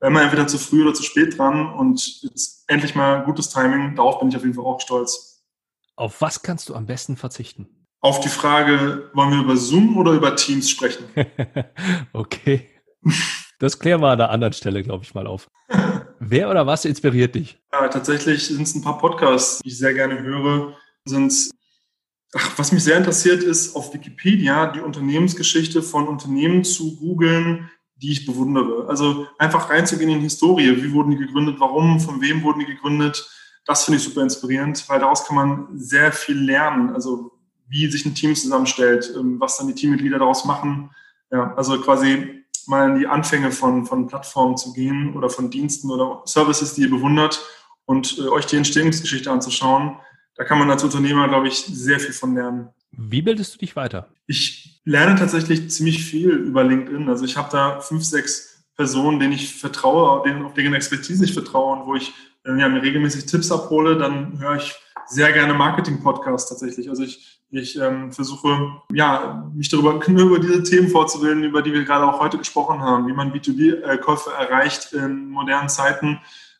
Wir 0.00 0.08
immer 0.08 0.22
entweder 0.22 0.48
zu 0.48 0.58
früh 0.58 0.82
oder 0.82 0.94
zu 0.94 1.04
spät 1.04 1.38
dran 1.38 1.72
und 1.74 2.22
jetzt 2.22 2.64
endlich 2.66 2.96
mal 2.96 3.22
gutes 3.24 3.50
Timing. 3.50 3.94
Darauf 3.94 4.18
bin 4.18 4.30
ich 4.30 4.36
auf 4.36 4.42
jeden 4.42 4.54
Fall 4.54 4.64
auch 4.64 4.80
stolz. 4.80 5.44
Auf 5.94 6.20
was 6.20 6.42
kannst 6.42 6.68
du 6.68 6.74
am 6.74 6.86
besten 6.86 7.16
verzichten? 7.16 7.86
Auf 8.00 8.18
die 8.18 8.28
Frage, 8.28 9.10
wollen 9.14 9.30
wir 9.30 9.42
über 9.42 9.56
Zoom 9.56 9.96
oder 9.96 10.10
über 10.12 10.34
Teams 10.34 10.68
sprechen? 10.68 11.04
okay. 12.12 12.68
Das 13.60 13.78
klären 13.78 14.00
wir 14.00 14.08
an 14.08 14.18
der 14.18 14.30
anderen 14.30 14.54
Stelle, 14.54 14.82
glaube 14.82 15.04
ich, 15.04 15.14
mal 15.14 15.28
auf. 15.28 15.48
Wer 16.24 16.48
oder 16.48 16.66
was 16.66 16.84
inspiriert 16.84 17.34
dich? 17.34 17.58
Ja, 17.72 17.88
tatsächlich 17.88 18.46
sind 18.46 18.62
es 18.62 18.74
ein 18.76 18.82
paar 18.82 18.98
Podcasts, 18.98 19.58
die 19.58 19.68
ich 19.68 19.78
sehr 19.78 19.92
gerne 19.92 20.22
höre. 20.22 20.76
Sind 21.04 21.50
Ach, 22.34 22.58
was 22.58 22.72
mich 22.72 22.82
sehr 22.82 22.96
interessiert, 22.96 23.42
ist 23.42 23.76
auf 23.76 23.92
Wikipedia 23.92 24.68
die 24.68 24.80
Unternehmensgeschichte 24.80 25.82
von 25.82 26.08
Unternehmen 26.08 26.64
zu 26.64 26.96
googeln, 26.96 27.70
die 27.96 28.12
ich 28.12 28.24
bewundere. 28.24 28.88
Also 28.88 29.26
einfach 29.38 29.68
reinzugehen 29.68 30.10
in 30.10 30.18
die 30.18 30.24
Historie. 30.24 30.82
Wie 30.82 30.92
wurden 30.92 31.10
die 31.10 31.18
gegründet? 31.18 31.56
Warum? 31.58 32.00
Von 32.00 32.22
wem 32.22 32.42
wurden 32.42 32.60
die 32.60 32.66
gegründet? 32.66 33.28
Das 33.66 33.84
finde 33.84 33.98
ich 33.98 34.04
super 34.04 34.22
inspirierend, 34.22 34.88
weil 34.88 35.00
daraus 35.00 35.26
kann 35.26 35.36
man 35.36 35.68
sehr 35.74 36.10
viel 36.10 36.38
lernen. 36.38 36.94
Also 36.94 37.32
wie 37.68 37.90
sich 37.90 38.06
ein 38.06 38.14
Team 38.14 38.34
zusammenstellt, 38.34 39.12
ähm, 39.14 39.38
was 39.38 39.58
dann 39.58 39.66
die 39.66 39.74
Teammitglieder 39.74 40.18
daraus 40.18 40.44
machen. 40.44 40.90
Ja, 41.30 41.52
also 41.54 41.80
quasi 41.80 42.41
mal 42.68 42.90
in 42.90 42.98
die 42.98 43.06
Anfänge 43.06 43.50
von, 43.50 43.86
von 43.86 44.06
Plattformen 44.06 44.56
zu 44.56 44.72
gehen 44.72 45.14
oder 45.14 45.28
von 45.28 45.50
Diensten 45.50 45.90
oder 45.90 46.22
Services, 46.26 46.74
die 46.74 46.82
ihr 46.82 46.90
bewundert 46.90 47.42
und 47.84 48.18
äh, 48.18 48.28
euch 48.28 48.46
die 48.46 48.56
Entstehungsgeschichte 48.56 49.30
anzuschauen. 49.30 49.96
Da 50.36 50.44
kann 50.44 50.58
man 50.58 50.70
als 50.70 50.82
Unternehmer, 50.84 51.28
glaube 51.28 51.48
ich, 51.48 51.56
sehr 51.56 52.00
viel 52.00 52.12
von 52.14 52.34
lernen. 52.34 52.68
Wie 52.92 53.22
bildest 53.22 53.54
du 53.54 53.58
dich 53.58 53.76
weiter? 53.76 54.08
Ich 54.26 54.80
lerne 54.84 55.18
tatsächlich 55.18 55.70
ziemlich 55.70 56.04
viel 56.04 56.30
über 56.30 56.64
LinkedIn. 56.64 57.08
Also 57.08 57.24
ich 57.24 57.36
habe 57.36 57.48
da 57.50 57.80
fünf, 57.80 58.04
sechs 58.04 58.64
Personen, 58.76 59.20
denen 59.20 59.32
ich 59.32 59.54
vertraue, 59.54 60.22
denen, 60.24 60.44
auf 60.44 60.54
deren 60.54 60.74
Expertise 60.74 61.24
ich 61.24 61.32
vertraue 61.32 61.78
und 61.78 61.86
wo 61.86 61.94
ich 61.94 62.12
äh, 62.44 62.58
ja, 62.58 62.68
mir 62.68 62.82
regelmäßig 62.82 63.26
Tipps 63.26 63.50
abhole, 63.50 63.96
dann 63.96 64.40
höre 64.40 64.56
ich 64.56 64.74
sehr 65.06 65.32
gerne 65.32 65.54
Marketing-Podcasts 65.54 66.48
tatsächlich. 66.48 66.88
Also 66.88 67.02
ich, 67.02 67.41
ich 67.52 67.78
ähm, 67.78 68.10
versuche, 68.12 68.72
ja, 68.92 69.50
mich 69.54 69.68
darüber 69.68 70.00
über 70.06 70.38
diese 70.38 70.62
Themen 70.62 70.88
vorzubilden, 70.88 71.44
über 71.44 71.60
die 71.60 71.72
wir 71.72 71.84
gerade 71.84 72.06
auch 72.06 72.18
heute 72.18 72.38
gesprochen 72.38 72.80
haben, 72.80 73.06
wie 73.06 73.12
man 73.12 73.32
B2B-Käufe 73.32 74.30
erreicht 74.30 74.92
in 74.94 75.28
modernen 75.28 75.68
Zeiten, 75.68 76.18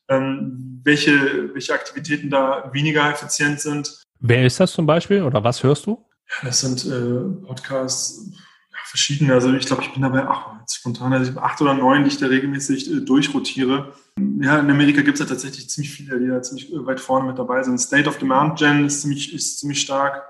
ähm, 0.08 0.80
welche, 0.84 1.54
welche 1.54 1.72
Aktivitäten 1.72 2.28
da 2.28 2.70
weniger 2.72 3.10
effizient 3.10 3.60
sind. 3.60 4.02
Wer 4.20 4.44
ist 4.44 4.60
das 4.60 4.72
zum 4.72 4.84
Beispiel 4.84 5.22
oder 5.22 5.42
was 5.42 5.62
hörst 5.62 5.86
du? 5.86 6.04
Ja, 6.28 6.48
das 6.48 6.60
sind 6.60 6.84
äh, 6.84 7.46
Podcasts, 7.46 8.30
ja, 8.30 8.78
verschiedene. 8.84 9.32
Also 9.32 9.52
ich 9.54 9.66
glaube, 9.66 9.82
ich 9.82 9.92
bin 9.92 10.02
dabei 10.02 10.26
ach, 10.26 10.56
spontan, 10.70 11.14
also 11.14 11.38
acht 11.40 11.60
oder 11.62 11.72
neun, 11.72 12.04
die 12.04 12.08
ich 12.08 12.18
da 12.18 12.26
regelmäßig 12.26 12.90
äh, 12.90 13.00
durchrotiere. 13.00 13.94
Ja, 14.40 14.58
in 14.58 14.70
Amerika 14.70 15.00
gibt 15.00 15.14
es 15.14 15.20
ja 15.20 15.26
tatsächlich 15.26 15.70
ziemlich 15.70 15.90
viele, 15.90 16.20
die 16.20 16.28
da 16.28 16.42
ziemlich 16.42 16.70
äh, 16.70 16.86
weit 16.86 17.00
vorne 17.00 17.28
mit 17.28 17.38
dabei 17.38 17.62
sind. 17.62 17.78
State 17.78 18.08
of 18.08 18.18
Demand 18.18 18.58
Gen 18.58 18.84
ist 18.84 19.00
ziemlich, 19.00 19.32
ist 19.32 19.58
ziemlich 19.58 19.80
stark 19.80 20.22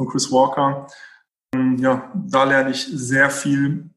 von 0.00 0.08
Chris 0.08 0.32
Walker. 0.32 0.86
Ähm, 1.54 1.76
ja, 1.78 2.10
da 2.14 2.44
lerne 2.44 2.70
ich 2.70 2.86
sehr 2.86 3.28
viel. 3.30 3.90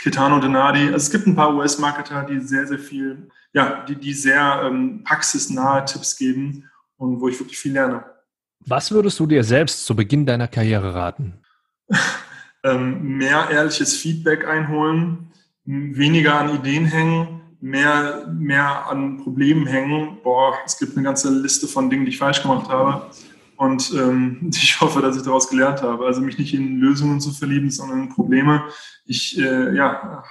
Kitano 0.00 0.38
Denardi. 0.38 0.84
Also 0.84 0.96
es 0.96 1.10
gibt 1.10 1.26
ein 1.26 1.34
paar 1.34 1.52
US-Marketer, 1.56 2.22
die 2.22 2.38
sehr, 2.38 2.68
sehr 2.68 2.78
viel, 2.78 3.28
ja, 3.52 3.84
die, 3.84 3.96
die 3.96 4.12
sehr 4.12 4.62
ähm, 4.64 5.02
praxisnahe 5.02 5.84
Tipps 5.84 6.16
geben 6.16 6.70
und 6.96 7.20
wo 7.20 7.28
ich 7.28 7.40
wirklich 7.40 7.58
viel 7.58 7.72
lerne. 7.72 8.04
Was 8.60 8.92
würdest 8.92 9.18
du 9.18 9.26
dir 9.26 9.42
selbst 9.42 9.84
zu 9.84 9.96
Beginn 9.96 10.24
deiner 10.24 10.46
Karriere 10.46 10.94
raten? 10.94 11.42
ähm, 12.62 13.16
mehr 13.16 13.50
ehrliches 13.50 13.96
Feedback 13.96 14.46
einholen, 14.46 15.32
weniger 15.64 16.38
an 16.38 16.54
Ideen 16.54 16.84
hängen, 16.84 17.40
mehr, 17.60 18.28
mehr 18.32 18.86
an 18.86 19.16
Problemen 19.16 19.66
hängen. 19.66 20.18
Boah, 20.22 20.54
es 20.64 20.78
gibt 20.78 20.96
eine 20.96 21.02
ganze 21.02 21.30
Liste 21.30 21.66
von 21.66 21.90
Dingen, 21.90 22.04
die 22.04 22.12
ich 22.12 22.18
falsch 22.18 22.42
gemacht 22.42 22.68
habe. 22.68 23.10
Und 23.58 23.92
ähm, 23.92 24.50
ich 24.54 24.80
hoffe, 24.80 25.02
dass 25.02 25.16
ich 25.16 25.24
daraus 25.24 25.50
gelernt 25.50 25.82
habe. 25.82 26.06
Also 26.06 26.22
mich 26.22 26.38
nicht 26.38 26.54
in 26.54 26.78
Lösungen 26.78 27.20
zu 27.20 27.32
verlieben, 27.32 27.70
sondern 27.70 28.04
in 28.04 28.08
Probleme. 28.08 28.64
Ich 29.04 29.38
äh, 29.38 29.74
ja, 29.74 30.24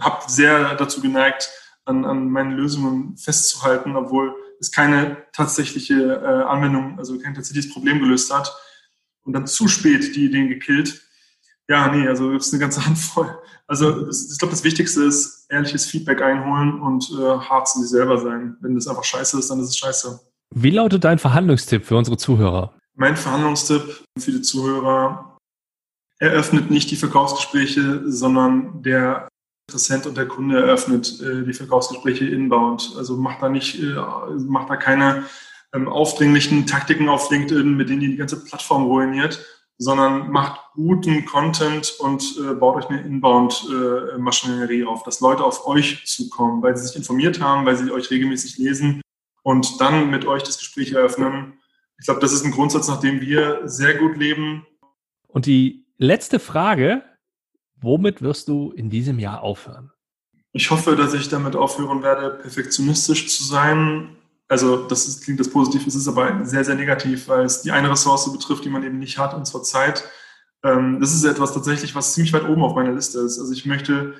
habe 0.00 0.22
sehr 0.26 0.74
dazu 0.74 1.00
geneigt, 1.00 1.50
an, 1.84 2.06
an 2.06 2.30
meinen 2.30 2.52
Lösungen 2.52 3.16
festzuhalten, 3.18 3.94
obwohl 3.94 4.34
es 4.58 4.72
keine 4.72 5.18
tatsächliche 5.32 5.94
äh, 5.94 6.44
Anwendung, 6.44 6.98
also 6.98 7.18
kein 7.18 7.34
tatsächliches 7.34 7.70
Problem 7.72 8.00
gelöst 8.00 8.34
hat. 8.34 8.50
Und 9.22 9.34
dann 9.34 9.46
zu 9.46 9.68
spät 9.68 10.16
die 10.16 10.26
Ideen 10.26 10.48
gekillt. 10.48 11.02
Ja, 11.68 11.94
nee, 11.94 12.08
also 12.08 12.32
das 12.32 12.46
ist 12.46 12.54
eine 12.54 12.60
ganze 12.60 12.84
Handvoll. 12.84 13.38
Also 13.66 14.10
ich 14.10 14.38
glaube, 14.38 14.52
das 14.52 14.62
Wichtigste 14.62 15.04
ist 15.04 15.46
ehrliches 15.48 15.86
Feedback 15.86 16.20
einholen 16.20 16.82
und 16.82 17.10
äh, 17.18 17.38
hart 17.38 17.66
zu 17.66 17.80
sich 17.80 17.88
selber 17.88 18.18
sein. 18.18 18.58
Wenn 18.60 18.74
das 18.74 18.86
einfach 18.86 19.04
scheiße 19.04 19.38
ist, 19.38 19.50
dann 19.50 19.58
ist 19.58 19.70
es 19.70 19.78
scheiße. 19.78 20.20
Wie 20.56 20.70
lautet 20.70 21.02
dein 21.02 21.18
Verhandlungstipp 21.18 21.84
für 21.84 21.96
unsere 21.96 22.16
Zuhörer? 22.16 22.78
Mein 22.94 23.16
Verhandlungstipp 23.16 24.04
für 24.16 24.30
die 24.30 24.42
Zuhörer, 24.42 25.36
eröffnet 26.20 26.70
nicht 26.70 26.92
die 26.92 26.96
Verkaufsgespräche, 26.96 28.02
sondern 28.06 28.80
der 28.82 29.28
Interessent 29.68 30.06
und 30.06 30.16
der 30.16 30.28
Kunde 30.28 30.62
eröffnet 30.62 31.20
äh, 31.20 31.42
die 31.44 31.54
Verkaufsgespräche 31.54 32.26
inbound. 32.26 32.94
Also 32.96 33.16
macht 33.16 33.42
da 33.42 33.48
nicht, 33.48 33.82
äh, 33.82 33.96
macht 34.46 34.70
da 34.70 34.76
keine 34.76 35.24
ähm, 35.74 35.88
aufdringlichen 35.88 36.66
Taktiken 36.66 37.08
auf 37.08 37.30
LinkedIn, 37.30 37.76
mit 37.76 37.88
denen 37.88 38.02
ihr 38.02 38.10
die 38.10 38.16
ganze 38.16 38.44
Plattform 38.44 38.84
ruiniert, 38.84 39.44
sondern 39.78 40.30
macht 40.30 40.60
guten 40.74 41.24
Content 41.24 41.96
und 41.98 42.22
äh, 42.38 42.54
baut 42.54 42.76
euch 42.76 42.90
eine 42.90 43.02
Inbound-Maschinerie 43.02 44.82
äh, 44.82 44.86
auf, 44.86 45.02
dass 45.02 45.18
Leute 45.20 45.42
auf 45.42 45.66
euch 45.66 46.04
zukommen, 46.06 46.62
weil 46.62 46.76
sie 46.76 46.86
sich 46.86 46.96
informiert 46.96 47.40
haben, 47.40 47.66
weil 47.66 47.76
sie 47.76 47.90
euch 47.90 48.08
regelmäßig 48.10 48.58
lesen 48.58 49.00
und 49.44 49.80
dann 49.80 50.10
mit 50.10 50.24
euch 50.24 50.42
das 50.42 50.58
Gespräch 50.58 50.92
eröffnen. 50.92 51.58
Ich 52.00 52.06
glaube, 52.06 52.20
das 52.20 52.32
ist 52.32 52.44
ein 52.44 52.50
Grundsatz, 52.50 52.88
nach 52.88 52.98
dem 52.98 53.20
wir 53.20 53.60
sehr 53.68 53.94
gut 53.94 54.16
leben. 54.16 54.66
Und 55.28 55.46
die 55.46 55.84
letzte 55.98 56.40
Frage, 56.40 57.04
womit 57.76 58.22
wirst 58.22 58.48
du 58.48 58.72
in 58.72 58.90
diesem 58.90 59.18
Jahr 59.18 59.42
aufhören? 59.42 59.92
Ich 60.52 60.70
hoffe, 60.70 60.96
dass 60.96 61.14
ich 61.14 61.28
damit 61.28 61.56
aufhören 61.56 62.02
werde, 62.02 62.30
perfektionistisch 62.30 63.28
zu 63.28 63.44
sein. 63.44 64.16
Also 64.48 64.88
das 64.88 65.06
ist, 65.06 65.24
klingt 65.24 65.40
das 65.40 65.50
positiv, 65.50 65.86
es 65.86 65.94
ist 65.94 66.08
aber 66.08 66.44
sehr, 66.44 66.64
sehr 66.64 66.74
negativ, 66.74 67.28
weil 67.28 67.44
es 67.44 67.62
die 67.62 67.70
eine 67.70 67.90
Ressource 67.90 68.32
betrifft, 68.32 68.64
die 68.64 68.70
man 68.70 68.82
eben 68.82 68.98
nicht 68.98 69.18
hat, 69.18 69.34
und 69.34 69.46
zwar 69.46 69.62
Zeit. 69.62 70.04
Ähm, 70.62 71.00
das 71.00 71.14
ist 71.14 71.24
etwas 71.24 71.52
tatsächlich, 71.52 71.94
was 71.94 72.14
ziemlich 72.14 72.32
weit 72.32 72.48
oben 72.48 72.62
auf 72.62 72.74
meiner 72.74 72.92
Liste 72.92 73.18
ist. 73.20 73.38
Also 73.38 73.52
ich 73.52 73.66
möchte 73.66 74.14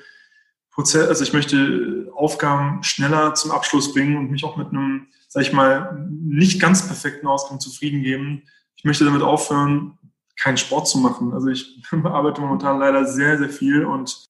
Prozess, 0.75 1.07
also 1.07 1.23
ich 1.23 1.31
möchte 1.31 2.11
Aufgaben 2.13 2.83
schneller 2.83 3.33
zum 3.33 3.51
Abschluss 3.51 3.93
bringen 3.93 4.17
und 4.17 4.29
mich 4.29 4.43
auch 4.43 4.57
mit 4.57 4.67
einem, 4.67 5.07
sag 5.29 5.43
ich 5.43 5.53
mal, 5.53 6.05
nicht 6.09 6.61
ganz 6.61 6.85
perfekten 6.85 7.27
Ausgang 7.27 7.61
zufrieden 7.61 8.03
geben. 8.03 8.43
Ich 8.75 8.83
möchte 8.83 9.05
damit 9.05 9.21
aufhören, 9.21 9.97
keinen 10.37 10.57
Sport 10.57 10.89
zu 10.89 10.97
machen. 10.97 11.33
Also 11.33 11.47
ich 11.47 11.81
arbeite 12.03 12.41
momentan 12.41 12.77
leider 12.77 13.05
sehr, 13.05 13.37
sehr 13.37 13.49
viel 13.49 13.85
und 13.85 14.25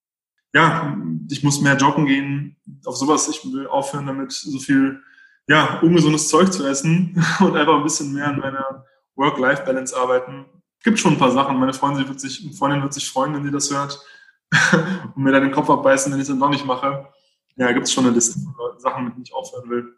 ja, 0.53 0.95
ich 1.29 1.43
muss 1.43 1.61
mehr 1.61 1.75
joggen 1.77 2.05
gehen. 2.05 2.55
Auf 2.85 2.95
sowas, 2.95 3.27
ich 3.27 3.43
will 3.51 3.65
aufhören, 3.67 4.05
damit 4.05 4.31
so 4.31 4.59
viel, 4.59 5.01
ja, 5.47 5.79
ungesundes 5.79 6.29
Zeug 6.29 6.53
zu 6.53 6.65
essen 6.65 7.21
und 7.39 7.57
einfach 7.57 7.75
ein 7.75 7.83
bisschen 7.83 8.13
mehr 8.13 8.27
an 8.27 8.39
meiner 8.39 8.85
Work-Life-Balance 9.15 9.97
arbeiten. 9.97 10.45
Gibt 10.83 10.99
schon 10.99 11.13
ein 11.13 11.19
paar 11.19 11.31
Sachen. 11.31 11.57
Meine 11.57 11.73
Freundin 11.73 12.07
wird 12.07 12.19
sich, 12.19 12.47
Freundin 12.55 12.83
wird 12.83 12.93
sich 12.93 13.09
freuen, 13.09 13.33
wenn 13.33 13.43
sie 13.43 13.51
das 13.51 13.71
hört 13.71 13.99
und 15.15 15.23
mir 15.23 15.31
dann 15.31 15.43
den 15.43 15.51
Kopf 15.51 15.69
abbeißen, 15.69 16.11
wenn 16.11 16.19
ich 16.19 16.23
es 16.23 16.29
dann 16.29 16.39
doch 16.39 16.49
nicht 16.49 16.65
mache. 16.65 17.07
Ja, 17.57 17.71
gibt 17.71 17.85
es 17.85 17.93
schon 17.93 18.05
eine 18.05 18.13
Liste 18.13 18.39
von 18.39 18.79
Sachen, 18.79 19.05
mit 19.05 19.13
denen 19.13 19.23
ich 19.23 19.33
aufhören 19.33 19.69
will. 19.69 19.95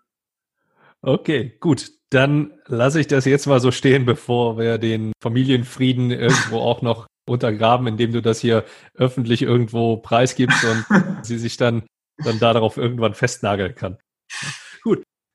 Okay, 1.02 1.58
gut. 1.60 1.92
Dann 2.10 2.54
lasse 2.68 3.00
ich 3.02 3.08
das 3.08 3.26
jetzt 3.26 3.48
mal 3.48 3.60
so 3.60 3.72
stehen, 3.72 4.06
bevor 4.06 4.58
wir 4.58 4.78
den 4.78 5.12
Familienfrieden 5.22 6.12
irgendwo 6.12 6.60
auch 6.60 6.82
noch 6.82 7.08
untergraben, 7.28 7.88
indem 7.88 8.14
du 8.14 8.22
das 8.22 8.40
hier 8.40 8.64
öffentlich 8.94 9.42
irgendwo 9.42 9.98
preisgibst 9.98 10.64
und 10.64 10.86
sie 11.24 11.38
sich 11.38 11.58
dann, 11.58 11.84
dann 12.24 12.40
darauf 12.40 12.78
irgendwann 12.78 13.14
festnageln 13.14 13.76
kann. 13.76 13.98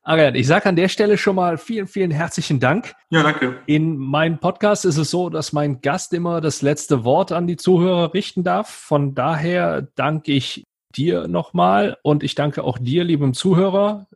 Arian, 0.05 0.35
ich 0.35 0.47
sage 0.47 0.67
an 0.67 0.75
der 0.75 0.89
Stelle 0.89 1.17
schon 1.17 1.37
mal 1.37 1.57
vielen, 1.57 1.87
vielen 1.87 2.11
herzlichen 2.11 2.59
Dank. 2.59 2.93
Ja, 3.09 3.23
danke. 3.23 3.61
In 3.67 3.95
meinem 3.95 4.37
Podcast 4.37 4.83
ist 4.83 4.97
es 4.97 5.09
so, 5.09 5.29
dass 5.29 5.53
mein 5.53 5.79
Gast 5.79 6.11
immer 6.11 6.41
das 6.41 6.61
letzte 6.61 7.05
Wort 7.05 7.31
an 7.31 7.47
die 7.47 7.55
Zuhörer 7.55 8.13
richten 8.13 8.43
darf. 8.43 8.69
Von 8.69 9.15
daher 9.15 9.87
danke 9.95 10.33
ich 10.33 10.65
dir 10.93 11.29
nochmal 11.29 11.97
und 12.03 12.21
ich 12.21 12.35
danke 12.35 12.65
auch 12.65 12.77
dir, 12.79 13.05
liebem 13.05 13.33
Zuhörer. 13.33 14.07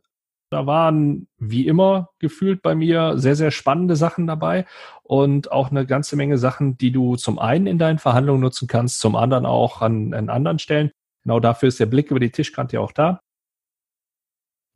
Da 0.50 0.66
waren 0.66 1.26
wie 1.38 1.66
immer 1.66 2.10
gefühlt 2.18 2.60
bei 2.60 2.74
mir 2.74 3.16
sehr, 3.16 3.34
sehr 3.34 3.50
spannende 3.50 3.96
Sachen 3.96 4.26
dabei 4.26 4.66
und 5.04 5.52
auch 5.52 5.70
eine 5.70 5.86
ganze 5.86 6.16
Menge 6.16 6.36
Sachen, 6.36 6.76
die 6.76 6.92
du 6.92 7.16
zum 7.16 7.38
einen 7.38 7.66
in 7.66 7.78
deinen 7.78 7.98
Verhandlungen 7.98 8.42
nutzen 8.42 8.68
kannst, 8.68 9.00
zum 9.00 9.16
anderen 9.16 9.46
auch 9.46 9.80
an, 9.80 10.12
an 10.12 10.28
anderen 10.28 10.58
Stellen. 10.58 10.90
Genau 11.24 11.40
dafür 11.40 11.68
ist 11.68 11.80
der 11.80 11.86
Blick 11.86 12.10
über 12.10 12.20
die 12.20 12.30
Tischkante 12.30 12.76
ja 12.76 12.80
auch 12.80 12.92
da. 12.92 13.20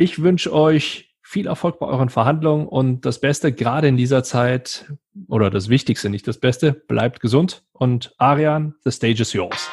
Ich 0.02 0.20
wünsche 0.20 0.52
euch 0.52 1.14
viel 1.22 1.46
Erfolg 1.46 1.78
bei 1.78 1.86
euren 1.86 2.08
Verhandlungen 2.08 2.66
und 2.66 3.06
das 3.06 3.20
Beste 3.20 3.52
gerade 3.52 3.86
in 3.86 3.96
dieser 3.96 4.24
Zeit 4.24 4.92
oder 5.28 5.48
das 5.48 5.68
Wichtigste, 5.68 6.10
nicht 6.10 6.26
das 6.26 6.38
Beste, 6.38 6.72
bleibt 6.72 7.20
gesund 7.20 7.62
und 7.72 8.12
Arian, 8.18 8.74
the 8.82 8.90
stage 8.90 9.22
is 9.22 9.32
yours. 9.32 9.70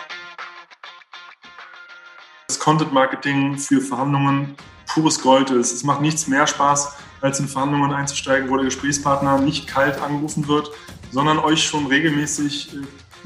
Das 2.47 2.59
Content 2.59 2.93
Marketing 2.93 3.57
für 3.57 3.81
Verhandlungen 3.81 4.53
pures 4.93 5.19
Gold 5.19 5.49
ist. 5.49 5.73
Es 5.73 5.83
macht 5.83 6.01
nichts 6.01 6.27
mehr 6.27 6.45
Spaß, 6.45 6.95
als 7.21 7.39
in 7.39 7.47
Verhandlungen 7.47 7.91
einzusteigen, 7.91 8.51
wo 8.51 8.55
der 8.57 8.65
Gesprächspartner 8.65 9.39
nicht 9.39 9.65
kalt 9.65 9.99
angerufen 9.99 10.47
wird, 10.47 10.69
sondern 11.09 11.39
euch 11.39 11.63
schon 11.63 11.87
regelmäßig 11.87 12.75
äh, 12.75 12.77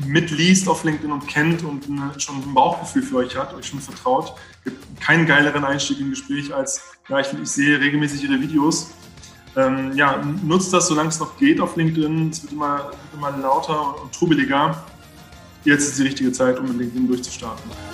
mitliest 0.05 0.67
auf 0.67 0.83
LinkedIn 0.83 1.11
und 1.11 1.27
kennt 1.27 1.63
und 1.63 1.85
schon 2.21 2.37
ein 2.37 2.53
Bauchgefühl 2.53 3.03
für 3.03 3.17
euch 3.17 3.35
hat, 3.35 3.53
euch 3.53 3.65
schon 3.65 3.79
vertraut. 3.79 4.35
Es 4.59 4.71
gibt 4.71 5.01
keinen 5.01 5.25
geileren 5.25 5.63
Einstieg 5.65 5.99
im 5.99 6.11
Gespräch 6.11 6.53
als, 6.53 6.92
ja, 7.09 7.19
ich, 7.19 7.33
ich 7.33 7.49
sehe 7.49 7.79
regelmäßig 7.79 8.23
ihre 8.23 8.39
Videos. 8.39 8.91
Ähm, 9.55 9.91
ja, 9.95 10.21
nutzt 10.43 10.73
das, 10.73 10.87
solange 10.87 11.09
es 11.09 11.19
noch 11.19 11.37
geht 11.37 11.59
auf 11.61 11.75
LinkedIn. 11.75 12.29
Es 12.29 12.43
wird 12.43 12.53
immer, 12.53 12.91
immer 13.13 13.31
lauter 13.37 14.01
und 14.01 14.13
trubeliger. 14.13 14.83
Jetzt 15.63 15.89
ist 15.89 15.99
die 15.99 16.03
richtige 16.03 16.31
Zeit, 16.31 16.59
um 16.59 16.67
mit 16.67 16.77
LinkedIn 16.77 17.07
durchzustarten. 17.07 17.92